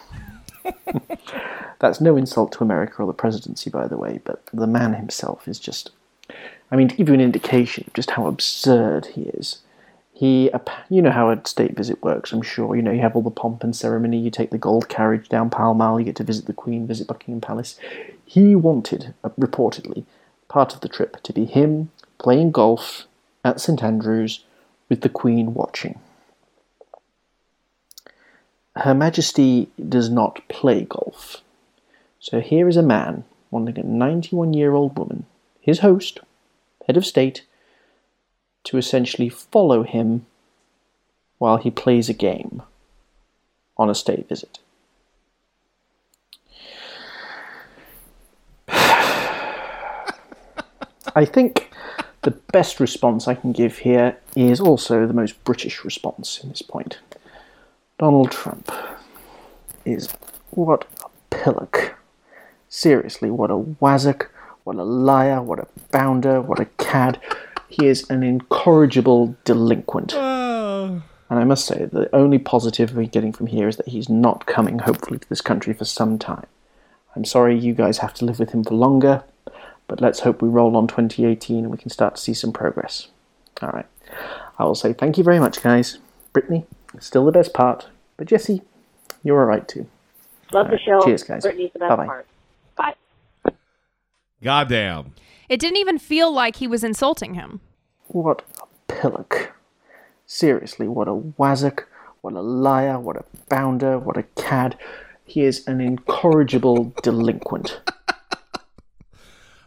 That's 1.78 1.98
no 1.98 2.14
insult 2.14 2.52
to 2.52 2.62
America 2.62 3.02
or 3.02 3.06
the 3.06 3.14
presidency, 3.14 3.70
by 3.70 3.88
the 3.88 3.96
way, 3.96 4.20
but 4.22 4.44
the 4.52 4.66
man 4.66 4.92
himself 4.92 5.48
is 5.48 5.58
just. 5.58 5.92
I 6.70 6.76
mean, 6.76 6.88
to 6.88 6.96
give 6.96 7.08
you 7.08 7.14
an 7.14 7.22
indication 7.22 7.84
of 7.86 7.94
just 7.94 8.10
how 8.10 8.26
absurd 8.26 9.06
he 9.06 9.22
is, 9.22 9.62
he, 10.12 10.50
you 10.90 11.00
know 11.00 11.10
how 11.10 11.30
a 11.30 11.40
state 11.46 11.74
visit 11.74 12.02
works, 12.02 12.32
I'm 12.32 12.42
sure. 12.42 12.76
You 12.76 12.82
know, 12.82 12.92
you 12.92 13.00
have 13.00 13.16
all 13.16 13.22
the 13.22 13.30
pomp 13.30 13.64
and 13.64 13.74
ceremony, 13.74 14.18
you 14.18 14.30
take 14.30 14.50
the 14.50 14.58
gold 14.58 14.90
carriage 14.90 15.30
down 15.30 15.48
Pall 15.48 15.72
Mall, 15.72 15.98
you 15.98 16.04
get 16.04 16.16
to 16.16 16.24
visit 16.24 16.44
the 16.44 16.52
Queen, 16.52 16.86
visit 16.86 17.06
Buckingham 17.06 17.40
Palace. 17.40 17.78
He 18.26 18.54
wanted, 18.54 19.14
uh, 19.22 19.30
reportedly, 19.30 20.04
part 20.48 20.74
of 20.74 20.80
the 20.80 20.88
trip 20.88 21.22
to 21.22 21.32
be 21.32 21.44
him 21.44 21.90
playing 22.18 22.52
golf 22.52 23.06
at 23.44 23.60
St 23.60 23.82
Andrews 23.82 24.44
with 24.88 25.02
the 25.02 25.08
Queen 25.08 25.54
watching. 25.54 25.98
Her 28.76 28.94
Majesty 28.94 29.68
does 29.88 30.10
not 30.10 30.46
play 30.48 30.84
golf. 30.84 31.42
So 32.18 32.40
here 32.40 32.68
is 32.68 32.76
a 32.76 32.82
man 32.82 33.24
wanting 33.50 33.78
a 33.78 33.86
91 33.86 34.54
year 34.54 34.74
old 34.74 34.98
woman, 34.98 35.26
his 35.60 35.80
host, 35.80 36.18
head 36.86 36.96
of 36.96 37.06
state, 37.06 37.44
to 38.64 38.78
essentially 38.78 39.28
follow 39.28 39.82
him 39.82 40.26
while 41.38 41.58
he 41.58 41.70
plays 41.70 42.08
a 42.08 42.14
game 42.14 42.62
on 43.76 43.90
a 43.90 43.94
state 43.94 44.28
visit. 44.28 44.58
I 51.14 51.24
think 51.24 51.70
the 52.22 52.32
best 52.32 52.80
response 52.80 53.28
I 53.28 53.34
can 53.34 53.52
give 53.52 53.78
here 53.78 54.16
is 54.34 54.60
also 54.60 55.06
the 55.06 55.12
most 55.12 55.42
British 55.44 55.84
response 55.84 56.40
in 56.42 56.48
this 56.48 56.62
point. 56.62 56.98
Donald 57.98 58.32
Trump 58.32 58.72
is 59.84 60.08
what 60.50 60.86
a 61.04 61.08
pillock. 61.30 61.94
Seriously, 62.68 63.30
what 63.30 63.50
a 63.50 63.54
wazzock, 63.56 64.28
what 64.64 64.76
a 64.76 64.82
liar, 64.82 65.40
what 65.40 65.60
a 65.60 65.68
bounder, 65.92 66.40
what 66.40 66.58
a 66.58 66.64
cad. 66.64 67.20
He 67.68 67.86
is 67.86 68.08
an 68.10 68.22
incorrigible 68.22 69.36
delinquent. 69.44 70.14
Ah. 70.16 71.02
And 71.30 71.38
I 71.38 71.44
must 71.44 71.66
say, 71.66 71.84
the 71.84 72.14
only 72.14 72.38
positive 72.38 72.94
we're 72.94 73.06
getting 73.06 73.32
from 73.32 73.46
here 73.46 73.68
is 73.68 73.76
that 73.76 73.88
he's 73.88 74.08
not 74.08 74.46
coming, 74.46 74.80
hopefully, 74.80 75.18
to 75.18 75.28
this 75.28 75.40
country 75.40 75.72
for 75.72 75.84
some 75.84 76.18
time. 76.18 76.46
I'm 77.16 77.24
sorry 77.24 77.58
you 77.58 77.74
guys 77.74 77.98
have 77.98 78.14
to 78.14 78.24
live 78.24 78.38
with 78.38 78.50
him 78.50 78.64
for 78.64 78.74
longer, 78.74 79.22
but 79.86 80.00
let's 80.00 80.20
hope 80.20 80.42
we 80.42 80.48
roll 80.48 80.76
on 80.76 80.86
2018 80.86 81.58
and 81.64 81.70
we 81.70 81.78
can 81.78 81.90
start 81.90 82.16
to 82.16 82.20
see 82.20 82.34
some 82.34 82.52
progress. 82.52 83.08
All 83.62 83.70
right. 83.70 83.86
I 84.58 84.64
will 84.64 84.74
say 84.74 84.92
thank 84.92 85.18
you 85.18 85.24
very 85.24 85.38
much, 85.38 85.62
guys. 85.62 85.98
Brittany, 86.32 86.66
still 87.00 87.24
the 87.24 87.32
best 87.32 87.52
part, 87.54 87.88
but 88.16 88.26
Jesse, 88.26 88.62
you're 89.22 89.40
all 89.40 89.46
right 89.46 89.66
too. 89.66 89.86
Love 90.52 90.68
the 90.68 90.78
show. 90.78 91.00
Cheers, 91.04 91.22
guys. 91.24 91.42
Brittany's 91.42 91.72
the 91.72 91.80
best 91.80 91.90
Bye-bye. 91.90 92.06
part. 92.06 92.26
Bye. 92.76 92.94
Goddamn. 94.42 95.14
It 95.48 95.60
didn't 95.60 95.78
even 95.78 95.98
feel 95.98 96.32
like 96.32 96.56
he 96.56 96.66
was 96.66 96.84
insulting 96.84 97.34
him. 97.34 97.60
What 98.08 98.42
a 98.60 98.92
pillock. 98.92 99.52
Seriously, 100.26 100.88
what 100.88 101.08
a 101.08 101.12
wazzock, 101.14 101.84
what 102.20 102.34
a 102.34 102.40
liar, 102.40 102.98
what 102.98 103.16
a 103.16 103.24
bounder, 103.48 103.98
what 103.98 104.16
a 104.16 104.22
cad. 104.22 104.76
He 105.24 105.42
is 105.42 105.66
an 105.66 105.80
incorrigible 105.80 106.92
delinquent. 107.02 107.80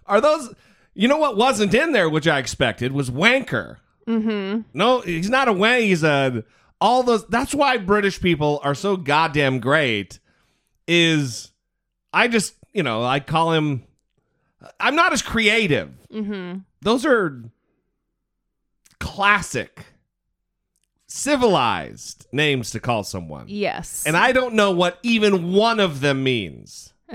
Are 0.08 0.22
those? 0.22 0.54
You 0.94 1.08
know 1.08 1.18
what 1.18 1.38
wasn't 1.38 1.74
in 1.74 1.92
there, 1.92 2.10
which 2.10 2.28
I 2.28 2.40
expected, 2.40 2.92
was 2.92 3.10
wanker. 3.10 3.78
Mm-hmm. 4.08 4.62
No, 4.74 5.02
he's 5.02 5.30
not 5.30 5.48
a 5.48 5.54
wank. 5.54 5.84
He's 5.84 6.04
a 6.04 6.44
all 6.80 7.04
those. 7.04 7.28
That's 7.28 7.54
why 7.54 7.78
British 7.78 8.22
people 8.22 8.60
are 8.64 8.76
so 8.76 8.98
goddamn 8.98 9.60
great. 9.60 10.20
Is 10.88 11.52
I 12.14 12.28
just 12.28 12.56
you 12.74 12.84
know 12.84 13.04
I 13.04 13.20
call 13.20 13.54
him. 13.54 13.84
I'm 14.80 14.96
not 14.96 15.14
as 15.14 15.22
creative. 15.22 15.92
Mm-hmm. 16.12 16.60
Those 16.82 17.06
are 17.06 17.44
classic, 19.00 19.86
civilized 21.08 22.28
names 22.32 22.72
to 22.72 22.80
call 22.80 23.04
someone. 23.04 23.46
Yes. 23.48 24.04
And 24.06 24.16
I 24.16 24.32
don't 24.32 24.56
know 24.56 24.72
what 24.72 25.00
even 25.04 25.54
one 25.54 25.80
of 25.80 26.00
them 26.00 26.24
means. 26.24 26.94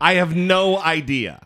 I 0.00 0.14
have 0.14 0.36
no 0.36 0.78
idea. 0.78 1.40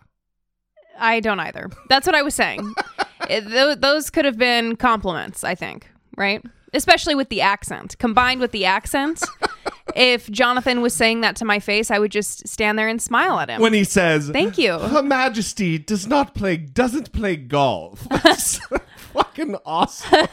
I 1.02 1.20
don't 1.20 1.40
either. 1.40 1.68
That's 1.88 2.06
what 2.06 2.14
I 2.14 2.22
was 2.22 2.34
saying. 2.34 2.74
It- 3.30 3.48
tho- 3.48 3.76
those 3.76 4.10
could 4.10 4.24
have 4.24 4.36
been 4.36 4.74
compliments, 4.74 5.44
I 5.44 5.54
think, 5.54 5.88
right? 6.16 6.42
Especially 6.74 7.14
with 7.14 7.28
the 7.28 7.40
accent. 7.40 7.96
Combined 7.98 8.40
with 8.40 8.50
the 8.50 8.64
accent, 8.64 9.22
if 9.94 10.28
Jonathan 10.28 10.80
was 10.80 10.92
saying 10.92 11.20
that 11.20 11.36
to 11.36 11.44
my 11.44 11.60
face, 11.60 11.92
I 11.92 12.00
would 12.00 12.10
just 12.10 12.48
stand 12.48 12.76
there 12.80 12.88
and 12.88 13.00
smile 13.00 13.38
at 13.38 13.48
him. 13.48 13.60
When 13.60 13.74
he 13.74 13.84
says, 13.84 14.28
Thank 14.30 14.58
you. 14.58 14.76
Her 14.76 15.04
Majesty 15.04 15.78
does 15.78 16.08
not 16.08 16.34
play, 16.34 16.56
doesn't 16.56 17.12
play 17.12 17.36
golf. 17.36 18.06
That's 18.24 18.58
fucking 18.96 19.54
awesome. 19.64 20.26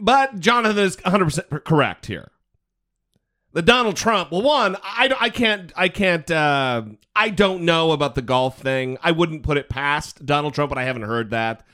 but 0.00 0.40
Jonathan 0.40 0.78
is 0.84 0.96
100% 0.96 1.64
correct 1.64 2.06
here. 2.06 2.30
The 3.52 3.62
Donald 3.62 3.96
Trump, 3.96 4.30
well, 4.30 4.42
one, 4.42 4.76
I, 4.82 5.14
I 5.18 5.30
can't, 5.30 5.72
I 5.74 5.88
can't, 5.88 6.30
uh, 6.30 6.82
I 7.16 7.30
don't 7.30 7.62
know 7.62 7.92
about 7.92 8.14
the 8.14 8.22
golf 8.22 8.58
thing. 8.58 8.98
I 9.02 9.12
wouldn't 9.12 9.42
put 9.42 9.56
it 9.56 9.70
past 9.70 10.26
Donald 10.26 10.52
Trump, 10.54 10.68
but 10.68 10.78
I 10.78 10.84
haven't 10.84 11.02
heard 11.02 11.30
that. 11.30 11.64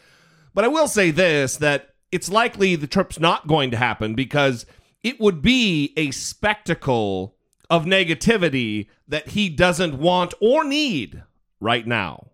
But 0.55 0.65
I 0.65 0.69
will 0.69 0.87
say 0.87 1.11
this 1.11 1.57
that 1.57 1.95
it's 2.13 2.31
likely 2.31 2.77
the 2.77 2.87
trip's 2.87 3.19
not 3.19 3.49
going 3.49 3.73
to 3.73 3.77
happen 3.77 4.15
because 4.15 4.67
it 5.03 5.21
would 5.21 5.43
be 5.43 5.93
a 5.97 6.13
spectacle 6.13 7.37
of 7.69 7.87
negativity 7.87 8.87
that 9.09 9.31
he 9.31 9.49
doesn't 9.49 9.99
want 9.99 10.33
or 10.41 10.63
need 10.65 11.25
right 11.61 11.87
now. 11.87 12.31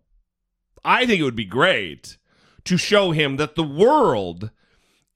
I 0.85 1.07
think 1.07 1.21
it 1.21 1.25
would 1.25 1.35
be 1.35 1.47
great 1.47 2.19
to 2.65 2.77
show 2.77 3.13
him 3.13 3.37
that 3.37 3.55
the 3.55 3.65
world 3.65 4.51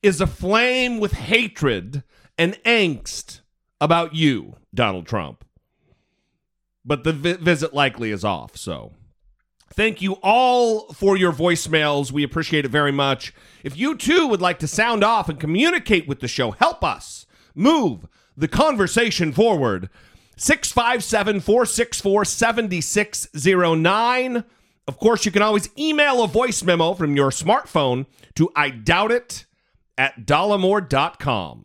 is 0.03 0.21
aflame 0.21 0.99
with 0.99 1.13
hatred 1.13 2.03
and 2.39 2.55
angst 2.65 3.41
about 3.85 4.15
you, 4.15 4.57
Donald 4.75 5.07
Trump. 5.07 5.45
But 6.85 7.05
the 7.05 7.13
vi- 7.13 7.35
visit 7.35 7.75
likely 7.75 8.11
is 8.11 8.25
off, 8.25 8.57
so. 8.57 8.93
Thank 9.73 10.01
you 10.01 10.15
all 10.23 10.93
for 10.93 11.17
your 11.17 11.33
voicemails. 11.33 12.13
We 12.13 12.23
appreciate 12.23 12.65
it 12.65 12.71
very 12.71 12.93
much. 12.93 13.35
If 13.63 13.77
you 13.77 13.97
too 13.97 14.27
would 14.29 14.41
like 14.41 14.59
to 14.61 14.69
sound 14.69 15.05
off 15.05 15.29
and 15.29 15.39
communicate 15.39 16.09
with 16.09 16.21
the 16.21 16.29
show, 16.29 16.53
help 16.53 16.85
us 16.85 17.27
move 17.55 18.07
the 18.37 18.49
conversation 18.49 19.33
forward. 19.33 19.91
657 20.37 21.41
464 21.41 22.25
7609. 22.25 24.45
Of 24.87 24.99
course, 24.99 25.25
you 25.25 25.33
can 25.33 25.43
always 25.43 25.71
email 25.79 26.23
a 26.23 26.29
voice 26.29 26.63
memo 26.63 26.95
from 26.95 27.17
your 27.17 27.31
smartphone 27.31 28.07
to 28.37 28.51
I 28.55 28.71
doubt 28.71 29.11
it 29.11 29.47
at 29.97 30.27
dollemore.com. 30.27 31.65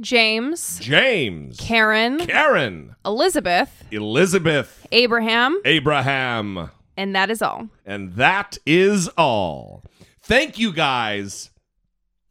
James, 0.00 0.78
James, 0.80 1.56
Karen, 1.58 2.18
Karen, 2.26 2.96
Elizabeth, 3.04 3.84
Elizabeth, 3.90 4.86
Abraham, 4.92 5.60
Abraham. 5.64 6.70
and 6.96 7.14
that 7.14 7.30
is 7.30 7.42
all. 7.42 7.68
And 7.84 8.14
that 8.14 8.58
is 8.64 9.08
all. 9.18 9.84
Thank 10.22 10.58
you 10.58 10.72
guys 10.72 11.50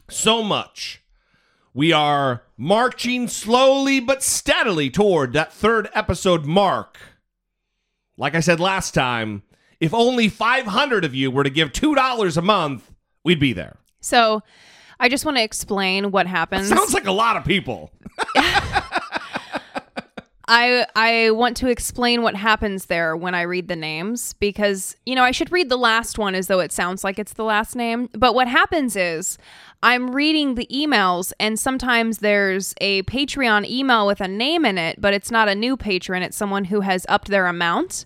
so 0.10 0.42
much. 0.42 1.02
We 1.74 1.92
are 1.94 2.44
marching 2.58 3.28
slowly 3.28 4.00
but 4.00 4.24
steadily 4.24 4.90
toward 4.90 5.34
that 5.34 5.54
third 5.54 5.90
episode 5.94 6.46
mark. 6.46 6.98
Like 8.18 8.36
I 8.36 8.40
said 8.40 8.60
last 8.60 8.94
time, 8.94 9.44
if 9.80 9.94
only 9.94 10.28
500 10.28 11.06
of 11.06 11.14
you 11.16 11.30
were 11.32 11.44
to 11.44 11.50
give 11.50 11.72
$2 11.72 12.38
a 12.38 12.42
month, 12.42 12.92
we'd 13.24 13.40
be 13.40 13.54
there. 13.54 13.78
So 14.02 14.42
I 15.00 15.10
just 15.10 15.26
want 15.26 15.38
to 15.38 15.44
explain 15.44 16.12
what 16.12 16.28
happens. 16.28 16.68
Sounds 16.68 16.94
like 16.94 17.08
a 17.08 17.12
lot 17.12 17.38
of 17.38 17.46
people. 17.46 17.92
I 20.52 20.88
I 20.96 21.30
want 21.30 21.56
to 21.58 21.68
explain 21.68 22.24
what 22.24 22.36
happens 22.36 22.88
there 22.88 23.16
when 23.16 23.36
I 23.36 23.44
read 23.44 23.68
the 23.68 23.76
names 23.76 24.34
because 24.34 24.96
you 25.06 25.14
know 25.14 25.24
I 25.24 25.30
should 25.30 25.52
read 25.52 25.70
the 25.70 25.78
last 25.78 26.18
one 26.18 26.34
as 26.34 26.48
though 26.48 26.60
it 26.60 26.72
sounds 26.72 27.04
like 27.04 27.20
it's 27.20 27.34
the 27.34 27.44
last 27.44 27.76
name. 27.76 28.10
But 28.14 28.34
what 28.34 28.48
happens 28.48 28.96
is 28.96 29.38
I'm 29.84 30.10
reading 30.10 30.56
the 30.56 30.68
emails 30.72 31.34
and 31.40 31.60
sometimes 31.60 32.18
there's 32.18 32.74
a 32.82 33.04
Patreon 33.04 33.70
email 33.70 34.08
with 34.08 34.22
a 34.22 34.28
name 34.28 34.66
in 34.66 34.80
it, 34.80 35.00
but 35.00 35.14
it's 35.14 35.30
not 35.30 35.48
a 35.50 35.56
new 35.56 35.78
patron, 35.78 36.24
it's 36.24 36.36
someone 36.36 36.66
who 36.66 36.82
has 36.82 37.06
upped 37.08 37.28
their 37.28 37.46
amount. 37.46 38.06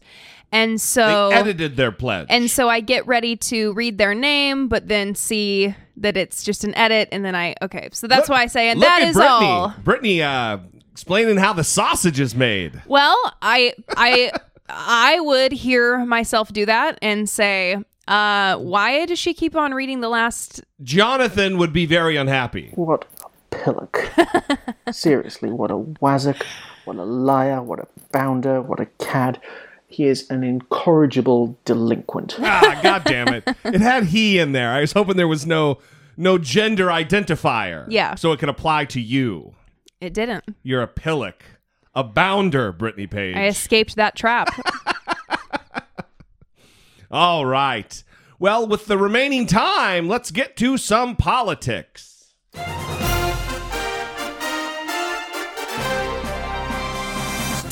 And 0.52 0.82
so 0.82 1.30
they 1.30 1.36
edited 1.36 1.78
their 1.78 1.94
pledge. 1.94 2.28
and 2.30 2.52
so 2.52 2.68
I 2.68 2.82
get 2.82 3.08
ready 3.08 3.38
to 3.38 3.72
read 3.74 3.98
their 3.98 4.14
name, 4.14 4.68
but 4.68 4.90
then 4.90 5.16
see 5.16 5.74
that 5.98 6.18
it's 6.18 6.44
just 6.44 6.64
an 6.64 6.76
edit, 6.76 7.10
and 7.12 7.24
then 7.24 7.36
I 7.36 7.56
okay. 7.62 7.90
So 7.94 8.08
that's 8.08 8.30
Look- 8.30 8.36
why 8.38 8.44
I 8.44 8.48
say, 8.48 8.70
and 8.70 8.80
look 8.80 8.88
that 8.90 9.02
at 9.04 9.08
is 9.10 9.16
Brittany. 9.16 9.46
all. 9.46 9.74
Brittany 9.84 10.22
uh, 10.22 10.58
explaining 10.92 11.38
how 11.38 11.54
the 11.54 11.64
sausage 11.64 12.20
is 12.20 12.36
made. 12.36 12.82
Well, 12.88 13.18
I 13.42 13.74
I 13.96 14.32
I 14.70 15.20
would 15.20 15.52
hear 15.52 16.04
myself 16.06 16.52
do 16.54 16.66
that 16.66 16.98
and 17.02 17.30
say, 17.30 17.78
uh, 18.08 18.58
why 18.58 19.06
does 19.06 19.20
she 19.20 19.34
keep 19.34 19.56
on 19.56 19.74
reading 19.74 20.02
the 20.02 20.10
last? 20.10 20.64
Jonathan 20.82 21.58
would 21.58 21.74
be 21.74 21.86
very 21.86 22.16
unhappy. 22.16 22.72
What 22.76 23.06
a 23.24 23.56
pillock. 23.56 24.12
Seriously, 24.92 25.50
what 25.52 25.72
a 25.72 25.76
wazzock, 25.76 26.42
what 26.86 26.96
a 26.98 27.04
liar, 27.04 27.62
what 27.62 27.80
a 27.80 27.88
bounder, 28.12 28.62
what 28.62 28.80
a 28.80 28.86
cad. 29.00 29.40
He 29.94 30.08
is 30.08 30.28
an 30.32 30.44
incorrigible 30.44 31.56
delinquent. 31.66 32.38
ah, 32.40 32.80
god 32.82 33.04
damn 33.04 33.28
it. 33.28 33.44
It 33.64 33.80
had 33.80 34.06
he 34.06 34.40
in 34.40 34.52
there. 34.52 34.72
I 34.72 34.82
was 34.82 34.94
hoping 34.94 35.18
there 35.18 35.28
was 35.28 35.46
no 35.46 35.78
no 36.18 36.40
gender 36.40 36.88
identifier. 36.88 37.86
Yeah. 37.88 38.16
So 38.16 38.32
it 38.32 38.40
could 38.40 38.50
apply 38.50 38.86
to 38.86 39.00
you. 39.00 39.54
It 40.02 40.16
didn't. 40.16 40.46
You're 40.64 40.82
a 40.82 40.88
pillock. 40.88 41.44
A 41.94 42.04
bounder, 42.04 42.72
Brittany 42.72 43.06
Page. 43.06 43.36
I 43.36 43.46
escaped 43.46 43.96
that 43.98 44.16
trap. 44.16 44.50
All 47.12 47.46
right. 47.46 48.04
Well, 48.40 48.68
with 48.68 48.88
the 48.88 48.98
remaining 48.98 49.46
time, 49.46 50.08
let's 50.08 50.32
get 50.32 50.58
to 50.58 50.78
some 50.78 51.16
politics. 51.16 52.34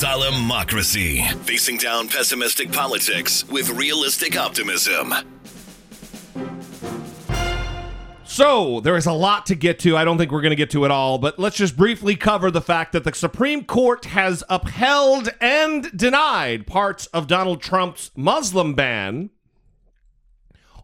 Dollemocracy. 0.02 1.32
Facing 1.44 1.76
down 1.76 2.08
pessimistic 2.08 2.72
politics 2.72 3.46
with 3.48 3.70
realistic 3.70 4.36
optimism. 4.36 5.14
So, 8.24 8.80
there 8.80 8.96
is 8.96 9.06
a 9.06 9.12
lot 9.12 9.46
to 9.46 9.54
get 9.54 9.78
to. 9.80 9.96
I 9.96 10.04
don't 10.04 10.18
think 10.18 10.32
we're 10.32 10.40
going 10.40 10.50
to 10.50 10.56
get 10.56 10.70
to 10.70 10.84
it 10.84 10.90
all, 10.90 11.18
but 11.18 11.38
let's 11.38 11.54
just 11.54 11.76
briefly 11.76 12.16
cover 12.16 12.50
the 12.50 12.60
fact 12.60 12.90
that 12.94 13.04
the 13.04 13.14
Supreme 13.14 13.62
Court 13.62 14.06
has 14.06 14.42
upheld 14.48 15.28
and 15.40 15.96
denied 15.96 16.66
parts 16.66 17.06
of 17.06 17.28
Donald 17.28 17.62
Trump's 17.62 18.10
Muslim 18.16 18.74
ban 18.74 19.30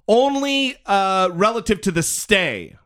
only 0.06 0.76
uh, 0.86 1.28
relative 1.32 1.80
to 1.80 1.90
the 1.90 2.04
stay, 2.04 2.76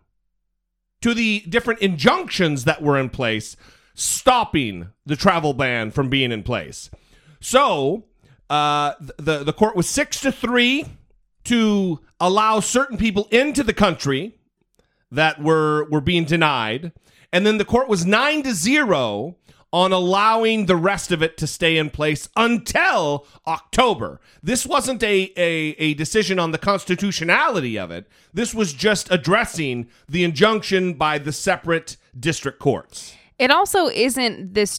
to 1.03 1.12
the 1.12 1.41
different 1.41 1.80
injunctions 1.80 2.64
that 2.64 2.80
were 2.80 2.99
in 2.99 3.11
place 3.11 3.55
stopping 3.95 4.88
the 5.07 5.16
travel 5.16 5.55
ban 5.55 5.90
from 5.90 6.09
being 6.09 6.32
in 6.32 6.43
place. 6.43 6.90
So, 7.40 8.05
uh, 8.49 8.95
the 9.18 9.45
the 9.45 9.53
court 9.53 9.76
was 9.76 9.88
six 9.88 10.20
to 10.20 10.32
three 10.32 10.84
to 11.45 12.01
allow 12.20 12.61
certain 12.61 12.97
people 12.97 13.28
into 13.30 13.62
the 13.62 13.72
country 13.72 14.38
that 15.11 15.43
were 15.43 15.84
were 15.90 16.01
being 16.01 16.24
denied, 16.24 16.93
and 17.32 17.47
then 17.47 17.59
the 17.59 17.64
court 17.64 17.88
was 17.88 18.07
nine 18.07 18.43
to 18.43 18.55
zero 18.55 19.36
on 19.72 19.90
allowing 19.90 20.66
the 20.66 20.76
rest 20.76 21.11
of 21.11 21.22
it 21.22 21.38
to 21.38 21.47
stay 21.47 21.78
in 21.78 21.88
place 21.88 22.28
until 22.36 23.26
October. 23.47 24.20
This 24.43 24.66
wasn't 24.66 25.03
a, 25.03 25.32
a, 25.34 25.74
a 25.78 25.95
decision 25.95 26.38
on 26.38 26.51
the 26.51 26.59
constitutionality 26.59 27.78
of 27.78 27.90
it. 27.90 28.07
This 28.34 28.55
was 28.55 28.74
just 28.74 29.11
addressing 29.11 29.88
the 30.07 30.24
injunction 30.24 30.93
by 30.93 31.16
the 31.16 31.32
separate 31.32 31.97
district 32.18 32.59
courts. 32.59 33.14
It 33.43 33.51
also 33.51 33.88
isn't 33.88 34.55
this 34.55 34.78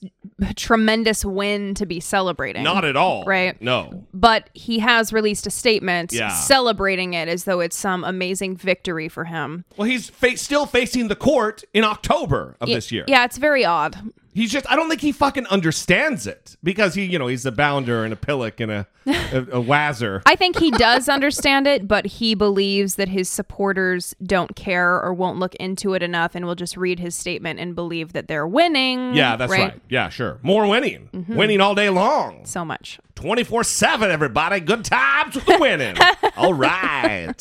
tremendous 0.55 1.25
win 1.25 1.73
to 1.75 1.85
be 1.85 1.99
celebrating. 1.99 2.63
Not 2.63 2.85
at 2.85 2.95
all. 2.95 3.23
Right. 3.25 3.61
No. 3.61 4.05
But 4.13 4.49
he 4.53 4.79
has 4.79 5.11
released 5.11 5.45
a 5.47 5.51
statement 5.51 6.13
Yeah. 6.13 6.29
celebrating 6.29 7.13
it 7.13 7.27
as 7.27 7.43
though 7.43 7.59
it's 7.59 7.75
some 7.75 8.03
amazing 8.03 8.55
victory 8.57 9.09
for 9.09 9.25
him. 9.25 9.65
Well, 9.77 9.87
he's 9.89 10.09
fa- 10.09 10.37
still 10.37 10.65
facing 10.65 11.07
the 11.09 11.15
court 11.15 11.63
in 11.73 11.83
October 11.83 12.55
of 12.61 12.69
Y- 12.69 12.75
this 12.75 12.91
year. 12.91 13.03
Yeah, 13.07 13.25
it's 13.25 13.37
very 13.37 13.65
odd. 13.65 13.97
He's 14.33 14.51
just, 14.51 14.69
I 14.71 14.75
don't 14.75 14.89
think 14.89 15.01
he 15.01 15.11
fucking 15.11 15.45
understands 15.47 16.25
it 16.27 16.55
because 16.63 16.95
he, 16.95 17.03
you 17.05 17.19
know, 17.19 17.27
he's 17.27 17.45
a 17.45 17.51
bounder 17.51 18.03
and 18.03 18.11
a 18.11 18.15
pillock 18.15 18.59
and 18.59 18.71
a, 18.71 18.87
a, 19.05 19.11
a 19.11 19.43
wazzer. 19.63 20.21
I 20.25 20.35
think 20.35 20.57
he 20.57 20.71
does 20.71 21.07
understand 21.07 21.67
it, 21.67 21.87
but 21.87 22.05
he 22.05 22.33
believes 22.33 22.95
that 22.95 23.09
his 23.09 23.29
supporters 23.29 24.15
don't 24.23 24.55
care 24.55 24.99
or 25.01 25.13
won't 25.13 25.37
look 25.39 25.53
into 25.55 25.93
it 25.93 26.01
enough 26.01 26.33
and 26.35 26.45
will 26.45 26.55
just 26.55 26.75
read 26.77 26.99
his 26.99 27.15
statement 27.15 27.59
and 27.59 27.75
believe 27.75 28.13
that 28.13 28.27
they're 28.27 28.47
winning. 28.47 29.13
yeah, 29.13 29.35
that's 29.35 29.51
right. 29.51 29.79
Yeah, 29.89 30.09
sure. 30.09 30.39
More 30.41 30.67
winning. 30.67 31.09
Mhm. 31.13 31.35
Winning 31.35 31.61
all 31.61 31.75
day 31.75 31.89
long. 31.89 32.45
So 32.45 32.65
much. 32.65 32.99
24 33.15 33.63
7, 33.63 34.09
everybody. 34.09 34.59
Good 34.59 34.83
times 34.85 35.35
with 35.35 35.45
the 35.45 35.57
winning. 35.59 35.95
all 36.37 36.53
right. 36.53 37.33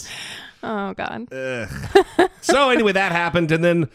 Oh, 0.63 0.93
God. 0.95 1.29
So 2.41 2.71
anyway, 2.71 2.93
that 2.93 3.13
happened, 3.13 3.51
and 3.53 3.63
then 3.65 3.89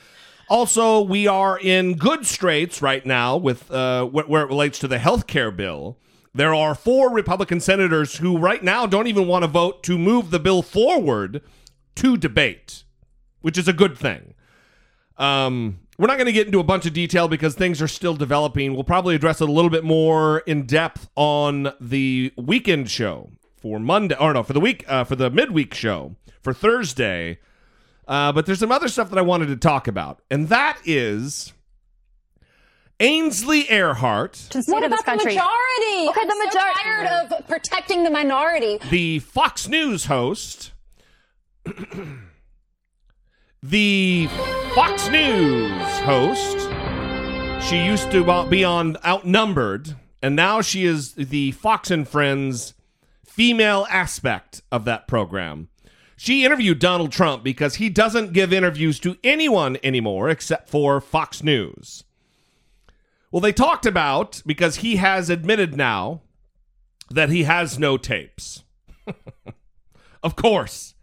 also 0.50 1.02
we 1.02 1.28
are 1.28 1.60
in 1.60 1.96
good 1.96 2.26
straits 2.26 2.82
right 2.82 3.06
now 3.06 3.38
with 3.38 3.70
uh, 3.72 4.06
wh- 4.06 4.30
where 4.30 4.44
it 4.44 4.48
relates 4.48 4.80
to 4.80 4.88
the 4.88 5.00
health 5.00 5.28
care 5.28 5.52
bill. 5.52 5.98
There 6.34 6.54
are 6.54 6.76
four 6.76 7.12
Republican 7.12 7.60
senators 7.60 8.18
who 8.18 8.38
right 8.38 8.64
now 8.64 8.86
don't 8.86 9.08
even 9.08 9.28
want 9.28 9.44
to 9.44 9.48
vote 9.48 9.82
to 9.84 9.98
move 9.98 10.30
the 10.30 10.40
bill 10.40 10.62
forward 10.62 11.42
to 11.96 12.16
debate, 12.16 12.84
which 13.42 13.58
is 13.58 13.68
a 13.68 13.74
good 13.74 13.98
thing. 13.98 14.36
Um, 15.18 15.80
we're 15.98 16.08
not 16.08 16.18
going 16.18 16.28
to 16.28 16.34
get 16.34 16.46
into 16.46 16.60
a 16.60 16.64
bunch 16.64 16.86
of 16.86 16.94
detail 16.94 17.28
because 17.28 17.56
things 17.56 17.82
are 17.82 17.88
still 17.88 18.16
developing. 18.16 18.76
We'll 18.76 18.84
probably 18.84 19.16
address 19.16 19.42
it 19.42 19.50
a 19.50 19.52
little 19.52 19.72
bit 19.72 19.84
more 19.84 20.40
in 20.40 20.68
depth 20.68 21.10
on 21.16 21.74
the 21.82 22.32
weekend 22.38 22.92
show 22.92 23.32
for 23.56 23.80
Monday, 23.80 24.16
or 24.20 24.34
no, 24.34 24.44
for 24.44 24.54
the 24.54 24.60
week, 24.60 24.86
uh, 24.88 25.04
for 25.04 25.16
the 25.16 25.32
midweek 25.32 25.74
show 25.74 26.16
for 26.44 26.54
Thursday. 26.54 27.40
Uh, 28.08 28.32
but 28.32 28.46
there's 28.46 28.60
some 28.60 28.72
other 28.72 28.88
stuff 28.88 29.10
that 29.10 29.20
I 29.20 29.22
wanted 29.22 29.48
to 29.48 29.58
talk 29.58 29.88
about, 29.88 30.22
and 30.32 30.50
that 30.50 30.80
is 30.86 31.54
Ainsley 33.00 33.66
Earhardt, 33.66 34.50
what 34.68 34.84
about 34.84 35.06
the 35.06 35.18
majority? 35.18 36.10
Okay, 36.10 36.26
the 36.26 36.44
majority. 36.46 36.52
So 36.52 36.84
tired 36.84 37.08
of 37.32 37.48
protecting 37.48 38.04
the 38.04 38.10
minority. 38.10 38.80
the 38.90 39.20
Fox 39.20 39.68
News 39.68 40.06
host, 40.06 40.72
the 43.62 44.28
Fox 44.74 45.10
News 45.10 46.00
host. 46.00 46.70
She 47.70 47.84
used 47.84 48.10
to 48.12 48.46
be 48.50 48.64
on 48.64 48.98
Outnumbered, 49.06 49.96
and 50.24 50.36
now 50.36 50.62
she 50.62 50.86
is 50.86 51.14
the 51.14 51.52
Fox 51.52 51.92
and 51.92 52.08
Friends 52.08 52.74
female 53.26 53.86
aspect 53.90 54.62
of 54.72 54.86
that 54.86 55.08
program. 55.08 55.68
She 56.20 56.44
interviewed 56.44 56.80
Donald 56.80 57.12
Trump 57.12 57.44
because 57.44 57.76
he 57.76 57.90
doesn't 57.90 58.34
give 58.34 58.52
interviews 58.52 59.00
to 59.02 59.18
anyone 59.24 59.78
anymore 59.84 60.30
except 60.30 60.68
for 60.68 61.00
Fox 61.00 61.44
News. 61.44 62.04
Well, 63.32 63.40
they 63.40 63.54
talked 63.54 63.86
about 63.86 64.42
because 64.44 64.78
he 64.78 64.96
has 64.96 65.30
admitted 65.30 65.78
now 65.78 66.22
that 67.12 67.30
he 67.30 67.44
has 67.44 67.78
no 67.78 67.98
tapes. 67.98 68.64
of 70.24 70.36
course, 70.36 70.96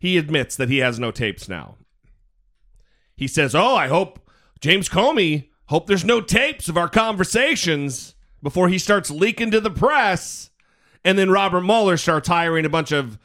he 0.00 0.16
admits 0.16 0.56
that 0.56 0.70
he 0.70 0.78
has 0.78 0.98
no 0.98 1.10
tapes 1.10 1.50
now. 1.50 1.76
He 3.14 3.28
says, 3.28 3.54
"Oh, 3.54 3.76
I 3.76 3.88
hope 3.88 4.30
James 4.60 4.88
Comey 4.88 5.48
hope 5.66 5.86
there's 5.86 6.04
no 6.04 6.22
tapes 6.22 6.68
of 6.70 6.78
our 6.78 6.88
conversations 6.88 8.14
before 8.42 8.70
he 8.70 8.78
starts 8.78 9.10
leaking 9.10 9.50
to 9.50 9.60
the 9.60 9.70
press." 9.70 10.48
And 11.04 11.18
then 11.18 11.30
Robert 11.30 11.60
Mueller 11.60 11.98
starts 11.98 12.28
hiring 12.28 12.64
a 12.64 12.70
bunch 12.70 12.90
of 12.90 13.18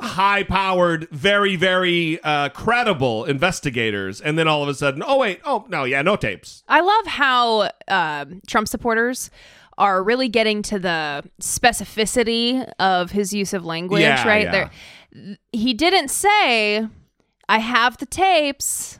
high-powered, 0.00 1.08
very, 1.10 1.56
very 1.56 2.18
uh, 2.22 2.48
credible 2.50 3.24
investigators, 3.24 4.20
and 4.20 4.38
then 4.38 4.48
all 4.48 4.62
of 4.62 4.68
a 4.68 4.74
sudden, 4.74 5.02
oh 5.06 5.18
wait, 5.18 5.40
oh 5.44 5.66
no, 5.68 5.84
yeah, 5.84 6.02
no 6.02 6.16
tapes. 6.16 6.62
I 6.68 6.80
love 6.80 7.06
how 7.06 7.70
uh, 7.88 8.24
Trump 8.46 8.68
supporters 8.68 9.30
are 9.76 10.02
really 10.02 10.28
getting 10.28 10.62
to 10.62 10.78
the 10.78 11.24
specificity 11.40 12.70
of 12.78 13.10
his 13.10 13.34
use 13.34 13.52
of 13.52 13.64
language, 13.64 14.02
Yeah, 14.02 14.26
right? 14.26 14.44
yeah. 14.44 14.68
There, 15.14 15.36
he 15.52 15.74
didn't 15.74 16.08
say, 16.08 16.86
I 17.48 17.58
have 17.58 17.98
the 17.98 18.06
tapes. 18.06 18.98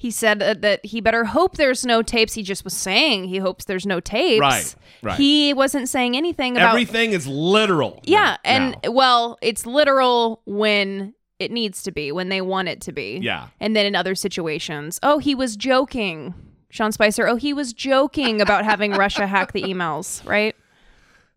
He 0.00 0.10
said 0.10 0.38
that, 0.38 0.62
that 0.62 0.86
he 0.86 1.02
better 1.02 1.26
hope 1.26 1.58
there's 1.58 1.84
no 1.84 2.00
tapes. 2.00 2.32
He 2.32 2.42
just 2.42 2.64
was 2.64 2.72
saying 2.72 3.24
he 3.24 3.36
hopes 3.36 3.66
there's 3.66 3.84
no 3.84 4.00
tapes. 4.00 4.40
Right, 4.40 4.74
right. 5.02 5.18
He 5.18 5.52
wasn't 5.52 5.90
saying 5.90 6.16
anything 6.16 6.56
about 6.56 6.70
Everything 6.70 7.12
is 7.12 7.26
literal. 7.26 8.00
Yeah, 8.04 8.38
and 8.42 8.78
well, 8.88 9.36
it's 9.42 9.66
literal 9.66 10.40
when 10.46 11.12
it 11.38 11.50
needs 11.50 11.82
to 11.82 11.92
be, 11.92 12.12
when 12.12 12.30
they 12.30 12.40
want 12.40 12.68
it 12.68 12.80
to 12.80 12.92
be. 12.92 13.18
Yeah. 13.20 13.48
And 13.60 13.76
then 13.76 13.84
in 13.84 13.94
other 13.94 14.14
situations, 14.14 14.98
oh, 15.02 15.18
he 15.18 15.34
was 15.34 15.54
joking. 15.54 16.32
Sean 16.70 16.92
Spicer, 16.92 17.28
oh, 17.28 17.36
he 17.36 17.52
was 17.52 17.74
joking 17.74 18.40
about 18.40 18.64
having 18.64 18.92
Russia 18.92 19.26
hack 19.26 19.52
the 19.52 19.64
emails, 19.64 20.26
right? 20.26 20.56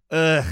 Ugh. 0.09 0.45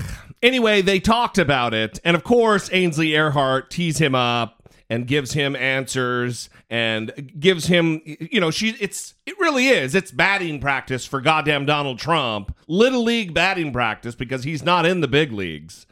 Anyway, 0.43 0.82
they 0.82 0.99
talked 0.99 1.38
about 1.38 1.74
it, 1.74 2.01
and 2.03 2.18
of 2.18 2.26
course, 2.26 2.70
Ainsley 2.74 3.12
Earhardt 3.12 3.70
tees 3.70 3.99
him 3.99 4.16
up 4.16 4.61
and 4.92 5.08
gives 5.08 5.32
him 5.32 5.56
answers 5.56 6.50
and 6.70 7.32
gives 7.39 7.68
him, 7.68 8.02
you 8.06 8.42
know, 8.42 8.52
she. 8.52 8.76
It's 8.82 9.14
it 9.26 9.39
really 9.39 9.70
is. 9.70 9.96
It's 9.96 10.12
batting 10.12 10.60
practice 10.60 11.06
for 11.06 11.22
goddamn 11.22 11.66
Donald 11.66 11.98
Trump, 11.98 12.54
little 12.68 13.02
league 13.02 13.34
batting 13.34 13.72
practice 13.72 14.16
because 14.16 14.44
he's 14.44 14.64
not 14.64 14.86
in 14.86 15.00
the 15.00 15.08
big 15.08 15.32
leagues. 15.32 15.88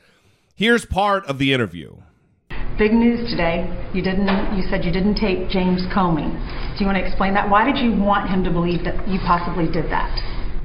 Here's 0.53 0.85
part 0.85 1.25
of 1.27 1.37
the 1.37 1.53
interview. 1.53 1.95
Big 2.77 2.91
news 2.91 3.31
today. 3.31 3.63
You 3.93 4.01
didn't. 4.01 4.27
You 4.57 4.63
said 4.69 4.83
you 4.83 4.91
didn't 4.91 5.15
take 5.15 5.49
James 5.49 5.81
Comey. 5.95 6.27
Do 6.75 6.83
you 6.83 6.85
want 6.85 6.97
to 6.97 7.05
explain 7.05 7.33
that? 7.35 7.49
Why 7.49 7.63
did 7.63 7.77
you 7.77 7.95
want 7.95 8.29
him 8.29 8.43
to 8.43 8.51
believe 8.51 8.83
that 8.83 9.07
you 9.07 9.17
possibly 9.25 9.71
did 9.71 9.85
that? 9.85 10.11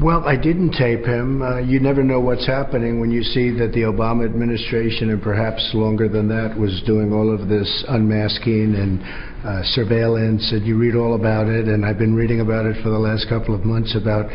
Well, 0.02 0.24
I 0.24 0.34
didn't 0.34 0.72
tape 0.72 1.04
him. 1.04 1.40
Uh, 1.40 1.58
you 1.58 1.78
never 1.78 2.02
know 2.02 2.18
what's 2.18 2.46
happening 2.46 2.98
when 2.98 3.12
you 3.12 3.22
see 3.22 3.50
that 3.58 3.70
the 3.72 3.82
Obama 3.82 4.24
administration, 4.24 5.10
and 5.10 5.22
perhaps 5.22 5.70
longer 5.72 6.08
than 6.08 6.26
that, 6.28 6.58
was 6.58 6.82
doing 6.84 7.12
all 7.12 7.32
of 7.32 7.48
this 7.48 7.84
unmasking 7.88 8.74
and 8.74 9.00
uh, 9.46 9.62
surveillance, 9.62 10.50
and 10.50 10.66
you 10.66 10.76
read 10.76 10.96
all 10.96 11.14
about 11.14 11.46
it. 11.46 11.68
And 11.68 11.86
I've 11.86 11.98
been 11.98 12.14
reading 12.14 12.40
about 12.40 12.66
it 12.66 12.82
for 12.82 12.90
the 12.90 12.98
last 12.98 13.28
couple 13.28 13.54
of 13.54 13.64
months 13.64 13.94
about 13.94 14.26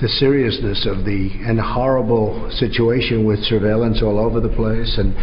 the 0.00 0.08
seriousness 0.08 0.86
of 0.90 1.04
the 1.04 1.30
and 1.46 1.60
horrible 1.60 2.50
situation 2.58 3.24
with 3.24 3.38
surveillance 3.44 4.02
all 4.02 4.18
over 4.18 4.40
the 4.40 4.50
place. 4.50 4.98
And 4.98 5.14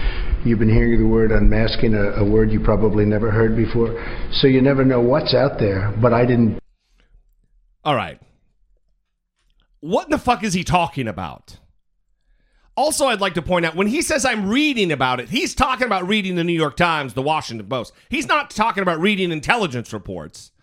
you've 0.48 0.60
been 0.60 0.74
hearing 0.74 0.98
the 0.98 1.08
word 1.08 1.32
unmasking, 1.32 1.94
a, 1.94 2.24
a 2.24 2.26
word 2.26 2.52
you 2.52 2.62
probably 2.62 3.04
never 3.04 3.30
heard 3.32 3.58
before. 3.58 4.00
So 4.32 4.48
you 4.48 4.62
never 4.62 4.86
know 4.86 5.02
what's 5.02 5.34
out 5.34 5.60
there. 5.60 5.94
But 6.02 6.14
I 6.14 6.26
didn't 6.26 6.58
All 7.84 7.96
right. 7.96 8.18
What 9.84 10.10
the 10.10 10.18
fuck 10.18 10.46
is 10.46 10.54
he 10.54 10.64
talking 10.64 11.10
about? 11.10 11.58
Also, 12.78 13.08
I'd 13.08 13.20
like 13.20 13.34
to 13.34 13.42
point 13.42 13.66
out 13.66 13.76
when 13.76 13.88
he 13.88 14.02
says 14.02 14.24
I'm 14.24 14.48
reading 14.48 14.94
about 14.94 15.20
it, 15.20 15.28
he's 15.28 15.54
talking 15.54 15.86
about 15.86 16.08
reading 16.08 16.36
the 16.36 16.44
New 16.46 16.54
York 16.54 16.78
Times, 16.78 17.14
the 17.14 17.22
Washington 17.22 17.68
Post. 17.68 17.92
He's 18.08 18.26
not 18.26 18.50
talking 18.50 18.82
about 18.82 19.02
reading 19.02 19.30
intelligence 19.30 19.92
reports 19.92 20.54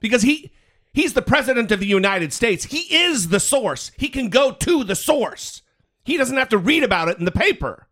because 0.00 0.20
he 0.20 0.52
he's 0.92 1.14
the 1.14 1.22
president 1.22 1.72
of 1.72 1.80
the 1.80 1.86
United 1.86 2.30
States. 2.34 2.66
He 2.66 2.94
is 2.94 3.28
the 3.28 3.40
source. 3.40 3.90
He 3.96 4.10
can 4.10 4.28
go 4.28 4.52
to 4.52 4.84
the 4.84 4.94
source. 4.94 5.62
He 6.04 6.18
doesn't 6.18 6.36
have 6.36 6.50
to 6.50 6.58
read 6.58 6.82
about 6.82 7.08
it 7.08 7.18
in 7.18 7.24
the 7.24 7.30
paper. 7.30 7.88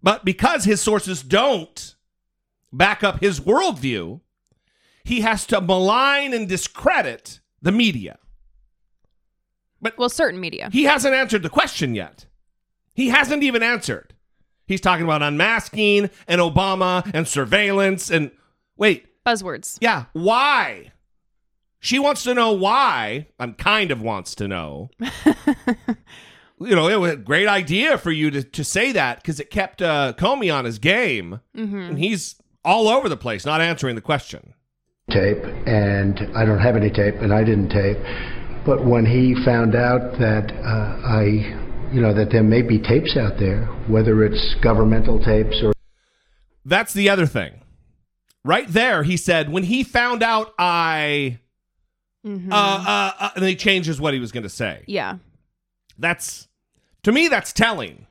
But 0.00 0.24
because 0.24 0.62
his 0.62 0.80
sources 0.80 1.24
don't 1.24 1.96
back 2.72 3.02
up 3.02 3.18
his 3.20 3.40
worldview, 3.40 4.20
he 5.02 5.22
has 5.22 5.44
to 5.46 5.60
malign 5.60 6.34
and 6.34 6.48
discredit 6.48 7.40
the 7.60 7.72
media. 7.72 8.20
But 9.80 9.96
well, 9.98 10.08
certain 10.08 10.40
media. 10.40 10.68
He 10.72 10.84
hasn't 10.84 11.14
answered 11.14 11.42
the 11.42 11.50
question 11.50 11.94
yet. 11.94 12.26
He 12.94 13.08
hasn't 13.08 13.42
even 13.42 13.62
answered. 13.62 14.14
He's 14.66 14.80
talking 14.80 15.04
about 15.04 15.22
unmasking 15.22 16.10
and 16.28 16.40
Obama 16.40 17.08
and 17.12 17.26
surveillance 17.26 18.10
and 18.10 18.30
wait. 18.76 19.06
Buzzwords. 19.24 19.78
Yeah. 19.80 20.04
Why? 20.12 20.92
She 21.80 21.98
wants 21.98 22.22
to 22.24 22.34
know 22.34 22.52
why. 22.52 23.26
I'm 23.38 23.54
kind 23.54 23.90
of 23.90 24.02
wants 24.02 24.34
to 24.36 24.46
know. 24.46 24.90
you 26.60 26.76
know, 26.76 26.88
it 26.88 27.00
was 27.00 27.12
a 27.12 27.16
great 27.16 27.48
idea 27.48 27.96
for 27.96 28.10
you 28.10 28.30
to, 28.30 28.42
to 28.42 28.62
say 28.62 28.92
that 28.92 29.16
because 29.16 29.40
it 29.40 29.50
kept 29.50 29.80
uh, 29.80 30.12
Comey 30.16 30.54
on 30.54 30.66
his 30.66 30.78
game. 30.78 31.40
Mm-hmm. 31.56 31.78
And 31.78 31.98
he's 31.98 32.36
all 32.64 32.86
over 32.86 33.08
the 33.08 33.16
place, 33.16 33.46
not 33.46 33.60
answering 33.60 33.94
the 33.94 34.02
question. 34.02 34.54
Tape, 35.10 35.42
and 35.66 36.20
I 36.36 36.44
don't 36.44 36.58
have 36.58 36.76
any 36.76 36.90
tape, 36.90 37.16
and 37.16 37.32
I 37.32 37.42
didn't 37.42 37.70
tape. 37.70 37.98
But 38.64 38.84
when 38.84 39.06
he 39.06 39.34
found 39.44 39.74
out 39.74 40.18
that 40.18 40.52
uh, 40.52 41.00
I, 41.06 41.22
you 41.92 42.00
know, 42.00 42.12
that 42.14 42.30
there 42.30 42.42
may 42.42 42.62
be 42.62 42.78
tapes 42.78 43.16
out 43.16 43.38
there, 43.38 43.64
whether 43.88 44.22
it's 44.24 44.54
governmental 44.62 45.18
tapes 45.22 45.60
or. 45.62 45.72
That's 46.64 46.92
the 46.92 47.08
other 47.08 47.26
thing. 47.26 47.54
Right 48.44 48.68
there, 48.68 49.02
he 49.02 49.16
said, 49.16 49.50
when 49.50 49.64
he 49.64 49.82
found 49.82 50.22
out 50.22 50.54
I. 50.58 51.38
Mm-hmm. 52.24 52.52
Uh, 52.52 52.56
uh, 52.56 53.12
uh, 53.18 53.30
and 53.36 53.44
he 53.46 53.56
changes 53.56 53.98
what 53.98 54.12
he 54.12 54.20
was 54.20 54.30
going 54.30 54.42
to 54.42 54.50
say. 54.50 54.84
Yeah. 54.86 55.16
That's, 55.98 56.48
to 57.02 57.12
me, 57.12 57.28
that's 57.28 57.52
telling. 57.52 58.06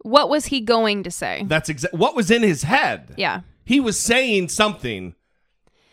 What 0.00 0.30
was 0.30 0.46
he 0.46 0.62
going 0.62 1.02
to 1.02 1.10
say? 1.10 1.44
That's 1.46 1.68
exa- 1.68 1.92
what 1.92 2.16
was 2.16 2.30
in 2.30 2.42
his 2.42 2.62
head. 2.62 3.14
Yeah. 3.18 3.42
He 3.64 3.78
was 3.78 4.00
saying 4.00 4.48
something. 4.48 5.14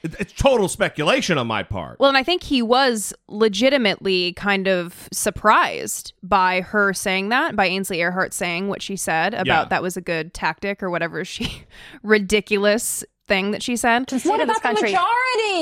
It- 0.03 0.15
It's 0.19 0.33
total 0.33 0.67
speculation 0.67 1.37
on 1.37 1.47
my 1.47 1.63
part. 1.63 1.99
Well, 1.99 2.09
and 2.09 2.17
I 2.17 2.23
think 2.23 2.43
he 2.43 2.61
was 2.61 3.13
legitimately 3.27 4.33
kind 4.33 4.67
of 4.67 5.09
surprised 5.11 6.13
by 6.23 6.61
her 6.61 6.93
saying 6.93 7.29
that, 7.29 7.55
by 7.55 7.65
Ainsley 7.65 7.97
Earhardt 7.97 8.31
saying 8.33 8.67
what 8.69 8.81
she 8.81 8.95
said 8.95 9.33
about 9.33 9.45
Yeah. 9.47 9.65
that 9.65 9.81
was 9.83 9.97
a 9.97 10.01
good 10.01 10.33
tactic 10.33 10.81
or 10.81 10.89
whatever 10.89 11.25
she 11.25 11.63
ridiculous 12.03 13.03
thing 13.27 13.51
that 13.51 13.61
she 13.61 13.75
said. 13.75 14.09
What 14.23 14.41
about 14.41 14.61
the 14.63 14.69
majority? 14.69 14.95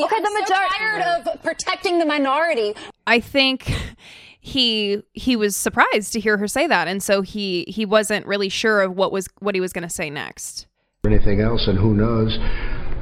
Okay, 0.04 0.22
the 0.22 0.40
majority. 0.42 0.76
tired 0.78 1.02
of 1.28 1.42
protecting 1.44 2.00
the 2.00 2.06
minority. 2.06 2.74
I 3.06 3.20
think 3.20 3.72
he 4.40 5.02
he 5.14 5.36
was 5.36 5.56
surprised 5.56 6.14
to 6.14 6.20
hear 6.20 6.38
her 6.38 6.48
say 6.48 6.68
that, 6.68 6.88
and 6.88 7.04
so 7.04 7.22
he 7.22 7.66
he 7.68 7.86
wasn't 7.86 8.26
really 8.26 8.50
sure 8.50 8.82
of 8.82 8.96
what 8.96 9.12
was 9.12 9.28
what 9.40 9.56
he 9.56 9.62
was 9.62 9.74
going 9.74 9.84
to 9.84 9.90
say 9.94 10.10
next. 10.10 10.68
anything 11.06 11.42
else, 11.42 11.68
and 11.68 11.78
who 11.78 11.94
knows. 11.94 12.38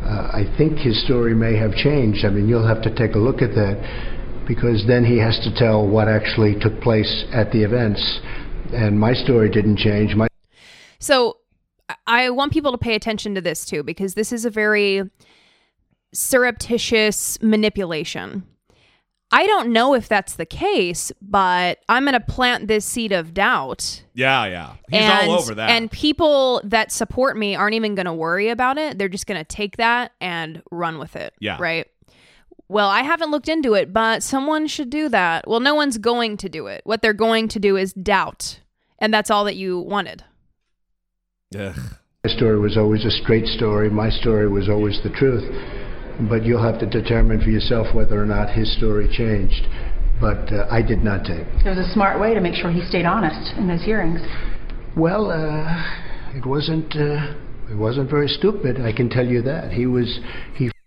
Uh, 0.05 0.29
I 0.31 0.43
think 0.57 0.77
his 0.77 1.03
story 1.03 1.33
may 1.33 1.55
have 1.57 1.73
changed. 1.73 2.25
I 2.25 2.29
mean, 2.29 2.47
you'll 2.47 2.67
have 2.67 2.81
to 2.83 2.93
take 2.93 3.15
a 3.15 3.19
look 3.19 3.41
at 3.41 3.55
that 3.55 4.45
because 4.47 4.85
then 4.85 5.03
he 5.03 5.17
has 5.17 5.39
to 5.39 5.53
tell 5.55 5.87
what 5.87 6.07
actually 6.07 6.59
took 6.59 6.79
place 6.81 7.25
at 7.33 7.51
the 7.51 7.63
events. 7.63 8.21
And 8.71 8.99
my 8.99 9.13
story 9.13 9.49
didn't 9.49 9.77
change. 9.77 10.15
My 10.15 10.27
So 10.99 11.37
I- 11.89 11.95
I 12.25 12.29
want 12.29 12.51
people 12.51 12.71
to 12.71 12.77
pay 12.77 12.95
attention 12.95 13.35
to 13.35 13.41
this 13.41 13.65
too, 13.65 13.83
because 13.83 14.13
this 14.13 14.31
is 14.31 14.45
a 14.45 14.49
very 14.49 15.09
surreptitious 16.13 17.41
manipulation. 17.41 18.43
I 19.31 19.47
don't 19.47 19.73
know 19.73 19.93
if 19.95 20.07
that's 20.07 20.35
the 20.35 20.45
case, 20.45 21.11
but 21.21 21.79
I'm 21.89 22.03
going 22.03 22.13
to 22.13 22.19
plant 22.19 22.67
this 22.67 22.85
seed 22.85 23.11
of 23.11 23.33
doubt. 23.33 24.03
Yeah, 24.13 24.45
yeah. 24.45 24.73
He's 24.89 25.01
and, 25.01 25.29
all 25.29 25.39
over 25.39 25.55
that. 25.55 25.71
And 25.71 25.91
people 25.91 26.61
that 26.63 26.91
support 26.91 27.35
me 27.35 27.55
aren't 27.55 27.75
even 27.75 27.95
going 27.95 28.05
to 28.05 28.13
worry 28.13 28.49
about 28.49 28.77
it. 28.77 28.97
They're 28.97 29.09
just 29.09 29.27
going 29.27 29.39
to 29.39 29.43
take 29.43 29.77
that 29.77 30.11
and 30.21 30.61
run 30.71 30.99
with 30.99 31.15
it. 31.15 31.33
Yeah. 31.39 31.57
Right. 31.59 31.87
Well, 32.67 32.87
I 32.87 33.01
haven't 33.01 33.31
looked 33.31 33.49
into 33.49 33.73
it, 33.73 33.93
but 33.93 34.23
someone 34.23 34.67
should 34.67 34.89
do 34.89 35.09
that. 35.09 35.47
Well, 35.47 35.59
no 35.59 35.75
one's 35.75 35.97
going 35.97 36.37
to 36.37 36.49
do 36.49 36.67
it. 36.67 36.81
What 36.83 37.01
they're 37.01 37.13
going 37.13 37.47
to 37.49 37.59
do 37.59 37.75
is 37.77 37.93
doubt. 37.93 38.61
And 38.99 39.13
that's 39.13 39.29
all 39.29 39.43
that 39.45 39.55
you 39.55 39.79
wanted. 39.79 40.23
Ugh. 41.57 41.75
My 42.23 42.31
story 42.31 42.59
was 42.59 42.75
always 42.75 43.05
a 43.05 43.11
straight 43.11 43.45
story. 43.45 43.89
My 43.89 44.09
story 44.09 44.47
was 44.47 44.67
always 44.67 44.99
the 45.03 45.09
truth. 45.09 45.43
But 46.29 46.45
you'll 46.45 46.63
have 46.63 46.79
to 46.79 46.85
determine 46.85 47.41
for 47.41 47.49
yourself 47.49 47.93
whether 47.93 48.21
or 48.21 48.25
not 48.25 48.49
his 48.49 48.71
story 48.77 49.07
changed. 49.11 49.67
But 50.21 50.51
uh, 50.51 50.65
I 50.71 50.81
did 50.81 51.03
not 51.03 51.25
tape. 51.25 51.45
It 51.65 51.67
was 51.69 51.77
a 51.77 51.91
smart 51.93 52.19
way 52.21 52.33
to 52.33 52.39
make 52.39 52.55
sure 52.55 52.71
he 52.71 52.81
stayed 52.87 53.05
honest 53.05 53.53
in 53.57 53.67
those 53.67 53.83
hearings. 53.83 54.21
Well, 54.95 55.29
uh, 55.29 55.83
it 56.37 56.45
wasn't. 56.45 56.95
Uh, 56.95 57.35
it 57.69 57.75
wasn't 57.77 58.09
very 58.09 58.29
stupid. 58.29 58.79
I 58.79 58.93
can 58.93 59.09
tell 59.09 59.25
you 59.25 59.41
that. 59.41 59.73
He 59.73 59.85
was. 59.87 60.19
He 60.55 60.71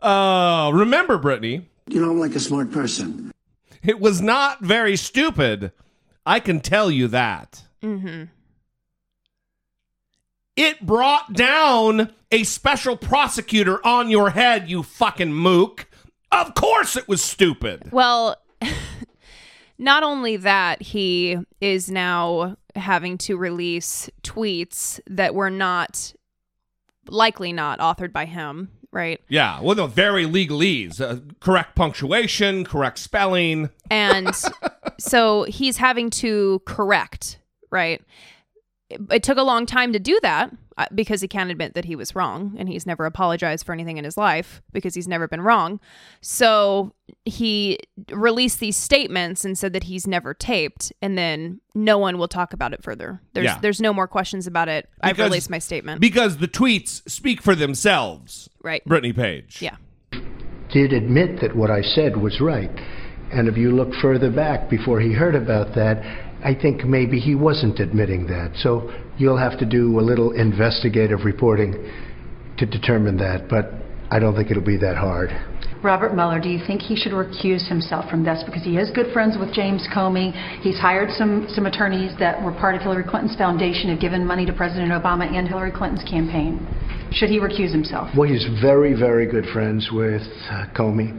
Uh, 0.00 0.70
remember, 0.74 1.18
Brittany, 1.18 1.66
You 1.88 2.00
know, 2.00 2.10
I'm 2.10 2.20
like 2.20 2.34
a 2.34 2.40
smart 2.40 2.70
person. 2.70 3.32
it 3.82 3.98
was 4.00 4.20
not 4.20 4.60
very 4.60 4.96
stupid. 4.96 5.72
I 6.24 6.40
can 6.40 6.60
tell 6.60 6.90
you 6.90 7.08
that. 7.08 7.62
Mm-hmm. 7.82 8.24
It 10.58 10.84
brought 10.84 11.34
down 11.34 12.12
a 12.32 12.42
special 12.42 12.96
prosecutor 12.96 13.78
on 13.86 14.10
your 14.10 14.30
head, 14.30 14.68
you 14.68 14.82
fucking 14.82 15.32
mook. 15.32 15.86
Of 16.32 16.54
course 16.54 16.96
it 16.96 17.06
was 17.06 17.22
stupid. 17.22 17.92
Well, 17.92 18.34
not 19.78 20.02
only 20.02 20.36
that, 20.38 20.82
he 20.82 21.38
is 21.60 21.92
now 21.92 22.56
having 22.74 23.18
to 23.18 23.36
release 23.36 24.10
tweets 24.24 24.98
that 25.06 25.32
were 25.32 25.48
not 25.48 26.12
likely 27.06 27.52
not 27.52 27.78
authored 27.78 28.12
by 28.12 28.24
him, 28.24 28.72
right? 28.90 29.20
Yeah, 29.28 29.60
well, 29.60 29.76
no, 29.76 29.86
very 29.86 30.24
legalese. 30.24 31.00
Uh, 31.00 31.20
correct 31.38 31.76
punctuation, 31.76 32.64
correct 32.64 32.98
spelling. 32.98 33.70
And 33.92 34.34
so 34.98 35.44
he's 35.44 35.76
having 35.76 36.10
to 36.10 36.62
correct, 36.66 37.38
right? 37.70 38.02
It, 38.90 39.00
it 39.10 39.22
took 39.22 39.38
a 39.38 39.42
long 39.42 39.66
time 39.66 39.92
to 39.92 39.98
do 39.98 40.18
that 40.22 40.50
uh, 40.78 40.86
because 40.94 41.20
he 41.20 41.28
can't 41.28 41.50
admit 41.50 41.74
that 41.74 41.84
he 41.84 41.94
was 41.96 42.14
wrong 42.14 42.54
and 42.58 42.68
he's 42.68 42.86
never 42.86 43.04
apologized 43.04 43.66
for 43.66 43.72
anything 43.72 43.98
in 43.98 44.04
his 44.04 44.16
life 44.16 44.62
because 44.72 44.94
he's 44.94 45.08
never 45.08 45.28
been 45.28 45.42
wrong. 45.42 45.80
So 46.20 46.94
he 47.24 47.78
released 48.10 48.60
these 48.60 48.76
statements 48.76 49.44
and 49.44 49.58
said 49.58 49.72
that 49.74 49.84
he's 49.84 50.06
never 50.06 50.32
taped 50.32 50.92
and 51.02 51.18
then 51.18 51.60
no 51.74 51.98
one 51.98 52.16
will 52.18 52.28
talk 52.28 52.52
about 52.52 52.72
it 52.72 52.82
further. 52.82 53.20
There's 53.34 53.44
Yeah. 53.44 53.58
there's 53.60 53.80
no 53.80 53.92
more 53.92 54.08
questions 54.08 54.46
about 54.46 54.68
it. 54.68 54.88
I've 55.02 55.18
released 55.18 55.50
my 55.50 55.58
statement. 55.58 56.00
Because 56.00 56.38
the 56.38 56.48
tweets 56.48 57.08
speak 57.10 57.42
for 57.42 57.54
themselves. 57.54 58.48
Right. 58.62 58.84
Brittany 58.84 59.12
Page. 59.12 59.60
Yeah. 59.60 59.76
did 60.72 60.92
admit 60.92 61.40
that 61.40 61.56
what 61.56 61.70
I 61.70 61.80
said 61.82 62.16
was 62.18 62.40
right. 62.40 62.70
And 63.32 63.48
if 63.48 63.56
you 63.56 63.72
look 63.72 63.88
further 64.00 64.30
back 64.30 64.68
before 64.70 65.00
he 65.00 65.12
heard 65.12 65.34
about 65.34 65.74
that, 65.74 66.02
I 66.44 66.54
think 66.54 66.84
maybe 66.84 67.18
he 67.18 67.34
wasn't 67.34 67.80
admitting 67.80 68.26
that. 68.28 68.52
So 68.56 68.92
you'll 69.16 69.38
have 69.38 69.58
to 69.58 69.66
do 69.66 69.98
a 69.98 70.02
little 70.02 70.32
investigative 70.32 71.24
reporting 71.24 71.72
to 72.58 72.66
determine 72.66 73.16
that, 73.18 73.48
but 73.48 73.72
I 74.10 74.18
don't 74.18 74.34
think 74.34 74.50
it'll 74.50 74.64
be 74.64 74.78
that 74.78 74.96
hard. 74.96 75.30
Robert 75.82 76.14
Mueller, 76.14 76.40
do 76.40 76.48
you 76.48 76.58
think 76.66 76.82
he 76.82 76.96
should 76.96 77.12
recuse 77.12 77.68
himself 77.68 78.10
from 78.10 78.24
this? 78.24 78.42
Because 78.44 78.64
he 78.64 78.78
is 78.78 78.90
good 78.90 79.12
friends 79.12 79.36
with 79.38 79.52
James 79.52 79.86
Comey. 79.94 80.32
He's 80.60 80.78
hired 80.78 81.10
some, 81.12 81.46
some 81.50 81.66
attorneys 81.66 82.18
that 82.18 82.42
were 82.42 82.50
part 82.52 82.74
of 82.74 82.82
Hillary 82.82 83.04
Clinton's 83.04 83.36
foundation, 83.36 83.90
have 83.90 84.00
given 84.00 84.26
money 84.26 84.44
to 84.46 84.52
President 84.52 84.90
Obama 84.90 85.30
and 85.32 85.46
Hillary 85.46 85.70
Clinton's 85.70 86.02
campaign. 86.08 86.58
Should 87.12 87.30
he 87.30 87.38
recuse 87.38 87.70
himself? 87.70 88.08
Well, 88.16 88.28
he's 88.28 88.46
very, 88.60 88.92
very 88.98 89.30
good 89.30 89.46
friends 89.52 89.90
with 89.92 90.22
uh, 90.50 90.66
Comey, 90.76 91.14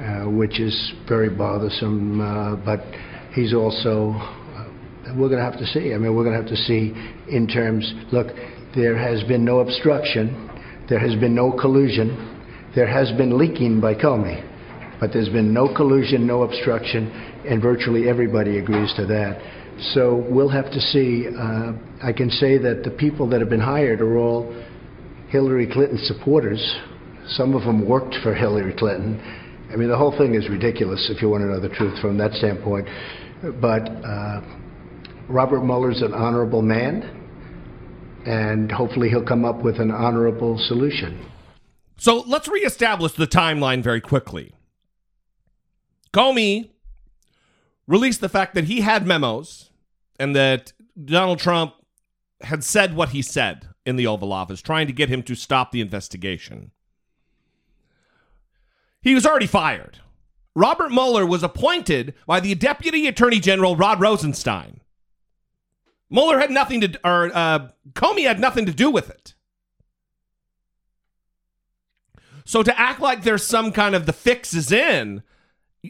uh, 0.00 0.28
which 0.28 0.58
is 0.58 0.92
very 1.08 1.30
bothersome, 1.30 2.20
uh, 2.20 2.56
but 2.56 2.80
he's 3.32 3.54
also, 3.54 4.14
we're 5.16 5.28
going 5.28 5.38
to 5.38 5.44
have 5.44 5.58
to 5.58 5.66
see. 5.66 5.94
I 5.94 5.98
mean, 5.98 6.14
we're 6.14 6.24
going 6.24 6.36
to 6.36 6.42
have 6.42 6.50
to 6.50 6.62
see 6.64 6.92
in 7.28 7.46
terms, 7.46 7.92
look, 8.12 8.28
there 8.74 8.96
has 8.96 9.22
been 9.24 9.44
no 9.44 9.60
obstruction, 9.60 10.48
there 10.88 10.98
has 10.98 11.18
been 11.20 11.34
no 11.34 11.52
collusion, 11.52 12.36
there 12.74 12.86
has 12.86 13.10
been 13.12 13.36
leaking 13.36 13.80
by 13.80 13.94
Comey, 13.94 14.46
but 15.00 15.12
there's 15.12 15.28
been 15.28 15.52
no 15.52 15.74
collusion, 15.74 16.26
no 16.26 16.42
obstruction, 16.42 17.10
and 17.48 17.62
virtually 17.62 18.08
everybody 18.08 18.58
agrees 18.58 18.92
to 18.96 19.06
that. 19.06 19.40
So 19.94 20.26
we'll 20.30 20.50
have 20.50 20.70
to 20.70 20.80
see. 20.80 21.26
Uh, 21.28 21.72
I 22.02 22.12
can 22.12 22.30
say 22.30 22.58
that 22.58 22.82
the 22.84 22.90
people 22.90 23.28
that 23.30 23.40
have 23.40 23.48
been 23.48 23.60
hired 23.60 24.00
are 24.02 24.18
all 24.18 24.52
Hillary 25.28 25.68
Clinton 25.70 25.98
supporters. 26.02 26.60
Some 27.28 27.54
of 27.54 27.62
them 27.62 27.88
worked 27.88 28.14
for 28.22 28.34
Hillary 28.34 28.74
Clinton, 28.76 29.20
I 29.72 29.76
mean, 29.76 29.88
the 29.88 29.96
whole 29.96 30.16
thing 30.18 30.34
is 30.34 30.48
ridiculous 30.48 31.08
if 31.14 31.22
you 31.22 31.28
want 31.28 31.42
to 31.42 31.46
know 31.46 31.60
the 31.60 31.68
truth 31.68 32.00
from 32.00 32.18
that 32.18 32.32
standpoint. 32.32 32.88
But 33.60 33.86
uh, 33.88 34.40
Robert 35.30 35.60
Mueller's 35.60 36.02
an 36.02 36.12
honorable 36.12 36.60
man, 36.60 37.02
and 38.26 38.70
hopefully 38.70 39.08
he'll 39.08 39.24
come 39.24 39.44
up 39.44 39.62
with 39.62 39.78
an 39.78 39.90
honorable 39.90 40.58
solution. 40.58 41.24
So 41.96 42.24
let's 42.26 42.48
reestablish 42.48 43.12
the 43.12 43.26
timeline 43.26 43.82
very 43.82 44.00
quickly. 44.00 44.54
Comey 46.12 46.70
released 47.86 48.20
the 48.20 48.28
fact 48.28 48.54
that 48.54 48.64
he 48.64 48.80
had 48.80 49.06
memos 49.06 49.70
and 50.18 50.34
that 50.34 50.72
Donald 51.02 51.38
Trump 51.38 51.74
had 52.42 52.64
said 52.64 52.96
what 52.96 53.10
he 53.10 53.22
said 53.22 53.68
in 53.86 53.96
the 53.96 54.06
Oval 54.06 54.32
Office, 54.32 54.60
trying 54.60 54.86
to 54.86 54.92
get 54.92 55.08
him 55.08 55.22
to 55.22 55.34
stop 55.34 55.70
the 55.70 55.80
investigation. 55.80 56.72
He 59.02 59.14
was 59.14 59.24
already 59.24 59.46
fired. 59.46 59.98
Robert 60.54 60.90
Mueller 60.90 61.24
was 61.24 61.42
appointed 61.42 62.14
by 62.26 62.40
the 62.40 62.54
Deputy 62.54 63.06
Attorney 63.06 63.38
General 63.38 63.76
Rod 63.76 64.00
Rosenstein. 64.00 64.80
Mueller 66.10 66.38
had 66.40 66.50
nothing 66.50 66.80
to, 66.80 67.00
or 67.04 67.30
uh, 67.32 67.68
Comey 67.92 68.24
had 68.24 68.40
nothing 68.40 68.66
to 68.66 68.72
do 68.72 68.90
with 68.90 69.08
it. 69.08 69.34
So 72.44 72.62
to 72.64 72.78
act 72.78 73.00
like 73.00 73.22
there's 73.22 73.46
some 73.46 73.70
kind 73.70 73.94
of 73.94 74.06
the 74.06 74.12
fix 74.12 74.52
is 74.54 74.72
in, 74.72 75.22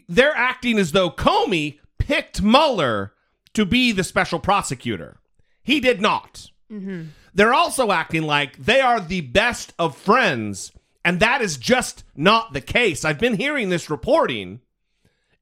they're 0.07 0.35
acting 0.35 0.77
as 0.77 0.91
though 0.91 1.09
Comey 1.09 1.79
picked 1.97 2.41
Mueller 2.41 3.13
to 3.53 3.65
be 3.65 3.91
the 3.91 4.03
special 4.03 4.39
prosecutor. 4.39 5.17
He 5.63 5.79
did 5.79 6.01
not. 6.01 6.51
Mm-hmm. 6.71 7.05
They're 7.33 7.53
also 7.53 7.91
acting 7.91 8.23
like 8.23 8.57
they 8.57 8.79
are 8.79 8.99
the 8.99 9.21
best 9.21 9.73
of 9.79 9.97
friends, 9.97 10.71
and 11.03 11.19
that 11.19 11.41
is 11.41 11.57
just 11.57 12.03
not 12.15 12.53
the 12.53 12.61
case. 12.61 13.03
I've 13.03 13.19
been 13.19 13.37
hearing 13.37 13.69
this 13.69 13.89
reporting, 13.89 14.61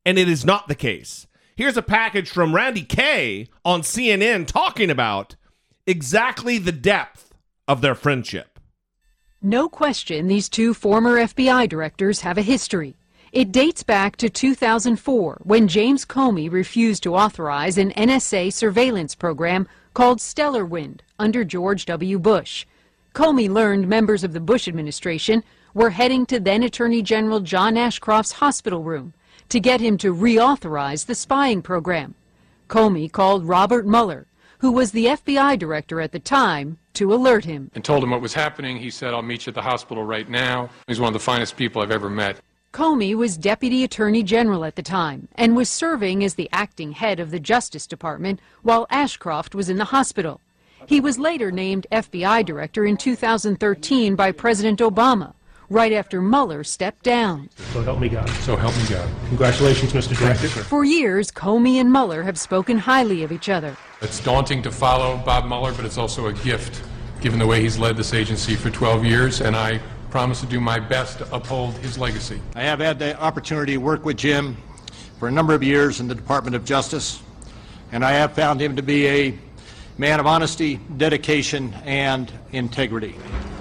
and 0.05 0.17
it 0.17 0.29
is 0.29 0.45
not 0.45 0.67
the 0.67 0.75
case. 0.75 1.27
Here's 1.59 1.75
a 1.75 1.81
package 1.81 2.29
from 2.29 2.55
Randi 2.55 2.83
Kaye 2.83 3.49
on 3.65 3.81
CNN 3.81 4.47
talking 4.47 4.89
about 4.89 5.35
exactly 5.85 6.57
the 6.57 6.71
depth 6.71 7.33
of 7.67 7.81
their 7.81 7.95
friendship. 7.95 8.61
No 9.41 9.67
question 9.67 10.27
these 10.27 10.47
two 10.47 10.73
former 10.73 11.17
FBI 11.17 11.67
directors 11.67 12.21
have 12.21 12.37
a 12.37 12.43
history. 12.43 12.95
It 13.33 13.51
dates 13.51 13.83
back 13.83 14.15
to 14.15 14.29
2004 14.29 15.41
when 15.43 15.67
James 15.67 16.05
Comey 16.05 16.49
refused 16.49 17.03
to 17.03 17.15
authorize 17.15 17.77
an 17.77 17.91
NSA 17.91 18.53
surveillance 18.53 19.13
program 19.13 19.67
called 19.93 20.21
Stellar 20.21 20.65
Wind 20.65 21.03
under 21.19 21.43
George 21.43 21.85
W. 21.87 22.19
Bush. 22.19 22.65
Comey 23.13 23.49
learned 23.49 23.89
members 23.89 24.23
of 24.23 24.31
the 24.31 24.39
Bush 24.39 24.69
administration 24.69 25.43
were 25.73 25.89
heading 25.89 26.25
to 26.27 26.39
then 26.39 26.63
Attorney 26.63 27.01
General 27.01 27.41
John 27.41 27.75
Ashcroft's 27.75 28.31
hospital 28.31 28.81
room 28.81 29.13
to 29.49 29.59
get 29.59 29.81
him 29.81 29.97
to 29.97 30.13
reauthorize 30.13 31.05
the 31.05 31.15
spying 31.15 31.61
program. 31.61 32.15
Comey 32.67 33.11
called 33.11 33.47
Robert 33.47 33.85
Mueller, 33.85 34.27
who 34.59 34.71
was 34.71 34.91
the 34.91 35.05
FBI 35.05 35.57
director 35.57 36.01
at 36.01 36.11
the 36.11 36.19
time, 36.19 36.77
to 36.93 37.13
alert 37.13 37.45
him. 37.45 37.71
And 37.73 37.83
told 37.83 38.03
him 38.03 38.11
what 38.11 38.21
was 38.21 38.33
happening. 38.33 38.77
He 38.77 38.89
said, 38.89 39.13
I'll 39.13 39.21
meet 39.21 39.45
you 39.45 39.51
at 39.51 39.55
the 39.55 39.61
hospital 39.61 40.03
right 40.03 40.29
now. 40.29 40.69
He's 40.87 40.99
one 40.99 41.07
of 41.07 41.13
the 41.13 41.19
finest 41.19 41.55
people 41.55 41.81
I've 41.81 41.91
ever 41.91 42.09
met. 42.09 42.39
Comey 42.71 43.15
was 43.15 43.37
Deputy 43.37 43.83
Attorney 43.83 44.21
General 44.21 44.63
at 44.63 44.75
the 44.75 44.83
time 44.83 45.27
and 45.33 45.55
was 45.55 45.69
serving 45.69 46.23
as 46.23 46.35
the 46.35 46.49
acting 46.51 46.91
head 46.91 47.19
of 47.19 47.31
the 47.31 47.39
Justice 47.39 47.87
Department 47.87 48.39
while 48.61 48.85
Ashcroft 48.91 49.55
was 49.55 49.69
in 49.69 49.77
the 49.77 49.85
hospital. 49.85 50.39
He 50.85 50.99
was 50.99 51.17
later 51.17 51.51
named 51.51 51.87
FBI 51.91 52.45
Director 52.45 52.85
in 52.85 52.97
2013 52.97 54.15
by 54.15 54.31
President 54.31 54.79
Obama, 54.79 55.33
right 55.69 55.93
after 55.93 56.21
Mueller 56.21 56.63
stepped 56.63 57.03
down. 57.03 57.49
So 57.73 57.81
help 57.81 57.99
me 57.99 58.09
God. 58.09 58.29
So 58.41 58.55
help 58.55 58.75
me 58.77 58.83
God. 58.89 59.09
Congratulations, 59.27 59.93
Mr. 59.93 60.17
Director. 60.17 60.47
For 60.47 60.83
years, 60.83 61.31
Comey 61.31 61.75
and 61.75 61.91
Mueller 61.91 62.23
have 62.23 62.39
spoken 62.39 62.77
highly 62.77 63.23
of 63.23 63.31
each 63.31 63.49
other. 63.49 63.77
It's 64.01 64.19
daunting 64.23 64.63
to 64.63 64.71
follow 64.71 65.17
Bob 65.25 65.45
Mueller, 65.45 65.73
but 65.73 65.85
it's 65.85 65.97
also 65.97 66.27
a 66.27 66.33
gift, 66.33 66.83
given 67.21 67.39
the 67.39 67.47
way 67.47 67.61
he's 67.61 67.77
led 67.77 67.97
this 67.97 68.13
agency 68.13 68.55
for 68.55 68.69
12 68.69 69.05
years, 69.05 69.41
and 69.41 69.55
I 69.55 69.79
promise 70.09 70.39
to 70.41 70.47
do 70.47 70.59
my 70.59 70.79
best 70.79 71.19
to 71.19 71.35
uphold 71.35 71.75
his 71.75 71.97
legacy. 71.97 72.41
I 72.55 72.63
have 72.63 72.79
had 72.79 72.97
the 72.97 73.19
opportunity 73.19 73.73
to 73.73 73.77
work 73.77 74.05
with 74.05 74.17
Jim 74.17 74.57
for 75.19 75.27
a 75.27 75.31
number 75.31 75.53
of 75.53 75.61
years 75.61 75.99
in 75.99 76.07
the 76.07 76.15
Department 76.15 76.55
of 76.55 76.65
Justice, 76.65 77.21
and 77.91 78.03
I 78.03 78.11
have 78.11 78.33
found 78.33 78.61
him 78.61 78.75
to 78.75 78.81
be 78.81 79.07
a 79.07 79.37
man 79.97 80.19
of 80.19 80.25
honesty, 80.25 80.79
dedication, 80.97 81.73
and 81.83 82.31
integrity. 82.53 83.15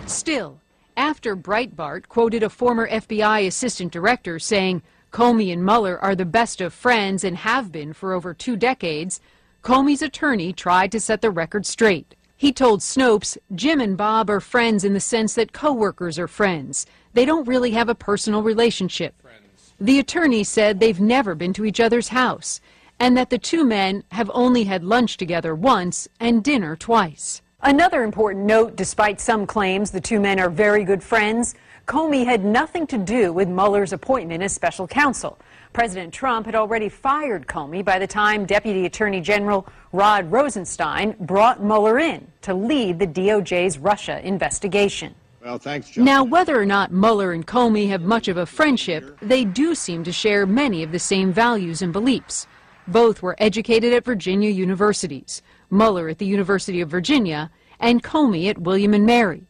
Still, 0.07 0.61
after 0.99 1.37
Breitbart 1.37 2.09
quoted 2.09 2.43
a 2.43 2.51
former 2.51 2.89
FBI 2.89 3.47
assistant 3.47 3.93
director 3.93 4.41
saying 4.41 4.83
Comey 5.13 5.53
and 5.53 5.65
Mueller 5.65 5.97
are 6.01 6.17
the 6.17 6.27
best 6.27 6.61
of 6.61 6.75
friends 6.75 7.23
and 7.23 7.37
have 7.37 7.71
been 7.71 7.93
for 7.93 8.13
over 8.13 8.35
two 8.35 8.57
decades, 8.57 9.21
Comey's 9.63 10.03
attorney 10.03 10.53
tried 10.53 10.91
to 10.93 11.01
set 11.01 11.23
the 11.23 11.31
record 11.31 11.65
straight. 11.65 12.17
He 12.37 12.53
told 12.53 12.81
Snopes 12.81 13.39
Jim 13.55 13.81
and 13.81 13.97
Bob 13.97 14.29
are 14.29 14.41
friends 14.41 14.85
in 14.85 14.93
the 14.93 15.01
sense 15.01 15.35
that 15.35 15.53
coworkers 15.53 16.19
are 16.19 16.29
friends. 16.29 16.85
They 17.15 17.25
don't 17.25 17.49
really 17.49 17.71
have 17.71 17.89
a 17.89 17.95
personal 17.95 18.43
relationship. 18.43 19.15
The 19.81 20.01
attorney 20.01 20.43
said 20.43 20.81
they've 20.81 21.01
never 21.01 21.37
been 21.37 21.53
to 21.55 21.65
each 21.65 21.81
other's 21.81 22.09
house 22.09 22.61
and 22.99 23.17
that 23.17 23.31
the 23.31 23.39
two 23.39 23.65
men 23.65 24.03
have 24.11 24.31
only 24.35 24.65
had 24.65 24.83
lunch 24.83 25.17
together 25.17 25.55
once 25.55 26.09
and 26.19 26.43
dinner 26.43 26.75
twice. 26.75 27.41
Another 27.63 28.05
important 28.05 28.47
note 28.47 28.77
despite 28.77 29.21
some 29.21 29.45
claims 29.45 29.91
the 29.91 30.01
two 30.01 30.21
men 30.21 30.39
are 30.39 30.49
very 30.49 30.85
good 30.85 31.03
friends, 31.03 31.57
Comey 31.89 32.25
had 32.25 32.45
nothing 32.45 32.87
to 32.87 32.97
do 32.97 33.33
with 33.33 33.49
Mueller's 33.49 33.93
appointment 33.93 34.45
as 34.45 34.55
special 34.55 34.87
counsel. 34.87 35.41
President 35.73 36.15
Trump 36.15 36.47
had 36.47 36.55
already 36.55 36.89
fired 36.89 37.49
Comey 37.49 37.85
by 37.85 37.99
the 37.99 38.07
time 38.07 38.47
Deputy 38.47 38.87
Attorney 38.87 39.21
General 39.21 39.67
Rod 39.91 40.31
Rosenstein 40.31 41.17
brought 41.19 41.61
Mueller 41.61 41.99
in 41.99 42.29
to 42.43 42.55
lead 42.55 43.01
the 43.01 43.09
DOJ's 43.09 43.77
Russia 43.79 44.25
investigation. 44.25 45.17
Well, 45.45 45.59
thanks, 45.59 45.91
John. 45.91 46.05
Now, 46.05 46.23
whether 46.23 46.61
or 46.61 46.67
not 46.67 46.93
Mueller 46.93 47.33
and 47.33 47.45
Comey 47.45 47.89
have 47.89 48.03
much 48.03 48.29
of 48.29 48.37
a 48.37 48.47
friendship, 48.47 49.19
they 49.21 49.45
do 49.45 49.75
seem 49.75 50.05
to 50.05 50.13
share 50.13 50.47
many 50.47 50.85
of 50.85 50.93
the 50.93 51.01
same 51.01 51.33
values 51.33 51.83
and 51.83 51.93
beliefs. 51.93 52.47
Both 52.87 53.21
were 53.21 53.35
educated 53.39 53.93
at 53.93 54.05
Virginia 54.05 54.49
universities, 54.49 55.43
Mueller 55.71 56.09
at 56.09 56.19
the 56.19 56.27
University 56.27 56.81
of 56.81 56.89
Virginia 56.89 57.51
and 57.81 58.03
Comey 58.03 58.49
at 58.49 58.59
William 58.59 58.95
and 58.95 59.07
Mary. 59.07 59.43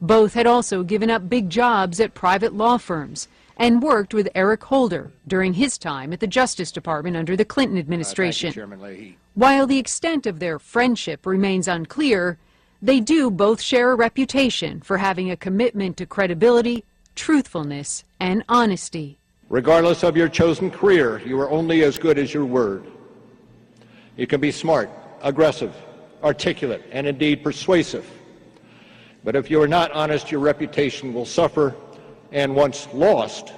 Both 0.00 0.34
had 0.34 0.46
also 0.46 0.82
given 0.82 1.10
up 1.10 1.28
big 1.28 1.50
jobs 1.50 2.00
at 2.00 2.14
private 2.14 2.54
law 2.54 2.78
firms 2.78 3.28
and 3.56 3.82
worked 3.82 4.12
with 4.12 4.28
Eric 4.34 4.64
Holder 4.64 5.12
during 5.26 5.54
his 5.54 5.78
time 5.78 6.12
at 6.12 6.20
the 6.20 6.26
Justice 6.26 6.72
Department 6.72 7.16
under 7.16 7.36
the 7.36 7.44
Clinton 7.44 7.78
administration. 7.78 8.50
Uh, 8.50 8.52
Chairman 8.52 8.80
Leahy. 8.80 9.16
While 9.34 9.66
the 9.66 9.78
extent 9.78 10.26
of 10.26 10.38
their 10.38 10.58
friendship 10.58 11.26
remains 11.26 11.68
unclear, 11.68 12.38
they 12.82 13.00
do 13.00 13.30
both 13.30 13.60
share 13.60 13.92
a 13.92 13.94
reputation 13.94 14.80
for 14.80 14.98
having 14.98 15.30
a 15.30 15.36
commitment 15.36 15.96
to 15.96 16.06
credibility, 16.06 16.84
truthfulness, 17.14 18.04
and 18.20 18.44
honesty. 18.48 19.18
Regardless 19.48 20.02
of 20.02 20.16
your 20.16 20.28
chosen 20.28 20.70
career, 20.70 21.20
you 21.24 21.38
are 21.40 21.50
only 21.50 21.82
as 21.82 21.98
good 21.98 22.18
as 22.18 22.34
your 22.34 22.44
word. 22.44 22.84
You 24.16 24.26
can 24.26 24.40
be 24.40 24.50
smart, 24.50 24.90
aggressive, 25.24 25.74
articulate, 26.22 26.84
and 26.92 27.08
indeed 27.08 27.42
persuasive. 27.42 28.08
But 29.24 29.34
if 29.34 29.50
you 29.50 29.60
are 29.60 29.68
not 29.68 29.90
honest, 29.90 30.30
your 30.30 30.40
reputation 30.40 31.12
will 31.12 31.26
suffer, 31.26 31.74
and 32.30 32.54
once 32.54 32.86
lost, 32.92 33.52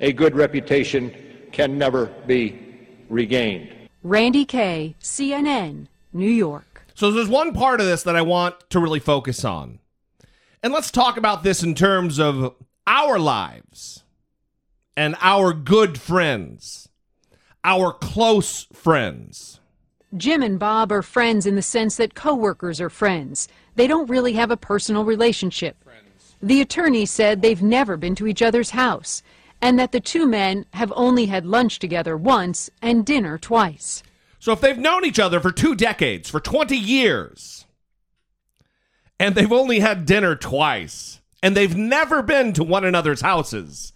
a 0.00 0.12
good 0.12 0.36
reputation 0.36 1.12
can 1.50 1.78
never 1.78 2.06
be 2.26 2.60
regained. 3.08 3.72
Randi 4.02 4.44
Kaye, 4.44 4.94
CNN, 5.00 5.88
New 6.12 6.30
York. 6.30 6.82
So 6.94 7.10
there's 7.10 7.28
one 7.28 7.52
part 7.52 7.80
of 7.80 7.86
this 7.86 8.02
that 8.04 8.14
I 8.14 8.22
want 8.22 8.54
to 8.70 8.78
really 8.78 9.00
focus 9.00 9.44
on. 9.44 9.80
And 10.62 10.72
let's 10.72 10.90
talk 10.90 11.16
about 11.16 11.42
this 11.42 11.62
in 11.62 11.74
terms 11.74 12.18
of 12.18 12.54
our 12.86 13.18
lives 13.18 14.04
and 14.96 15.16
our 15.20 15.52
good 15.52 15.98
friends, 15.98 16.88
our 17.64 17.92
close 17.92 18.66
friends. 18.72 19.60
Jim 20.16 20.42
and 20.42 20.58
Bob 20.58 20.92
are 20.92 21.02
friends 21.02 21.46
in 21.46 21.56
the 21.56 21.62
sense 21.62 21.96
that 21.96 22.14
coworkers 22.14 22.80
are 22.80 22.90
friends. 22.90 23.48
They 23.74 23.86
don't 23.86 24.10
really 24.10 24.34
have 24.34 24.50
a 24.50 24.56
personal 24.56 25.04
relationship. 25.04 25.76
The 26.42 26.60
attorney 26.60 27.06
said 27.06 27.40
they've 27.40 27.62
never 27.62 27.96
been 27.96 28.14
to 28.16 28.26
each 28.26 28.42
other's 28.42 28.70
house 28.70 29.22
and 29.60 29.78
that 29.78 29.92
the 29.92 30.00
two 30.00 30.26
men 30.26 30.66
have 30.74 30.92
only 30.94 31.26
had 31.26 31.46
lunch 31.46 31.78
together 31.78 32.16
once 32.16 32.70
and 32.82 33.04
dinner 33.04 33.38
twice. 33.38 34.02
So 34.38 34.52
if 34.52 34.60
they've 34.60 34.78
known 34.78 35.04
each 35.04 35.18
other 35.18 35.40
for 35.40 35.50
two 35.50 35.74
decades, 35.74 36.30
for 36.30 36.40
20 36.40 36.76
years, 36.76 37.66
and 39.18 39.34
they've 39.34 39.50
only 39.50 39.80
had 39.80 40.06
dinner 40.06 40.36
twice, 40.36 41.20
and 41.42 41.56
they've 41.56 41.76
never 41.76 42.22
been 42.22 42.52
to 42.52 42.62
one 42.62 42.84
another's 42.84 43.22
houses, 43.22 43.92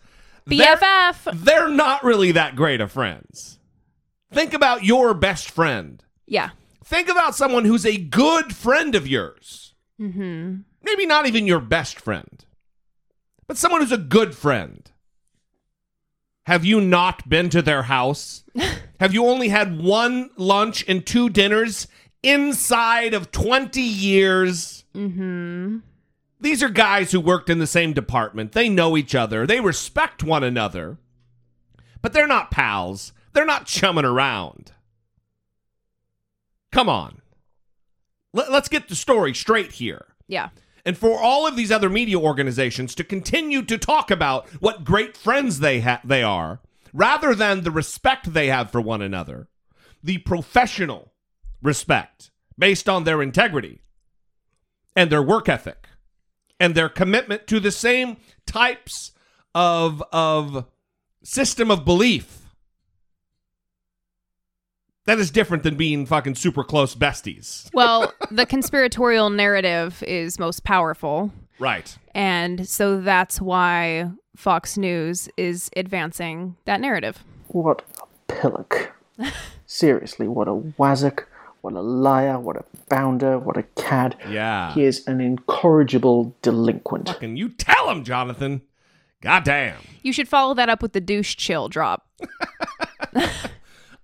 BFF. 0.48 1.24
They're, 1.24 1.34
they're 1.34 1.68
not 1.68 2.02
really 2.02 2.32
that 2.32 2.56
great 2.56 2.80
of 2.80 2.90
friends. 2.90 3.59
Think 4.32 4.54
about 4.54 4.84
your 4.84 5.14
best 5.14 5.50
friend. 5.50 6.02
Yeah. 6.26 6.50
Think 6.84 7.08
about 7.08 7.34
someone 7.34 7.64
who's 7.64 7.86
a 7.86 7.96
good 7.96 8.54
friend 8.54 8.94
of 8.94 9.06
yours. 9.06 9.74
Mm-hmm. 10.00 10.56
Maybe 10.82 11.06
not 11.06 11.26
even 11.26 11.46
your 11.46 11.60
best 11.60 12.00
friend, 12.00 12.44
but 13.46 13.58
someone 13.58 13.80
who's 13.80 13.92
a 13.92 13.98
good 13.98 14.34
friend. 14.34 14.90
Have 16.46 16.64
you 16.64 16.80
not 16.80 17.28
been 17.28 17.50
to 17.50 17.62
their 17.62 17.82
house? 17.82 18.44
Have 19.00 19.12
you 19.12 19.26
only 19.26 19.48
had 19.48 19.80
one 19.80 20.30
lunch 20.36 20.84
and 20.88 21.04
two 21.04 21.28
dinners 21.28 21.86
inside 22.22 23.14
of 23.14 23.30
20 23.30 23.80
years? 23.80 24.84
Mm-hmm. 24.94 25.78
These 26.40 26.62
are 26.62 26.70
guys 26.70 27.12
who 27.12 27.20
worked 27.20 27.50
in 27.50 27.58
the 27.58 27.66
same 27.66 27.92
department. 27.92 28.52
They 28.52 28.68
know 28.68 28.96
each 28.96 29.14
other. 29.14 29.46
They 29.46 29.60
respect 29.60 30.24
one 30.24 30.42
another. 30.42 30.96
But 32.00 32.14
they're 32.14 32.26
not 32.26 32.50
pals. 32.50 33.12
They're 33.32 33.46
not 33.46 33.66
chumming 33.66 34.04
around. 34.04 34.72
Come 36.72 36.88
on. 36.88 37.20
Let, 38.32 38.48
us 38.50 38.68
get 38.68 38.88
the 38.88 38.94
story 38.94 39.34
straight 39.34 39.72
here. 39.72 40.06
Yeah. 40.28 40.50
And 40.84 40.96
for 40.96 41.20
all 41.20 41.46
of 41.46 41.56
these 41.56 41.72
other 41.72 41.90
media 41.90 42.18
organizations 42.18 42.94
to 42.94 43.04
continue 43.04 43.62
to 43.62 43.76
talk 43.76 44.10
about 44.10 44.48
what 44.60 44.84
great 44.84 45.16
friends 45.16 45.58
they 45.58 45.80
ha- 45.80 46.00
they 46.04 46.22
are, 46.22 46.60
rather 46.92 47.34
than 47.34 47.62
the 47.62 47.70
respect 47.70 48.32
they 48.32 48.46
have 48.46 48.70
for 48.70 48.80
one 48.80 49.02
another, 49.02 49.48
the 50.02 50.18
professional 50.18 51.12
respect 51.60 52.30
based 52.58 52.88
on 52.88 53.04
their 53.04 53.22
integrity 53.22 53.80
and 54.96 55.10
their 55.10 55.22
work 55.22 55.48
ethic 55.48 55.88
and 56.58 56.74
their 56.74 56.88
commitment 56.88 57.46
to 57.46 57.60
the 57.60 57.72
same 57.72 58.16
types 58.46 59.12
of 59.54 60.02
of 60.12 60.66
system 61.22 61.70
of 61.70 61.84
belief 61.84 62.39
that 65.06 65.18
is 65.18 65.30
different 65.30 65.62
than 65.62 65.76
being 65.76 66.06
fucking 66.06 66.34
super 66.34 66.64
close 66.64 66.94
besties. 66.94 67.68
Well, 67.72 68.12
the 68.30 68.46
conspiratorial 68.46 69.30
narrative 69.30 70.02
is 70.06 70.38
most 70.38 70.64
powerful. 70.64 71.32
Right. 71.58 71.96
And 72.14 72.66
so 72.68 73.00
that's 73.00 73.40
why 73.40 74.10
Fox 74.36 74.78
News 74.78 75.28
is 75.36 75.70
advancing 75.76 76.56
that 76.64 76.80
narrative. 76.80 77.24
What 77.48 77.82
a 78.00 78.32
pillock. 78.32 78.92
Seriously, 79.66 80.26
what 80.28 80.48
a 80.48 80.52
wazzock, 80.52 81.24
what 81.60 81.74
a 81.74 81.80
liar, 81.80 82.38
what 82.38 82.56
a 82.56 82.64
bounder, 82.88 83.38
what 83.38 83.56
a 83.56 83.62
cad. 83.62 84.16
Yeah. 84.28 84.72
He 84.72 84.84
is 84.84 85.06
an 85.06 85.20
incorrigible 85.20 86.34
delinquent. 86.42 87.08
Fucking 87.08 87.36
you 87.36 87.50
tell 87.50 87.90
him, 87.90 88.04
Jonathan. 88.04 88.62
Goddamn. 89.20 89.76
You 90.02 90.14
should 90.14 90.28
follow 90.28 90.54
that 90.54 90.70
up 90.70 90.80
with 90.80 90.94
the 90.94 91.00
douche 91.00 91.36
chill 91.36 91.68
drop. 91.68 92.08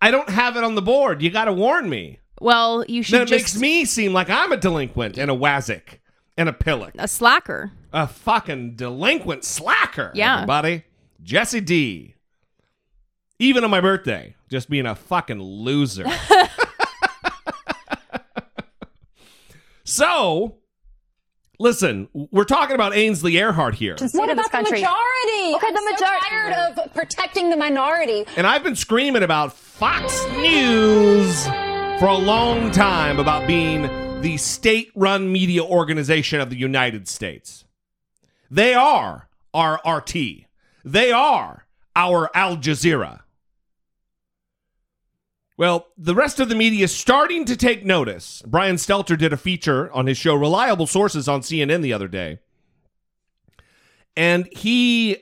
I 0.01 0.11
don't 0.11 0.29
have 0.29 0.57
it 0.57 0.65
on 0.65 0.75
the 0.75 0.83
board. 0.83 1.23
You 1.23 1.31
got 1.31 1.47
to 1.47 1.53
warn 1.53 1.89
me. 1.89 2.21
Well, 2.41 2.85
you 2.87 3.03
should 3.03 3.15
Then 3.15 3.23
it 3.23 3.29
just 3.29 3.55
makes 3.55 3.59
me 3.59 3.85
seem 3.85 4.13
like 4.13 4.29
I'm 4.29 4.53
a 4.53 4.57
delinquent 4.57 5.17
and 5.17 5.31
a 5.31 5.35
wazzock 5.35 5.99
and 6.37 6.49
a 6.49 6.53
pillock. 6.53 6.93
a 6.99 7.09
slacker. 7.09 7.73
A 7.93 8.07
fucking 8.07 8.77
delinquent 8.77 9.45
slacker. 9.45 10.13
Yeah. 10.15 10.37
Everybody. 10.37 10.85
Jesse 11.23 11.61
D. 11.61 12.15
Even 13.39 13.65
on 13.65 13.71
my 13.71 13.81
birthday, 13.81 14.35
just 14.49 14.69
being 14.69 14.87
a 14.87 14.95
fucking 14.95 15.41
loser. 15.41 16.05
so, 19.85 20.57
listen, 21.59 22.09
we're 22.13 22.45
talking 22.45 22.75
about 22.75 22.95
Ainsley 22.95 23.33
Earhardt 23.33 23.75
here. 23.75 23.97
What 24.13 24.31
about 24.31 24.51
the 24.51 24.63
majority? 24.63 25.55
Okay, 25.55 25.73
the 25.73 25.79
I'm 25.79 25.97
so 25.97 26.05
tired 26.07 26.53
of 26.55 26.95
protecting 26.95 27.51
the 27.51 27.57
minority. 27.57 28.25
And 28.37 28.47
I've 28.47 28.63
been 28.63 28.77
screaming 28.77 29.23
about 29.23 29.53
Fox 29.53 30.25
News 30.37 31.45
for 31.99 32.07
a 32.07 32.17
long 32.19 32.71
time 32.71 33.19
about 33.19 33.47
being 33.47 33.83
the 34.21 34.37
state 34.37 34.91
run 34.95 35.31
media 35.31 35.63
organization 35.63 36.41
of 36.41 36.51
the 36.51 36.57
United 36.57 37.09
States. 37.09 37.65
They 38.51 38.75
are 38.75 39.29
our 39.55 39.81
RT, 39.87 40.15
they 40.85 41.13
are 41.13 41.67
our 41.95 42.31
Al 42.35 42.57
Jazeera. 42.57 43.21
Well, 45.59 45.87
the 45.97 46.15
rest 46.15 46.39
of 46.39 46.49
the 46.49 46.55
media 46.55 46.85
is 46.85 46.95
starting 46.95 47.47
to 47.47 47.57
take 47.57 47.85
notice. 47.85 48.43
Brian 48.47 48.77
Stelter 48.77 49.17
did 49.17 49.33
a 49.33 49.39
feature 49.39 49.91
on 49.93 50.07
his 50.07 50.19
show 50.19 50.35
Reliable 50.35 50.87
Sources 50.87 51.29
on 51.29 51.41
CNN 51.41 51.81
the 51.81 51.95
other 51.95 52.09
day. 52.09 52.41
And 54.17 54.49
he 54.53 55.19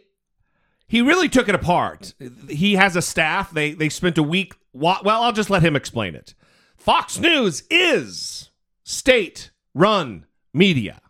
he 0.87 1.03
really 1.03 1.29
took 1.29 1.49
it 1.49 1.55
apart. 1.55 2.15
He 2.49 2.75
has 2.75 2.97
a 2.97 3.03
staff. 3.03 3.51
They 3.53 3.75
they 3.75 3.89
spent 3.89 4.19
a 4.19 4.23
week. 4.23 4.55
Well, 4.73 5.01
I'll 5.05 5.33
just 5.33 5.51
let 5.51 5.63
him 5.63 5.77
explain 5.77 6.15
it. 6.15 6.35
Fox 6.77 7.19
News 7.19 7.63
is 7.71 8.51
state 8.83 9.51
run 9.73 10.27
media. 10.53 11.01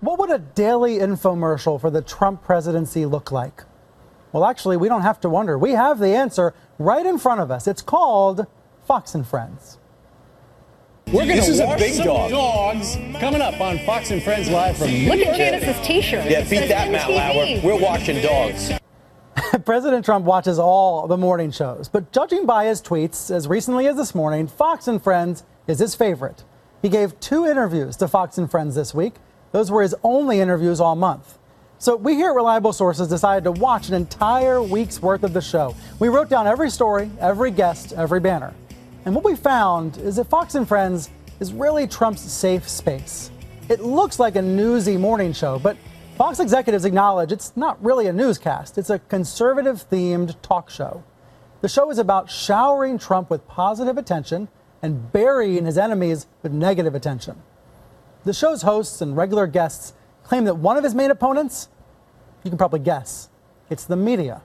What 0.00 0.18
would 0.18 0.30
a 0.30 0.38
daily 0.38 0.98
infomercial 0.98 1.80
for 1.80 1.90
the 1.90 2.02
Trump 2.02 2.42
presidency 2.42 3.06
look 3.06 3.32
like? 3.32 3.64
Well, 4.36 4.44
actually, 4.44 4.76
we 4.76 4.90
don't 4.90 5.00
have 5.00 5.18
to 5.20 5.30
wonder. 5.30 5.56
We 5.56 5.70
have 5.70 5.98
the 5.98 6.08
answer 6.14 6.52
right 6.78 7.06
in 7.06 7.16
front 7.16 7.40
of 7.40 7.50
us. 7.50 7.66
It's 7.66 7.80
called 7.80 8.46
Fox 8.84 9.14
and 9.14 9.26
Friends. 9.26 9.78
We're 11.06 11.24
going 11.24 11.36
This 11.36 11.46
to 11.46 11.52
is 11.52 11.60
a 11.60 11.74
big 11.78 11.94
some 11.94 12.04
dog. 12.04 12.30
dogs 12.32 12.98
coming 13.18 13.40
up 13.40 13.58
on 13.62 13.78
Fox 13.86 14.10
and 14.10 14.22
Friends 14.22 14.50
Live 14.50 14.76
from 14.76 14.88
Look 14.88 15.20
at 15.20 15.32
New 15.32 15.38
Janice's 15.38 15.86
t-shirt. 15.86 16.30
Yeah, 16.30 16.42
beat 16.42 16.68
that, 16.68 16.90
Matt 16.90 17.08
MTV. 17.08 17.16
Lauer. 17.16 17.60
We're 17.64 17.82
watching 17.82 18.20
dogs. 18.20 18.72
President 19.64 20.04
Trump 20.04 20.26
watches 20.26 20.58
all 20.58 21.06
the 21.06 21.16
morning 21.16 21.50
shows, 21.50 21.88
but 21.88 22.12
judging 22.12 22.44
by 22.44 22.66
his 22.66 22.82
tweets 22.82 23.34
as 23.34 23.48
recently 23.48 23.86
as 23.86 23.96
this 23.96 24.14
morning, 24.14 24.48
Fox 24.48 24.86
and 24.86 25.02
Friends 25.02 25.44
is 25.66 25.78
his 25.78 25.94
favorite. 25.94 26.44
He 26.82 26.90
gave 26.90 27.18
two 27.20 27.46
interviews 27.46 27.96
to 27.96 28.06
Fox 28.06 28.36
and 28.36 28.50
Friends 28.50 28.74
this 28.74 28.92
week. 28.92 29.14
Those 29.52 29.70
were 29.70 29.80
his 29.80 29.94
only 30.02 30.40
interviews 30.40 30.78
all 30.78 30.94
month. 30.94 31.38
So 31.78 31.94
we 31.94 32.14
here 32.14 32.30
at 32.30 32.34
Reliable 32.34 32.72
Sources 32.72 33.06
decided 33.06 33.44
to 33.44 33.52
watch 33.52 33.88
an 33.88 33.94
entire 33.94 34.62
week's 34.62 35.02
worth 35.02 35.22
of 35.24 35.34
the 35.34 35.42
show. 35.42 35.74
We 35.98 36.08
wrote 36.08 36.30
down 36.30 36.46
every 36.46 36.70
story, 36.70 37.10
every 37.20 37.50
guest, 37.50 37.92
every 37.92 38.18
banner. 38.18 38.54
And 39.04 39.14
what 39.14 39.24
we 39.24 39.36
found 39.36 39.98
is 39.98 40.16
that 40.16 40.24
Fox 40.24 40.54
and 40.54 40.66
Friends 40.66 41.10
is 41.38 41.52
really 41.52 41.86
Trump's 41.86 42.22
safe 42.22 42.66
space. 42.66 43.30
It 43.68 43.80
looks 43.80 44.18
like 44.18 44.36
a 44.36 44.42
newsy 44.42 44.96
morning 44.96 45.34
show, 45.34 45.58
but 45.58 45.76
Fox 46.16 46.40
executives 46.40 46.86
acknowledge 46.86 47.30
it's 47.30 47.54
not 47.58 47.82
really 47.84 48.06
a 48.06 48.12
newscast. 48.12 48.78
It's 48.78 48.88
a 48.88 48.98
conservative 48.98 49.84
themed 49.90 50.34
talk 50.40 50.70
show. 50.70 51.04
The 51.60 51.68
show 51.68 51.90
is 51.90 51.98
about 51.98 52.30
showering 52.30 52.98
Trump 52.98 53.28
with 53.28 53.46
positive 53.46 53.98
attention 53.98 54.48
and 54.80 55.12
burying 55.12 55.66
his 55.66 55.76
enemies 55.76 56.26
with 56.42 56.52
negative 56.52 56.94
attention. 56.94 57.42
The 58.24 58.32
show's 58.32 58.62
hosts 58.62 59.02
and 59.02 59.14
regular 59.14 59.46
guests 59.46 59.92
claim 60.26 60.44
that 60.44 60.56
one 60.56 60.76
of 60.76 60.84
his 60.84 60.94
main 60.94 61.10
opponents, 61.10 61.68
you 62.42 62.50
can 62.50 62.58
probably 62.58 62.80
guess, 62.80 63.28
it's 63.70 63.84
the 63.84 63.96
media. 63.96 64.42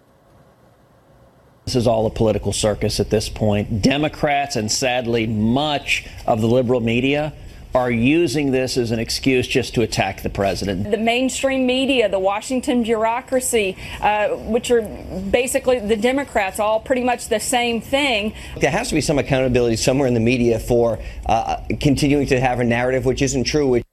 This 1.66 1.76
is 1.76 1.88
all 1.88 2.06
a 2.06 2.10
political 2.10 2.54
circus 2.54 3.00
at 3.00 3.10
this 3.10 3.30
point. 3.30 3.82
Democrats 3.82 4.56
and 4.56 4.72
sadly 4.72 5.28
much 5.28 6.08
of 6.26 6.42
the 6.42 6.48
liberal 6.48 6.80
media 6.80 7.34
are 7.74 7.90
using 7.90 8.52
this 8.52 8.76
as 8.76 8.92
an 8.92 9.00
excuse 9.00 9.48
just 9.48 9.74
to 9.76 9.82
attack 9.82 10.24
the 10.24 10.30
president. 10.30 10.92
The 10.92 10.98
mainstream 10.98 11.66
media, 11.66 12.10
the 12.10 12.20
Washington 12.20 12.84
bureaucracy, 12.84 13.78
uh, 14.02 14.30
which 14.30 14.72
are 14.72 14.82
basically 14.82 15.80
the 15.80 15.96
Democrats, 15.96 16.60
all 16.60 16.82
pretty 16.82 17.04
much 17.04 17.30
the 17.30 17.40
same 17.40 17.80
thing. 17.80 18.34
There 18.58 18.72
has 18.72 18.90
to 18.90 18.96
be 18.96 19.02
some 19.02 19.20
accountability 19.20 19.78
somewhere 19.78 20.08
in 20.08 20.14
the 20.14 20.20
media 20.20 20.60
for 20.60 21.00
uh, 21.28 21.62
continuing 21.80 22.28
to 22.28 22.40
have 22.42 22.60
a 22.60 22.66
narrative 22.66 23.06
which 23.06 23.22
isn't 23.22 23.46
true. 23.46 23.68
Which 23.68 23.86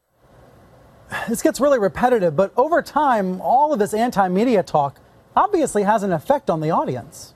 This 1.28 1.42
gets 1.42 1.60
really 1.60 1.78
repetitive, 1.78 2.36
but 2.36 2.52
over 2.56 2.82
time, 2.82 3.40
all 3.40 3.72
of 3.72 3.78
this 3.78 3.94
anti 3.94 4.28
media 4.28 4.62
talk 4.62 5.00
obviously 5.36 5.82
has 5.84 6.02
an 6.02 6.12
effect 6.12 6.50
on 6.50 6.60
the 6.60 6.70
audience. 6.70 7.34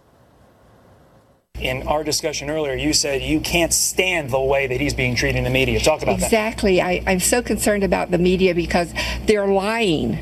In 1.58 1.86
our 1.86 2.02
discussion 2.02 2.50
earlier, 2.50 2.74
you 2.74 2.92
said 2.92 3.22
you 3.22 3.40
can't 3.40 3.72
stand 3.72 4.30
the 4.30 4.40
way 4.40 4.66
that 4.66 4.80
he's 4.80 4.94
being 4.94 5.14
treated 5.14 5.38
in 5.38 5.44
the 5.44 5.50
media. 5.50 5.78
Talk 5.78 6.02
about 6.02 6.18
that. 6.18 6.24
Exactly. 6.26 6.82
I'm 6.82 7.20
so 7.20 7.40
concerned 7.40 7.84
about 7.84 8.10
the 8.10 8.18
media 8.18 8.54
because 8.54 8.92
they're 9.26 9.46
lying. 9.46 10.18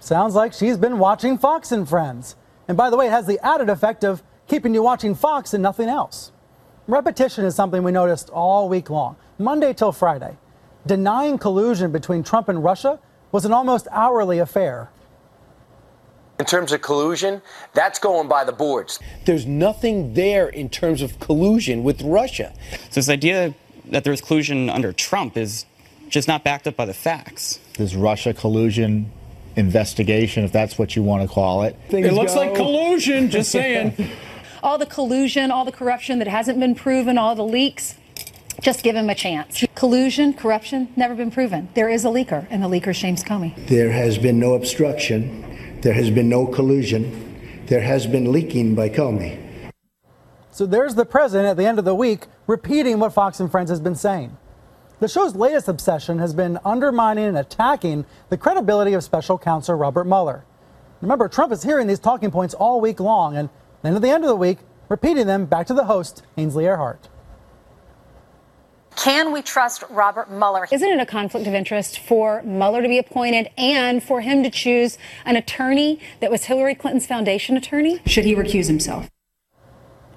Sounds 0.00 0.34
like 0.34 0.52
she's 0.52 0.76
been 0.76 0.98
watching 0.98 1.38
Fox 1.38 1.72
and 1.72 1.88
Friends. 1.88 2.36
And 2.68 2.76
by 2.76 2.90
the 2.90 2.96
way, 2.96 3.06
it 3.06 3.10
has 3.10 3.26
the 3.26 3.44
added 3.44 3.70
effect 3.70 4.04
of 4.04 4.22
keeping 4.46 4.74
you 4.74 4.82
watching 4.82 5.14
Fox 5.14 5.54
and 5.54 5.62
nothing 5.62 5.88
else. 5.88 6.32
Repetition 6.86 7.46
is 7.46 7.54
something 7.54 7.82
we 7.82 7.92
noticed 7.92 8.28
all 8.28 8.68
week 8.68 8.90
long, 8.90 9.16
Monday 9.38 9.72
till 9.72 9.92
Friday. 9.92 10.36
Denying 10.86 11.38
collusion 11.38 11.92
between 11.92 12.22
Trump 12.22 12.48
and 12.48 12.62
Russia 12.62 12.98
was 13.32 13.44
an 13.44 13.52
almost 13.52 13.88
hourly 13.90 14.38
affair. 14.38 14.90
In 16.38 16.46
terms 16.46 16.72
of 16.72 16.82
collusion, 16.82 17.40
that's 17.74 17.98
going 17.98 18.28
by 18.28 18.44
the 18.44 18.52
boards. 18.52 18.98
There's 19.24 19.46
nothing 19.46 20.14
there 20.14 20.48
in 20.48 20.68
terms 20.68 21.00
of 21.00 21.18
collusion 21.20 21.84
with 21.84 22.02
Russia. 22.02 22.52
So 22.90 22.94
this 22.96 23.08
idea 23.08 23.54
that 23.86 24.04
there's 24.04 24.20
collusion 24.20 24.68
under 24.68 24.92
Trump 24.92 25.36
is 25.36 25.64
just 26.08 26.28
not 26.28 26.44
backed 26.44 26.66
up 26.66 26.76
by 26.76 26.86
the 26.86 26.94
facts. 26.94 27.60
This 27.78 27.94
Russia 27.94 28.34
collusion 28.34 29.10
investigation, 29.56 30.44
if 30.44 30.52
that's 30.52 30.78
what 30.78 30.96
you 30.96 31.02
want 31.02 31.22
to 31.22 31.32
call 31.32 31.62
it. 31.62 31.76
It 31.90 32.12
looks 32.12 32.34
like 32.34 32.54
collusion, 32.54 33.30
just 33.30 33.50
saying. 33.52 34.10
all 34.62 34.78
the 34.78 34.86
collusion, 34.86 35.50
all 35.50 35.64
the 35.64 35.72
corruption 35.72 36.18
that 36.18 36.28
hasn't 36.28 36.58
been 36.58 36.74
proven, 36.74 37.16
all 37.16 37.34
the 37.34 37.44
leaks. 37.44 37.96
Just 38.60 38.82
give 38.82 38.96
him 38.96 39.10
a 39.10 39.14
chance. 39.14 39.64
Collusion, 39.74 40.32
corruption, 40.34 40.88
never 40.96 41.14
been 41.14 41.30
proven. 41.30 41.68
There 41.74 41.88
is 41.88 42.04
a 42.04 42.08
leaker, 42.08 42.46
and 42.50 42.62
the 42.62 42.68
leaker 42.68 42.88
is 42.88 42.98
James 43.00 43.22
Comey. 43.22 43.54
There 43.66 43.90
has 43.90 44.18
been 44.18 44.38
no 44.38 44.54
obstruction. 44.54 45.80
There 45.82 45.94
has 45.94 46.10
been 46.10 46.28
no 46.28 46.46
collusion. 46.46 47.20
there 47.66 47.80
has 47.80 48.06
been 48.06 48.30
leaking 48.30 48.74
by 48.74 48.90
Comey. 48.90 49.40
So 50.50 50.66
there's 50.66 50.94
the 50.94 51.06
president 51.06 51.48
at 51.48 51.56
the 51.56 51.66
end 51.66 51.78
of 51.78 51.84
the 51.84 51.94
week 51.94 52.26
repeating 52.46 52.98
what 52.98 53.12
Fox 53.14 53.40
and 53.40 53.50
Friends 53.50 53.70
has 53.70 53.80
been 53.80 53.94
saying. 53.94 54.36
The 55.00 55.08
show's 55.08 55.34
latest 55.34 55.68
obsession 55.68 56.18
has 56.18 56.32
been 56.34 56.58
undermining 56.64 57.24
and 57.24 57.38
attacking 57.38 58.04
the 58.28 58.36
credibility 58.36 58.92
of 58.92 59.02
special 59.02 59.38
counsel 59.38 59.74
Robert 59.74 60.04
Mueller. 60.04 60.44
Remember, 61.00 61.28
Trump 61.28 61.52
is 61.52 61.62
hearing 61.62 61.86
these 61.86 61.98
talking 61.98 62.30
points 62.30 62.54
all 62.54 62.80
week 62.80 63.00
long 63.00 63.36
and 63.36 63.48
then 63.82 63.96
at 63.96 64.02
the 64.02 64.10
end 64.10 64.24
of 64.24 64.28
the 64.28 64.36
week, 64.36 64.58
repeating 64.88 65.26
them 65.26 65.44
back 65.46 65.66
to 65.66 65.74
the 65.74 65.84
host, 65.84 66.22
Ainsley 66.36 66.64
Earhardt. 66.64 67.08
Can 68.96 69.32
we 69.32 69.42
trust 69.42 69.82
Robert 69.90 70.30
Mueller? 70.30 70.68
Isn't 70.70 70.88
it 70.88 71.00
a 71.00 71.06
conflict 71.06 71.46
of 71.46 71.54
interest 71.54 71.98
for 71.98 72.42
Mueller 72.42 72.80
to 72.80 72.88
be 72.88 72.98
appointed 72.98 73.50
and 73.58 74.02
for 74.02 74.20
him 74.20 74.42
to 74.42 74.50
choose 74.50 74.98
an 75.24 75.36
attorney 75.36 76.00
that 76.20 76.30
was 76.30 76.44
Hillary 76.44 76.74
Clinton's 76.74 77.06
foundation 77.06 77.56
attorney? 77.56 78.00
Should 78.06 78.24
he 78.24 78.34
recuse 78.34 78.66
himself? 78.66 79.10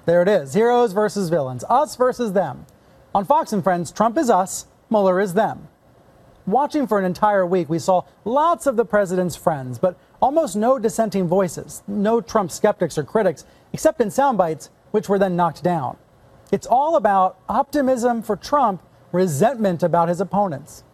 There 0.06 0.22
it 0.22 0.28
is 0.28 0.54
heroes 0.54 0.92
versus 0.92 1.28
villains, 1.28 1.64
us 1.68 1.96
versus 1.96 2.32
them. 2.32 2.66
On 3.14 3.24
Fox 3.24 3.52
and 3.52 3.62
Friends, 3.62 3.90
Trump 3.90 4.16
is 4.16 4.30
us, 4.30 4.66
Mueller 4.90 5.20
is 5.20 5.34
them. 5.34 5.68
Watching 6.46 6.86
for 6.86 6.98
an 6.98 7.04
entire 7.04 7.44
week, 7.44 7.68
we 7.68 7.78
saw 7.78 8.02
lots 8.24 8.66
of 8.66 8.76
the 8.76 8.84
president's 8.84 9.36
friends, 9.36 9.78
but 9.78 9.98
almost 10.22 10.56
no 10.56 10.78
dissenting 10.78 11.28
voices, 11.28 11.82
no 11.86 12.22
Trump 12.22 12.50
skeptics 12.50 12.96
or 12.96 13.04
critics, 13.04 13.44
except 13.74 14.00
in 14.00 14.10
sound 14.10 14.38
bites, 14.38 14.70
which 14.92 15.10
were 15.10 15.18
then 15.18 15.36
knocked 15.36 15.62
down. 15.62 15.98
It's 16.50 16.66
all 16.66 16.96
about 16.96 17.38
optimism 17.48 18.22
for 18.22 18.36
Trump, 18.36 18.82
resentment 19.12 19.82
about 19.82 20.08
his 20.08 20.20
opponents. 20.20 20.84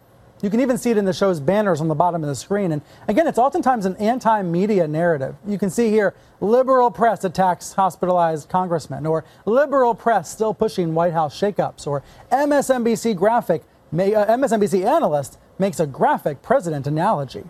You 0.41 0.49
can 0.49 0.59
even 0.59 0.77
see 0.77 0.91
it 0.91 0.97
in 0.97 1.05
the 1.05 1.13
show's 1.13 1.39
banners 1.39 1.79
on 1.79 1.87
the 1.87 1.95
bottom 1.95 2.21
of 2.21 2.27
the 2.27 2.35
screen. 2.35 2.73
And 2.73 2.81
again, 3.07 3.25
it's 3.25 3.37
oftentimes 3.37 3.85
an 3.85 3.95
anti 3.97 4.41
media 4.41 4.87
narrative. 4.87 5.35
You 5.47 5.57
can 5.57 5.69
see 5.69 5.89
here 5.89 6.13
liberal 6.41 6.91
press 6.91 7.23
attacks 7.23 7.73
hospitalized 7.73 8.49
congressmen, 8.49 9.05
or 9.05 9.23
liberal 9.45 9.95
press 9.95 10.29
still 10.29 10.53
pushing 10.53 10.93
White 10.93 11.13
House 11.13 11.39
shakeups, 11.39 11.87
or 11.87 12.03
MSNBC 12.31 13.15
graphic, 13.15 13.63
uh, 13.93 13.97
MSNBC 13.97 14.85
analyst 14.85 15.39
makes 15.57 15.79
a 15.79 15.87
graphic 15.87 16.41
president 16.41 16.85
analogy. 16.85 17.45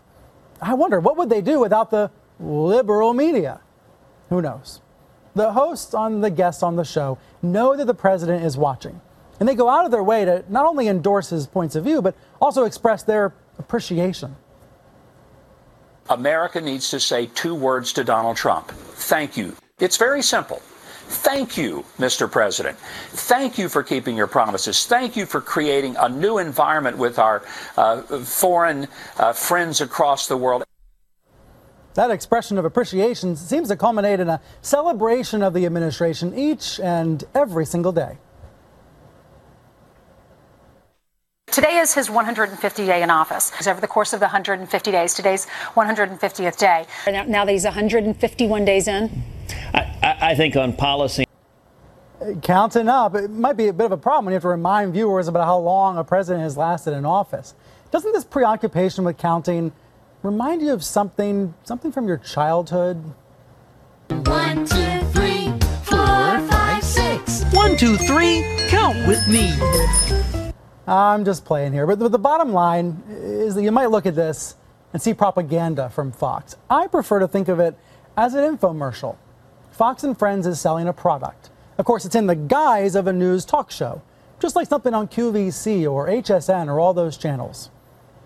I 0.61 0.75
wonder, 0.75 0.99
what 0.99 1.17
would 1.17 1.29
they 1.29 1.41
do 1.41 1.59
without 1.59 1.89
the 1.89 2.11
liberal 2.39 3.13
media? 3.13 3.61
Who 4.29 4.41
knows? 4.41 4.81
The 5.35 5.51
hosts 5.51 5.93
on 5.93 6.21
the 6.21 6.29
guests 6.29 6.63
on 6.63 6.77
the 6.77 6.85
show 6.85 7.17
know 7.41 7.75
that 7.75 7.85
the 7.85 7.93
president 7.93 8.43
is 8.45 8.57
watching. 8.57 9.01
And 9.39 9.49
they 9.49 9.55
go 9.55 9.69
out 9.69 9.83
of 9.83 9.91
their 9.91 10.03
way 10.03 10.23
to 10.23 10.45
not 10.47 10.65
only 10.65 10.87
endorse 10.87 11.29
his 11.29 11.45
points 11.45 11.75
of 11.75 11.83
view, 11.83 12.01
but 12.01 12.15
also 12.41 12.63
express 12.63 13.03
their 13.03 13.33
appreciation. 13.59 14.35
America 16.09 16.61
needs 16.61 16.89
to 16.91 16.99
say 16.99 17.25
two 17.25 17.53
words 17.53 17.91
to 17.93 18.03
Donald 18.03 18.37
Trump 18.37 18.69
thank 18.69 19.35
you. 19.35 19.55
It's 19.79 19.97
very 19.97 20.21
simple. 20.21 20.61
Thank 21.07 21.57
you, 21.57 21.85
Mr. 21.99 22.31
President. 22.31 22.77
Thank 22.79 23.57
you 23.57 23.69
for 23.69 23.83
keeping 23.83 24.15
your 24.15 24.27
promises. 24.27 24.87
Thank 24.87 25.15
you 25.15 25.25
for 25.25 25.41
creating 25.41 25.95
a 25.97 26.09
new 26.09 26.39
environment 26.39 26.97
with 26.97 27.19
our 27.19 27.43
uh, 27.77 28.01
foreign 28.01 28.87
uh, 29.17 29.33
friends 29.33 29.81
across 29.81 30.27
the 30.27 30.37
world. 30.37 30.63
That 31.95 32.11
expression 32.11 32.57
of 32.57 32.65
appreciation 32.65 33.37
seems 33.37 33.69
to 33.69 33.77
culminate 33.77 34.19
in 34.19 34.27
a 34.27 34.41
celebration 34.61 35.41
of 35.41 35.53
the 35.53 35.65
administration 35.65 36.37
each 36.37 36.77
and 36.81 37.23
every 37.33 37.65
single 37.65 37.93
day. 37.93 38.17
Today 41.47 41.77
is 41.77 41.93
his 41.93 42.09
150 42.09 42.85
day 42.85 43.01
in 43.01 43.09
office. 43.09 43.65
Over 43.65 43.79
the 43.79 43.87
course 43.87 44.11
of 44.11 44.19
the 44.19 44.25
150 44.25 44.91
days, 44.91 45.13
today's 45.13 45.45
150th 45.73 46.57
day. 46.57 46.85
Now 47.07 47.45
that 47.45 47.51
he's 47.53 47.63
151 47.63 48.65
days 48.65 48.89
in? 48.89 49.23
I, 49.73 50.17
I 50.21 50.35
think 50.35 50.57
on 50.57 50.73
policy. 50.73 51.23
Counting 52.41 52.89
up, 52.89 53.15
it 53.15 53.31
might 53.31 53.55
be 53.55 53.69
a 53.69 53.73
bit 53.73 53.85
of 53.85 53.93
a 53.93 53.97
problem 53.97 54.25
when 54.25 54.33
you 54.33 54.35
have 54.35 54.41
to 54.41 54.49
remind 54.49 54.91
viewers 54.93 55.29
about 55.29 55.45
how 55.45 55.59
long 55.59 55.97
a 55.97 56.03
president 56.03 56.43
has 56.43 56.57
lasted 56.57 56.93
in 56.93 57.05
office. 57.05 57.55
Doesn't 57.89 58.11
this 58.11 58.25
preoccupation 58.25 59.05
with 59.05 59.17
counting 59.17 59.71
remind 60.25 60.59
you 60.59 60.73
of 60.73 60.83
something, 60.83 61.53
something 61.63 61.91
from 61.91 62.07
your 62.07 62.17
childhood? 62.17 62.97
One, 64.09 64.65
two, 64.65 64.99
three, 65.13 65.53
four, 65.83 66.39
five, 66.49 66.83
six. 66.83 67.43
One, 67.51 67.77
two, 67.77 67.95
three, 67.95 68.43
count 68.67 69.07
with 69.07 69.25
me. 69.27 69.53
I'm 70.87 71.25
just 71.25 71.45
playing 71.45 71.73
here, 71.73 71.85
but 71.85 72.11
the 72.11 72.17
bottom 72.17 72.53
line 72.53 73.03
is 73.07 73.53
that 73.55 73.63
you 73.63 73.71
might 73.71 73.91
look 73.91 74.07
at 74.07 74.15
this 74.15 74.55
and 74.93 75.01
see 75.01 75.13
propaganda 75.13 75.89
from 75.91 76.11
Fox. 76.11 76.55
I 76.69 76.87
prefer 76.87 77.19
to 77.19 77.27
think 77.27 77.47
of 77.47 77.59
it 77.59 77.77
as 78.17 78.33
an 78.33 78.57
infomercial. 78.57 79.17
Fox 79.71 80.03
and 80.03 80.17
Friends 80.17 80.47
is 80.47 80.59
selling 80.59 80.87
a 80.87 80.93
product. 80.93 81.51
Of 81.77 81.85
course, 81.85 82.05
it's 82.05 82.15
in 82.15 82.25
the 82.25 82.35
guise 82.35 82.95
of 82.95 83.05
a 83.05 83.13
news 83.13 83.45
talk 83.45 83.69
show, 83.69 84.01
just 84.39 84.55
like 84.55 84.67
something 84.67 84.93
on 84.93 85.07
QVC 85.07 85.89
or 85.91 86.07
HSN 86.07 86.67
or 86.67 86.79
all 86.79 86.93
those 86.93 87.17
channels. 87.17 87.69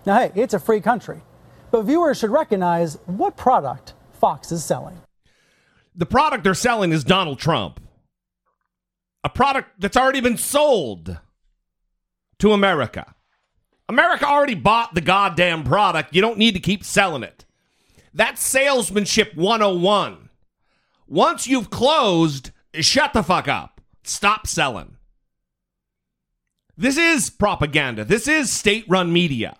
Now, 0.06 0.18
hey, 0.18 0.32
it's 0.34 0.54
a 0.54 0.60
free 0.60 0.80
country 0.80 1.20
but 1.70 1.82
viewers 1.82 2.18
should 2.18 2.30
recognize 2.30 2.94
what 3.06 3.36
product 3.36 3.94
Fox 4.12 4.52
is 4.52 4.64
selling. 4.64 5.00
The 5.94 6.06
product 6.06 6.44
they're 6.44 6.54
selling 6.54 6.92
is 6.92 7.04
Donald 7.04 7.38
Trump, 7.38 7.80
a 9.24 9.28
product 9.28 9.80
that's 9.80 9.96
already 9.96 10.20
been 10.20 10.36
sold 10.36 11.18
to 12.38 12.52
America. 12.52 13.14
America 13.88 14.24
already 14.24 14.54
bought 14.54 14.94
the 14.94 15.00
goddamn 15.00 15.64
product. 15.64 16.14
You 16.14 16.20
don't 16.22 16.38
need 16.38 16.54
to 16.54 16.60
keep 16.60 16.84
selling 16.84 17.22
it. 17.22 17.44
That's 18.14 18.42
salesmanship 18.42 19.34
101. 19.34 20.30
Once 21.06 21.46
you've 21.46 21.70
closed, 21.70 22.50
shut 22.74 23.12
the 23.12 23.22
fuck 23.22 23.48
up. 23.48 23.80
Stop 24.04 24.46
selling. 24.46 24.96
This 26.76 26.96
is 26.96 27.30
propaganda. 27.30 28.04
This 28.04 28.26
is 28.26 28.50
state 28.50 28.84
run 28.88 29.12
media. 29.12 29.56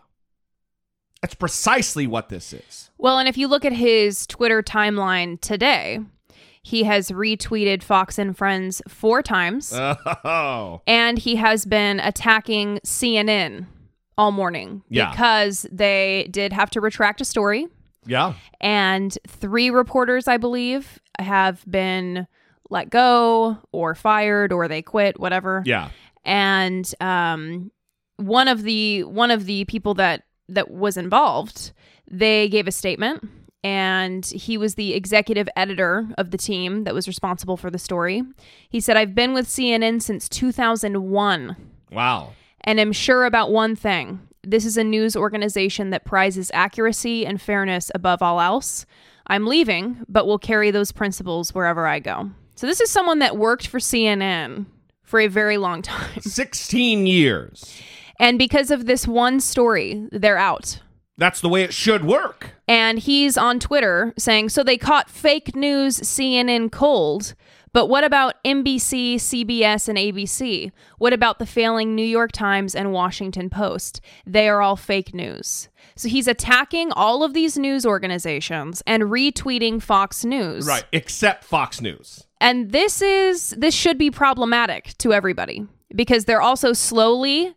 That's 1.22 1.34
precisely 1.34 2.06
what 2.06 2.28
this 2.28 2.52
is. 2.52 2.90
Well, 2.98 3.18
and 3.18 3.28
if 3.28 3.36
you 3.36 3.46
look 3.46 3.64
at 3.64 3.72
his 3.72 4.26
Twitter 4.26 4.62
timeline 4.62 5.40
today, 5.40 6.00
he 6.62 6.84
has 6.84 7.10
retweeted 7.10 7.82
Fox 7.82 8.18
and 8.18 8.36
Friends 8.36 8.82
four 8.88 9.22
times. 9.22 9.72
Oh. 9.72 10.82
And 10.86 11.18
he 11.18 11.36
has 11.36 11.64
been 11.64 12.00
attacking 12.00 12.80
CNN 12.84 13.66
all 14.16 14.32
morning 14.32 14.82
yeah. 14.88 15.10
because 15.10 15.66
they 15.72 16.28
did 16.30 16.52
have 16.52 16.70
to 16.70 16.80
retract 16.80 17.20
a 17.20 17.24
story. 17.24 17.68
Yeah. 18.06 18.34
And 18.60 19.16
three 19.26 19.70
reporters, 19.70 20.28
I 20.28 20.36
believe, 20.36 20.98
have 21.18 21.64
been 21.70 22.26
let 22.68 22.90
go 22.90 23.58
or 23.72 23.94
fired 23.94 24.52
or 24.52 24.68
they 24.68 24.82
quit, 24.82 25.18
whatever. 25.18 25.62
Yeah. 25.66 25.90
And 26.24 26.92
um 27.00 27.70
one 28.16 28.48
of 28.48 28.62
the 28.62 29.04
one 29.04 29.30
of 29.30 29.46
the 29.46 29.64
people 29.64 29.94
that 29.94 30.24
that 30.54 30.70
was 30.70 30.96
involved, 30.96 31.72
they 32.08 32.48
gave 32.48 32.66
a 32.66 32.72
statement 32.72 33.28
and 33.62 34.24
he 34.26 34.56
was 34.56 34.74
the 34.74 34.94
executive 34.94 35.48
editor 35.54 36.08
of 36.16 36.30
the 36.30 36.38
team 36.38 36.84
that 36.84 36.94
was 36.94 37.06
responsible 37.06 37.56
for 37.56 37.70
the 37.70 37.78
story. 37.78 38.22
He 38.68 38.80
said, 38.80 38.96
I've 38.96 39.14
been 39.14 39.34
with 39.34 39.46
CNN 39.46 40.00
since 40.00 40.28
2001. 40.28 41.56
Wow. 41.92 42.32
And 42.62 42.80
I'm 42.80 42.92
sure 42.92 43.24
about 43.24 43.50
one 43.50 43.76
thing 43.76 44.20
this 44.42 44.64
is 44.64 44.78
a 44.78 44.84
news 44.84 45.16
organization 45.16 45.90
that 45.90 46.06
prizes 46.06 46.50
accuracy 46.54 47.26
and 47.26 47.40
fairness 47.40 47.90
above 47.94 48.22
all 48.22 48.40
else. 48.40 48.86
I'm 49.26 49.46
leaving, 49.46 50.04
but 50.08 50.26
will 50.26 50.38
carry 50.38 50.70
those 50.70 50.92
principles 50.92 51.54
wherever 51.54 51.86
I 51.86 51.98
go. 51.98 52.30
So, 52.56 52.66
this 52.66 52.80
is 52.80 52.90
someone 52.90 53.18
that 53.18 53.36
worked 53.36 53.66
for 53.66 53.78
CNN 53.78 54.64
for 55.02 55.20
a 55.20 55.28
very 55.28 55.56
long 55.58 55.82
time 55.82 56.20
16 56.20 57.06
years. 57.06 57.80
And 58.20 58.38
because 58.38 58.70
of 58.70 58.84
this 58.84 59.08
one 59.08 59.40
story, 59.40 60.06
they're 60.12 60.36
out. 60.36 60.80
That's 61.16 61.40
the 61.40 61.48
way 61.48 61.62
it 61.64 61.72
should 61.72 62.04
work. 62.04 62.50
And 62.68 62.98
he's 62.98 63.38
on 63.38 63.58
Twitter 63.58 64.12
saying, 64.18 64.50
So 64.50 64.62
they 64.62 64.76
caught 64.76 65.08
fake 65.08 65.56
news 65.56 65.98
CNN 66.00 66.70
cold. 66.70 67.34
But 67.72 67.86
what 67.86 68.04
about 68.04 68.42
NBC, 68.44 69.14
CBS, 69.14 69.88
and 69.88 69.96
ABC? 69.96 70.70
What 70.98 71.12
about 71.12 71.38
the 71.38 71.46
failing 71.46 71.94
New 71.94 72.04
York 72.04 72.32
Times 72.32 72.74
and 72.74 72.92
Washington 72.92 73.48
Post? 73.48 74.02
They 74.26 74.48
are 74.48 74.60
all 74.60 74.76
fake 74.76 75.14
news. 75.14 75.68
So 75.94 76.08
he's 76.08 76.26
attacking 76.26 76.92
all 76.92 77.22
of 77.22 77.32
these 77.32 77.56
news 77.56 77.86
organizations 77.86 78.82
and 78.86 79.04
retweeting 79.04 79.80
Fox 79.80 80.24
News. 80.26 80.66
Right, 80.66 80.84
except 80.92 81.44
Fox 81.44 81.80
News. 81.80 82.26
And 82.40 82.72
this 82.72 83.00
is 83.00 83.50
this 83.56 83.74
should 83.74 83.96
be 83.96 84.10
problematic 84.10 84.96
to 84.98 85.14
everybody 85.14 85.66
because 85.94 86.24
they're 86.24 86.42
also 86.42 86.72
slowly 86.72 87.54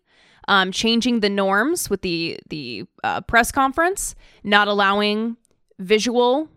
um, 0.48 0.72
changing 0.72 1.20
the 1.20 1.30
norms 1.30 1.90
with 1.90 2.02
the 2.02 2.40
the 2.50 2.86
uh, 3.04 3.22
press 3.22 3.52
conference, 3.52 4.16
not 4.44 4.68
allowing 4.68 5.38
visual. 5.80 6.50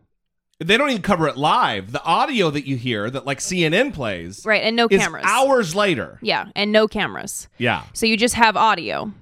They 0.59 0.79
don't 0.79 0.89
even 0.89 1.03
cover 1.03 1.29
it 1.29 1.37
live. 1.37 1.93
The 1.93 2.03
audio 2.03 2.51
that 2.51 2.67
you 2.67 2.77
hear 2.77 3.11
that 3.11 3.27
like 3.27 3.41
CNN 3.41 3.93
plays, 3.93 4.45
right, 4.47 4.63
and 4.63 4.75
no 4.75 4.89
cameras. 4.89 5.25
Hours 5.27 5.75
later, 5.75 6.19
yeah, 6.23 6.49
and 6.57 6.73
no 6.73 6.89
cameras. 6.89 7.49
Yeah. 7.59 7.85
So 7.93 8.07
you 8.07 8.17
just 8.17 8.35
have 8.35 8.57
audio, 8.57 9.13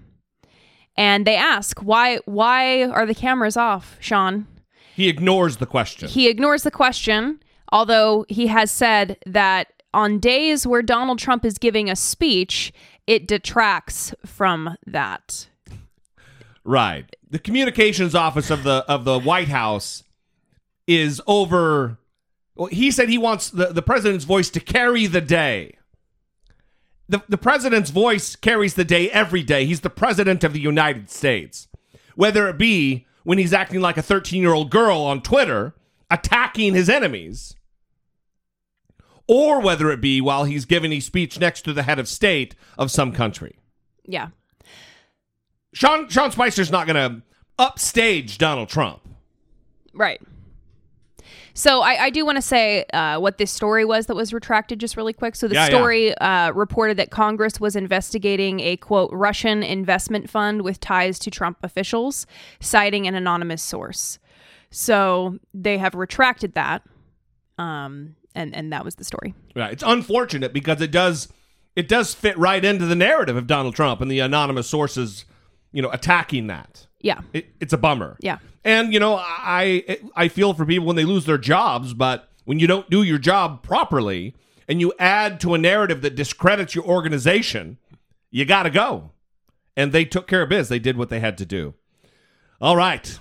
and 0.97 1.27
they 1.27 1.37
ask 1.37 1.81
why 1.81 2.19
why 2.25 2.85
are 2.85 3.07
the 3.07 3.15
cameras 3.15 3.57
off, 3.57 3.97
Sean? 4.01 4.47
He 4.95 5.09
ignores 5.09 5.57
the 5.57 5.67
question. 5.67 6.09
He 6.09 6.29
ignores 6.29 6.63
the 6.63 6.71
question. 6.71 7.41
Although 7.73 8.25
he 8.29 8.47
has 8.47 8.71
said 8.71 9.19
that 9.27 9.73
on 9.93 10.19
days 10.19 10.67
where 10.67 10.83
Donald 10.83 11.19
Trump 11.19 11.45
is 11.45 11.59
giving 11.59 11.91
a 11.91 11.97
speech, 11.97 12.73
it 13.07 13.27
detracts 13.27 14.15
from 14.25 14.77
that. 14.87 15.49
Right. 16.65 17.15
The 17.29 17.39
communications 17.39 18.15
office 18.15 18.51
of 18.51 18.63
the 18.63 18.85
of 18.89 19.05
the 19.05 19.19
White 19.19 19.49
House 19.49 20.05
is 20.87 21.21
over 21.27 21.99
well, 22.57 22.69
he 22.69 22.91
said 22.91 23.09
he 23.09 23.19
wants 23.19 23.51
the, 23.51 23.67
the 23.67 23.83
president's 23.83 24.25
voice 24.25 24.49
to 24.51 24.61
carry 24.61 25.07
the 25.07 25.21
day. 25.21 25.77
The, 27.09 27.23
the 27.29 27.37
president's 27.37 27.91
voice 27.91 28.37
carries 28.37 28.75
the 28.75 28.85
day 28.85 29.11
every 29.11 29.43
day. 29.43 29.67
He's 29.67 29.81
the 29.81 29.91
president 29.91 30.43
of 30.43 30.53
the 30.53 30.61
United 30.61 31.11
States. 31.11 31.69
Whether 32.15 32.49
it 32.49 32.57
be 32.57 33.07
when 33.25 33.39
he's 33.39 33.53
acting 33.53 33.81
like 33.81 33.97
a 33.97 34.03
13 34.03 34.41
year 34.41 34.53
old 34.53 34.71
girl 34.71 34.99
on 34.99 35.21
Twitter, 35.21 35.75
attacking 36.11 36.75
his 36.75 36.89
enemies, 36.89 37.57
or 39.27 39.61
whether 39.61 39.91
it 39.91 40.01
be 40.01 40.21
while 40.21 40.45
he's 40.45 40.65
giving 40.65 40.93
a 40.93 41.01
speech 41.01 41.39
next 41.41 41.63
to 41.63 41.73
the 41.73 41.83
head 41.83 41.99
of 41.99 42.09
state 42.09 42.55
of 42.79 42.91
some 42.91 43.13
country. 43.13 43.59
Yeah. 44.05 44.29
Sean, 45.73 46.09
Sean 46.09 46.31
Spicer's 46.31 46.71
not 46.71 46.87
going 46.87 46.97
to 46.97 47.23
upstage 47.59 48.39
Donald 48.39 48.69
Trump. 48.69 49.01
Right. 49.93 50.21
So 51.57 51.83
I, 51.83 52.05
I 52.07 52.11
do 52.11 52.25
want 52.27 52.37
to 52.37 52.43
say 52.43 52.85
uh, 52.93 53.19
what 53.21 53.39
this 53.39 53.51
story 53.51 53.85
was 53.85 54.07
that 54.07 54.17
was 54.17 54.33
retracted 54.33 54.81
just 54.81 54.97
really 54.97 55.13
quick. 55.13 55.37
So 55.37 55.47
the 55.47 55.55
Yeah, 55.55 55.67
yeah. 55.67 55.69
story 55.69 56.19
Uh, 56.19 56.51
reported 56.53 56.97
that 56.97 57.11
Congress 57.11 57.61
was 57.61 57.77
investigating 57.77 58.59
a 58.61 58.77
quote 58.77 59.11
Russian 59.13 59.63
investment 59.63 60.29
fund 60.29 60.63
with 60.63 60.81
ties 60.81 61.19
to 61.21 61.31
Trump 61.31 61.59
officials, 61.63 62.27
citing 62.61 63.07
an 63.07 63.15
anonymous 63.15 63.63
source. 63.63 64.19
So 64.71 65.39
they 65.55 65.79
have 65.79 65.95
retracted 65.95 66.55
that, 66.55 66.83
um, 67.57 68.17
and 68.35 68.55
and 68.55 68.73
that 68.73 68.85
was 68.85 68.97
the 68.97 69.05
story. 69.05 69.35
Right. 69.55 69.73
It's 69.73 69.83
unfortunate 69.85 70.53
because 70.53 70.81
it 70.81 70.91
does 70.91 71.29
it 71.77 71.89
does 71.89 72.15
fit 72.15 72.37
right 72.39 72.65
into 72.65 72.87
the 72.87 72.95
narrative 72.95 73.37
of 73.37 73.47
Donald 73.47 73.75
Trump 73.75 74.01
and 74.01 74.11
the 74.11 74.21
anonymous 74.21 74.69
sources, 74.69 75.25
you 75.73 75.83
know, 75.83 75.91
attacking 75.91 76.47
that. 76.47 76.87
Yeah. 77.01 77.21
It, 77.33 77.49
it's 77.61 77.73
a 77.73 77.79
bummer. 77.79 78.17
Yeah. 78.21 78.39
And 78.65 78.93
you 78.93 79.01
know, 79.01 79.17
I 79.21 79.99
I 80.15 80.29
feel 80.29 80.55
for 80.55 80.65
people 80.65 80.87
when 80.87 80.97
they 80.97 81.05
lose 81.05 81.27
their 81.27 81.39
jobs, 81.39 81.95
but 81.95 82.29
when 82.45 82.59
you 82.59 82.67
don't 82.67 82.89
do 82.91 83.03
your 83.03 83.19
job 83.19 83.63
properly 83.63 84.35
and 84.69 84.81
you 84.81 84.93
add 84.99 85.41
to 85.41 85.55
a 85.55 85.59
narrative 85.59 86.03
that 86.03 86.15
discredits 86.15 86.75
your 86.75 86.85
organization, 86.85 87.79
you 88.31 88.45
got 88.45 88.65
to 88.65 88.71
go. 88.71 89.11
And 89.77 89.93
they 89.93 90.05
took 90.05 90.27
care 90.27 90.43
of 90.43 90.49
biz. 90.49 90.69
They 90.69 90.79
did 90.79 90.97
what 90.97 91.09
they 91.09 91.21
had 91.21 91.37
to 91.39 91.47
do. 91.47 91.75
All 92.61 92.77
right. 92.77 93.19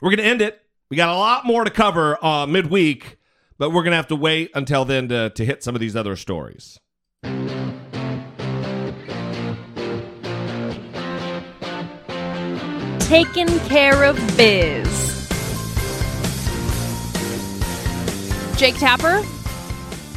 We're 0.00 0.10
going 0.10 0.18
to 0.18 0.24
end 0.24 0.42
it. 0.42 0.60
We 0.90 0.96
got 0.96 1.08
a 1.08 1.18
lot 1.18 1.46
more 1.46 1.64
to 1.64 1.70
cover 1.70 2.22
uh, 2.24 2.46
midweek, 2.46 3.16
but 3.60 3.70
we're 3.72 3.82
going 3.82 3.92
to 3.92 3.96
have 3.96 4.08
to 4.08 4.16
wait 4.16 4.50
until 4.54 4.86
then 4.86 5.06
to, 5.08 5.28
to 5.28 5.44
hit 5.44 5.62
some 5.62 5.76
of 5.76 5.82
these 5.82 5.94
other 5.94 6.16
stories. 6.16 6.80
Taking 13.00 13.48
care 13.68 14.02
of 14.02 14.16
biz. 14.36 15.28
Jake 18.56 18.76
Tapper 18.76 19.22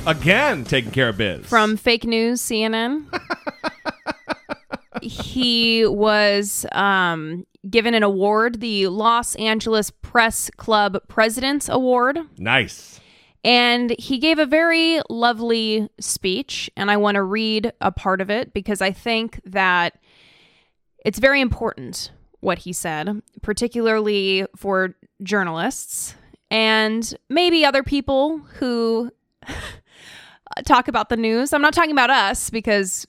Again, 0.08 0.64
taking 0.64 0.92
care 0.92 1.10
of 1.10 1.18
biz. 1.18 1.46
from 1.46 1.76
Fake 1.76 2.06
News 2.06 2.42
CNN. 2.42 3.06
he 5.02 5.86
was 5.86 6.66
um, 6.72 7.46
given 7.70 7.94
an 7.94 8.04
award, 8.04 8.62
the 8.62 8.88
Los 8.88 9.36
Angeles 9.36 9.92
Press 9.92 10.50
Club 10.56 10.98
President's 11.10 11.68
Award. 11.68 12.20
Nice. 12.38 13.02
And 13.44 13.94
he 14.00 14.20
gave 14.20 14.40
a 14.40 14.46
very 14.46 15.02
lovely 15.10 15.90
speech, 16.00 16.70
and 16.78 16.90
I 16.90 16.98
want 16.98 17.16
to 17.16 17.24
read 17.24 17.74
a 17.82 17.92
part 17.92 18.22
of 18.22 18.30
it 18.30 18.54
because 18.54 18.82
I 18.82 18.92
think 18.92 19.42
that 19.46 20.00
it's 21.04 21.20
very 21.20 21.42
important 21.42 22.12
what 22.40 22.60
he 22.60 22.72
said, 22.72 23.22
particularly 23.42 24.46
for 24.56 24.96
journalists 25.22 26.16
and 26.50 27.16
maybe 27.30 27.66
other 27.66 27.84
people 27.84 28.38
who 28.60 29.12
talk 30.66 30.88
about 30.88 31.10
the 31.10 31.18
news. 31.18 31.52
I'm 31.52 31.62
not 31.62 31.74
talking 31.74 31.92
about 31.92 32.10
us 32.10 32.50
because 32.50 33.08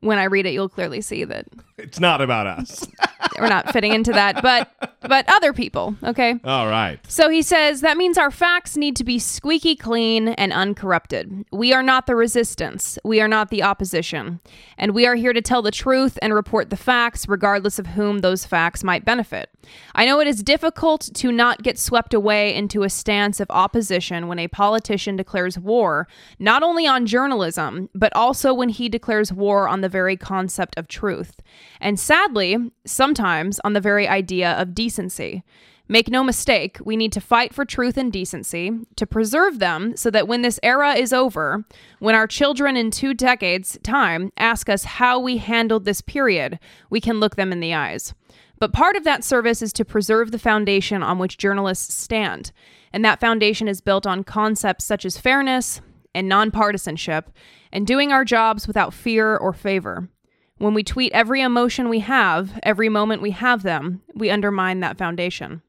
when 0.00 0.18
I 0.18 0.24
read 0.24 0.46
it, 0.46 0.52
you'll 0.52 0.68
clearly 0.68 1.00
see 1.00 1.24
that 1.24 1.46
It's 1.78 2.00
not 2.00 2.20
about 2.20 2.46
us. 2.46 2.86
we're 3.38 3.48
not 3.48 3.72
fitting 3.72 3.92
into 3.92 4.12
that, 4.12 4.42
but 4.42 4.70
but 5.02 5.24
other 5.28 5.52
people, 5.52 5.94
okay? 6.02 6.40
All 6.42 6.66
right. 6.66 6.98
So 7.06 7.28
he 7.28 7.42
says 7.42 7.80
that 7.80 7.96
means 7.96 8.18
our 8.18 8.30
facts 8.30 8.76
need 8.76 8.96
to 8.96 9.04
be 9.04 9.18
squeaky 9.18 9.76
clean 9.76 10.28
and 10.28 10.52
uncorrupted. 10.52 11.44
We 11.52 11.72
are 11.72 11.82
not 11.82 12.06
the 12.06 12.16
resistance. 12.16 12.98
We 13.04 13.20
are 13.20 13.28
not 13.28 13.50
the 13.50 13.62
opposition. 13.62 14.40
And 14.78 14.94
we 14.94 15.06
are 15.06 15.14
here 15.14 15.32
to 15.32 15.42
tell 15.42 15.62
the 15.62 15.70
truth 15.70 16.18
and 16.22 16.34
report 16.34 16.70
the 16.70 16.76
facts, 16.76 17.28
regardless 17.28 17.78
of 17.78 17.88
whom 17.88 18.18
those 18.18 18.46
facts 18.46 18.82
might 18.82 19.04
benefit. 19.04 19.50
I 19.94 20.06
know 20.06 20.20
it 20.20 20.26
is 20.26 20.42
difficult 20.42 21.02
to 21.14 21.30
not 21.30 21.62
get 21.62 21.78
swept 21.78 22.14
away 22.14 22.54
into 22.54 22.82
a 22.82 22.90
stance 22.90 23.38
of 23.38 23.50
opposition 23.50 24.28
when 24.28 24.38
a 24.38 24.48
politician 24.48 25.16
declares 25.16 25.58
war, 25.58 26.08
not 26.38 26.62
only 26.62 26.86
on 26.86 27.06
journalism, 27.06 27.90
but 27.94 28.14
also 28.14 28.52
when 28.54 28.70
he 28.70 28.88
declares 28.88 29.32
war 29.32 29.68
on 29.68 29.82
the 29.82 29.88
very 29.88 30.16
concept 30.16 30.76
of 30.76 30.88
truth. 30.88 31.36
And 31.80 31.98
sadly, 31.98 32.56
sometimes 32.84 33.60
on 33.64 33.72
the 33.72 33.80
very 33.80 34.08
idea 34.08 34.52
of 34.52 34.74
decency. 34.74 35.42
Make 35.88 36.10
no 36.10 36.24
mistake, 36.24 36.78
we 36.84 36.96
need 36.96 37.12
to 37.12 37.20
fight 37.20 37.54
for 37.54 37.64
truth 37.64 37.96
and 37.96 38.12
decency, 38.12 38.72
to 38.96 39.06
preserve 39.06 39.60
them 39.60 39.96
so 39.96 40.10
that 40.10 40.26
when 40.26 40.42
this 40.42 40.58
era 40.64 40.94
is 40.94 41.12
over, 41.12 41.64
when 42.00 42.16
our 42.16 42.26
children 42.26 42.76
in 42.76 42.90
two 42.90 43.14
decades' 43.14 43.78
time 43.84 44.32
ask 44.36 44.68
us 44.68 44.82
how 44.82 45.20
we 45.20 45.36
handled 45.36 45.84
this 45.84 46.00
period, 46.00 46.58
we 46.90 47.00
can 47.00 47.20
look 47.20 47.36
them 47.36 47.52
in 47.52 47.60
the 47.60 47.72
eyes. 47.72 48.14
But 48.58 48.72
part 48.72 48.96
of 48.96 49.04
that 49.04 49.22
service 49.22 49.62
is 49.62 49.72
to 49.74 49.84
preserve 49.84 50.32
the 50.32 50.40
foundation 50.40 51.04
on 51.04 51.18
which 51.18 51.38
journalists 51.38 51.94
stand. 51.94 52.50
And 52.92 53.04
that 53.04 53.20
foundation 53.20 53.68
is 53.68 53.80
built 53.80 54.06
on 54.06 54.24
concepts 54.24 54.84
such 54.84 55.04
as 55.04 55.18
fairness 55.18 55.80
and 56.14 56.30
nonpartisanship 56.30 57.24
and 57.70 57.86
doing 57.86 58.10
our 58.10 58.24
jobs 58.24 58.66
without 58.66 58.94
fear 58.94 59.36
or 59.36 59.52
favor. 59.52 60.08
When 60.58 60.72
we 60.72 60.82
tweet 60.82 61.12
every 61.12 61.42
emotion 61.42 61.88
we 61.88 62.00
have, 62.00 62.58
every 62.62 62.88
moment 62.88 63.20
we 63.20 63.32
have 63.32 63.62
them, 63.62 64.02
we 64.14 64.30
undermine 64.30 64.80
that 64.80 64.96
foundation. 64.96 65.62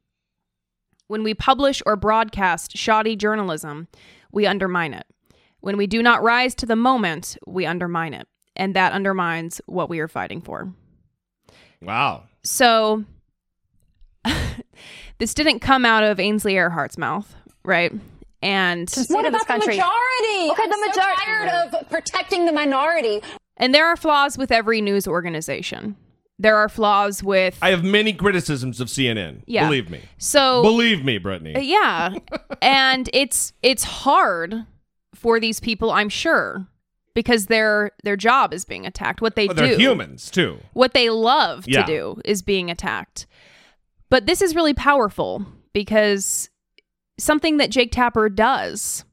When 1.08 1.24
we 1.24 1.34
publish 1.34 1.82
or 1.86 1.96
broadcast 1.96 2.78
shoddy 2.78 3.16
journalism, 3.16 3.88
we 4.32 4.46
undermine 4.46 4.94
it. 4.94 5.06
When 5.60 5.78
we 5.78 5.88
do 5.88 6.02
not 6.02 6.24
rise 6.24 6.56
to 6.56 6.66
the 6.66 6.76
moment, 6.76 7.38
we 7.46 7.66
undermine 7.66 8.14
it. 8.14 8.28
And 8.56 8.76
that 8.76 8.94
undermines 8.94 9.62
what 9.66 9.90
we 9.90 10.00
are 10.00 10.08
fighting 10.08 10.42
for. 10.42 10.74
Wow. 11.82 12.24
So, 12.44 13.04
this 15.18 15.34
didn't 15.34 15.60
come 15.60 15.86
out 15.86 16.04
of 16.04 16.20
Ainsley 16.20 16.56
Earhardt's 16.56 16.98
mouth, 16.98 17.36
right? 17.64 17.92
And 18.42 18.90
What 19.10 19.26
about 19.26 19.48
the 19.48 19.58
majority? 19.58 20.52
Okay, 20.52 20.70
the 20.70 20.88
majority. 20.88 21.22
tired 21.26 21.50
of 21.50 21.90
protecting 21.90 22.46
the 22.46 22.52
minority. 22.54 23.22
And 23.58 23.74
there 23.74 23.88
are 23.88 23.98
flaws 23.98 24.38
with 24.38 24.52
every 24.52 24.82
news 24.82 25.08
organization. 25.08 25.96
There 26.40 26.56
are 26.56 26.70
flaws 26.70 27.24
with 27.24 27.58
I 27.62 27.72
have 27.72 27.84
many 27.84 28.14
criticisms 28.14 28.80
of 28.80 28.88
CNN. 28.90 29.42
Yeah. 29.48 29.66
Believe 29.66 29.90
me. 29.90 30.02
So 30.20 30.62
Believe 30.62 31.04
me, 31.04 31.18
Brittany. 31.18 31.56
Uh, 31.56 31.60
yeah. 31.60 32.14
and 32.62 33.10
it's 33.12 33.54
it's 33.64 33.84
hard 33.84 34.66
for 35.16 35.40
these 35.40 35.60
people, 35.60 35.90
I'm 35.90 36.10
sure, 36.10 36.68
because 37.16 37.48
their 37.48 37.92
their 38.04 38.16
job 38.16 38.54
is 38.54 38.66
being 38.66 38.86
attacked. 38.86 39.20
What 39.20 39.36
they 39.36 39.48
Well, 39.48 39.56
do 39.56 39.62
they're 39.70 39.80
humans 39.80 40.30
too. 40.30 40.60
What 40.74 40.94
they 40.94 41.10
love 41.10 41.68
Yeah. 41.68 41.82
to 41.82 41.88
do 41.88 42.22
is 42.24 42.44
being 42.44 42.70
attacked. 42.70 43.26
But 44.12 44.28
this 44.28 44.42
is 44.44 44.54
really 44.56 44.76
powerful 44.76 45.44
because 45.74 46.52
something 47.18 47.58
that 47.58 47.72
Jake 47.72 47.92
Tapper 47.92 48.30
does 48.30 49.04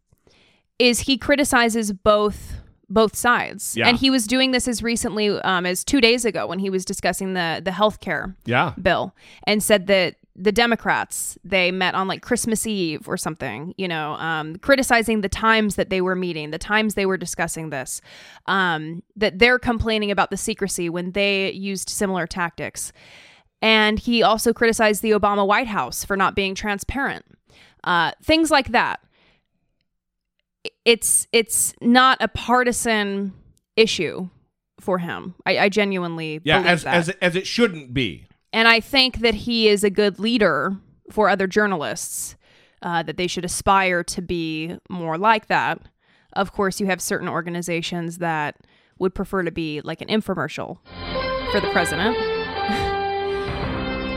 is 0.79 1.01
he 1.01 1.17
criticizes 1.17 1.91
both 1.93 2.54
both 2.89 3.17
sides. 3.17 3.77
Yeah. 3.77 3.89
And 3.89 3.99
he 3.99 4.11
was 4.11 4.27
doing 4.27 4.53
this 4.53 4.69
as 4.69 4.83
recently 4.83 5.29
um, 5.41 5.67
as 5.67 5.85
two 5.85 6.01
days 6.01 6.25
ago 6.25 6.47
when 6.47 6.59
he 6.59 6.71
was 6.71 6.85
discussing 6.85 7.35
the 7.35 7.61
the 7.65 7.71
healthcare 7.71 8.35
Yeah. 8.45 8.75
bill 8.81 9.15
and 9.47 9.63
said 9.63 9.87
that 9.87 10.17
the 10.37 10.51
Democrats 10.51 11.39
they 11.45 11.71
met 11.71 11.95
on 11.95 12.09
like 12.09 12.21
Christmas 12.21 12.67
Eve 12.67 13.09
or 13.09 13.17
something, 13.17 13.73
you 13.79 13.87
know, 13.87 14.15
um, 14.15 14.57
criticizing 14.57 15.21
the 15.21 15.29
times 15.29 15.77
that 15.77 15.91
they 15.91 16.01
were 16.01 16.17
meeting, 16.17 16.51
the 16.51 16.59
times 16.59 16.95
they 16.95 17.07
were 17.07 17.17
discussing 17.17 17.71
this, 17.71 18.01
um, 18.47 19.03
that 19.15 19.39
they're 19.39 19.61
complaining 19.61 20.11
about 20.11 20.31
the 20.31 20.37
secrecy 20.37 20.89
when 20.89 21.13
they 21.13 21.53
used 21.53 21.89
similar 21.89 22.27
tactics. 22.27 22.93
And 23.63 23.99
he 24.01 24.25
also 24.25 24.53
criticized 24.53 25.03
the 25.03 25.13
Obama 25.13 25.47
White 25.47 25.69
House 25.69 26.05
for 26.05 26.17
not 26.17 26.35
being 26.35 26.57
transparent, 26.57 27.25
uh, 27.85 28.11
things 28.23 28.51
like 28.51 28.69
that. 28.73 29.01
It's 30.85 31.27
it's 31.33 31.75
not 31.81 32.19
a 32.21 32.29
partisan 32.29 33.33
issue 33.77 34.29
for 34.81 34.99
him. 34.99 35.35
I, 35.47 35.59
I 35.59 35.69
genuinely 35.69 36.41
Yeah, 36.45 36.59
believe 36.59 36.71
as 36.73 36.85
that. 36.85 36.95
as 36.95 37.09
as 37.21 37.37
it 37.37 37.47
shouldn't 37.47 37.95
be. 37.95 38.27
And 38.53 38.69
I 38.69 38.81
think 38.81 39.19
that 39.19 39.35
he 39.35 39.69
is 39.69 39.83
a 39.83 39.91
good 39.91 40.19
leader 40.19 40.77
for 41.11 41.29
other 41.29 41.47
journalists 41.47 42.37
uh, 42.83 43.03
that 43.03 43.17
they 43.17 43.27
should 43.27 43.45
aspire 43.45 44.05
to 44.05 44.23
be 44.23 44.77
more 44.89 45.17
like 45.19 45.47
that. 45.47 45.81
Of 46.35 46.53
course, 46.53 46.81
you 46.81 46.87
have 46.87 47.01
certain 47.01 47.29
organizations 47.29 48.19
that 48.19 48.57
would 48.99 49.15
prefer 49.15 49.43
to 49.43 49.51
be 49.51 49.81
like 49.83 50.01
an 50.03 50.09
infomercial 50.09 50.79
for 51.51 51.61
the 51.61 51.71
president, 51.73 52.17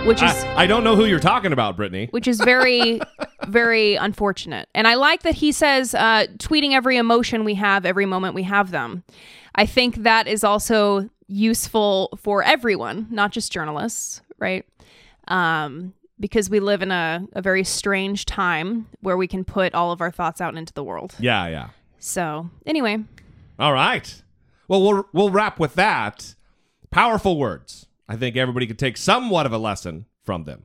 which 0.07 0.23
is 0.23 0.31
I, 0.31 0.63
I 0.63 0.67
don't 0.67 0.85
know 0.85 0.95
who 0.95 1.03
you're 1.03 1.19
talking 1.19 1.51
about, 1.51 1.75
Brittany. 1.75 2.07
which 2.11 2.29
is 2.29 2.39
very, 2.39 3.01
very 3.47 3.95
unfortunate. 3.95 4.69
And 4.73 4.87
I 4.87 4.95
like 4.95 5.23
that 5.23 5.35
he 5.35 5.51
says, 5.51 5.93
uh, 5.93 6.27
tweeting 6.37 6.71
every 6.71 6.95
emotion 6.95 7.43
we 7.43 7.55
have, 7.55 7.85
every 7.85 8.05
moment 8.05 8.33
we 8.33 8.43
have 8.43 8.71
them. 8.71 9.03
I 9.55 9.65
think 9.65 10.03
that 10.03 10.27
is 10.27 10.45
also 10.45 11.09
useful 11.27 12.17
for 12.21 12.41
everyone, 12.41 13.07
not 13.11 13.33
just 13.33 13.51
journalists, 13.51 14.21
right? 14.39 14.65
Um, 15.27 15.93
because 16.21 16.49
we 16.49 16.61
live 16.61 16.81
in 16.81 16.91
a, 16.91 17.27
a 17.33 17.41
very 17.41 17.65
strange 17.65 18.25
time 18.25 18.87
where 19.01 19.17
we 19.17 19.27
can 19.27 19.43
put 19.43 19.73
all 19.75 19.91
of 19.91 19.99
our 19.99 20.09
thoughts 20.09 20.39
out 20.39 20.55
into 20.55 20.71
the 20.71 20.85
world. 20.85 21.15
Yeah, 21.19 21.47
yeah. 21.47 21.69
So, 21.99 22.49
anyway, 22.65 23.03
All 23.59 23.73
right. 23.73 24.23
Well, 24.69 24.81
we'll 24.81 25.09
we'll 25.11 25.29
wrap 25.31 25.59
with 25.59 25.75
that. 25.75 26.35
Powerful 26.91 27.37
words. 27.37 27.86
I 28.09 28.15
think 28.15 28.35
everybody 28.35 28.67
could 28.67 28.79
take 28.79 28.97
somewhat 28.97 29.45
of 29.45 29.53
a 29.53 29.57
lesson 29.57 30.05
from 30.23 30.45
them. 30.45 30.63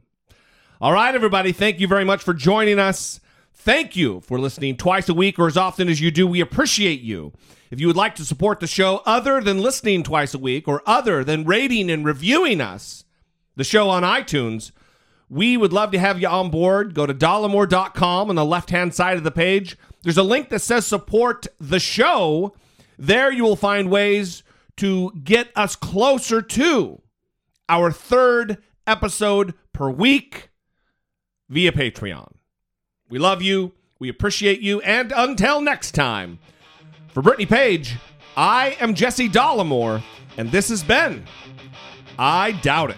All 0.80 0.92
right, 0.92 1.14
everybody. 1.14 1.52
Thank 1.52 1.80
you 1.80 1.86
very 1.86 2.04
much 2.04 2.22
for 2.22 2.34
joining 2.34 2.78
us. 2.78 3.20
Thank 3.54 3.94
you 3.94 4.20
for 4.20 4.38
listening 4.38 4.76
twice 4.76 5.08
a 5.08 5.14
week 5.14 5.38
or 5.38 5.46
as 5.46 5.56
often 5.56 5.88
as 5.88 6.00
you 6.00 6.10
do. 6.10 6.26
We 6.26 6.40
appreciate 6.40 7.00
you. 7.00 7.32
If 7.70 7.80
you 7.80 7.86
would 7.86 7.96
like 7.96 8.14
to 8.16 8.24
support 8.24 8.60
the 8.60 8.66
show 8.66 9.02
other 9.06 9.40
than 9.40 9.60
listening 9.60 10.02
twice 10.02 10.34
a 10.34 10.38
week 10.38 10.66
or 10.66 10.82
other 10.86 11.22
than 11.24 11.44
rating 11.44 11.90
and 11.90 12.04
reviewing 12.04 12.60
us, 12.60 13.04
the 13.56 13.64
show 13.64 13.88
on 13.88 14.02
iTunes, 14.02 14.72
we 15.28 15.56
would 15.56 15.72
love 15.72 15.90
to 15.92 15.98
have 15.98 16.20
you 16.20 16.28
on 16.28 16.50
board. 16.50 16.94
Go 16.94 17.06
to 17.06 17.14
dollemore.com 17.14 18.28
on 18.28 18.36
the 18.36 18.44
left 18.44 18.70
hand 18.70 18.94
side 18.94 19.16
of 19.16 19.24
the 19.24 19.30
page. 19.30 19.78
There's 20.02 20.18
a 20.18 20.22
link 20.22 20.48
that 20.48 20.60
says 20.60 20.86
support 20.86 21.46
the 21.60 21.80
show. 21.80 22.54
There 22.98 23.32
you 23.32 23.44
will 23.44 23.56
find 23.56 23.90
ways 23.90 24.42
to 24.78 25.12
get 25.22 25.50
us 25.54 25.76
closer 25.76 26.42
to 26.42 27.02
our 27.68 27.90
third 27.90 28.58
episode 28.86 29.54
per 29.72 29.90
week 29.90 30.50
via 31.48 31.72
Patreon. 31.72 32.32
We 33.08 33.18
love 33.18 33.42
you. 33.42 33.72
We 33.98 34.08
appreciate 34.08 34.60
you. 34.60 34.80
And 34.80 35.12
until 35.14 35.60
next 35.60 35.92
time, 35.92 36.38
for 37.08 37.22
Brittany 37.22 37.46
Page, 37.46 37.96
I 38.36 38.76
am 38.80 38.94
Jesse 38.94 39.28
Dollemore, 39.28 40.02
and 40.36 40.50
this 40.50 40.70
has 40.70 40.82
been 40.82 41.24
I 42.18 42.52
Doubt 42.52 42.90
It. 42.90 42.96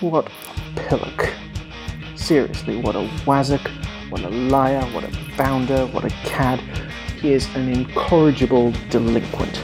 What 0.00 0.28
a 0.28 0.80
pillock. 0.88 1.28
Seriously, 2.16 2.76
what 2.76 2.96
a 2.96 3.08
wazzock, 3.24 3.66
what 4.10 4.22
a 4.22 4.28
liar, 4.28 4.82
what 4.92 5.04
a 5.04 5.36
bounder, 5.36 5.86
what 5.86 6.04
a 6.04 6.10
cad. 6.24 6.60
He 7.20 7.32
is 7.32 7.46
an 7.54 7.70
incorrigible 7.70 8.72
delinquent. 8.90 9.62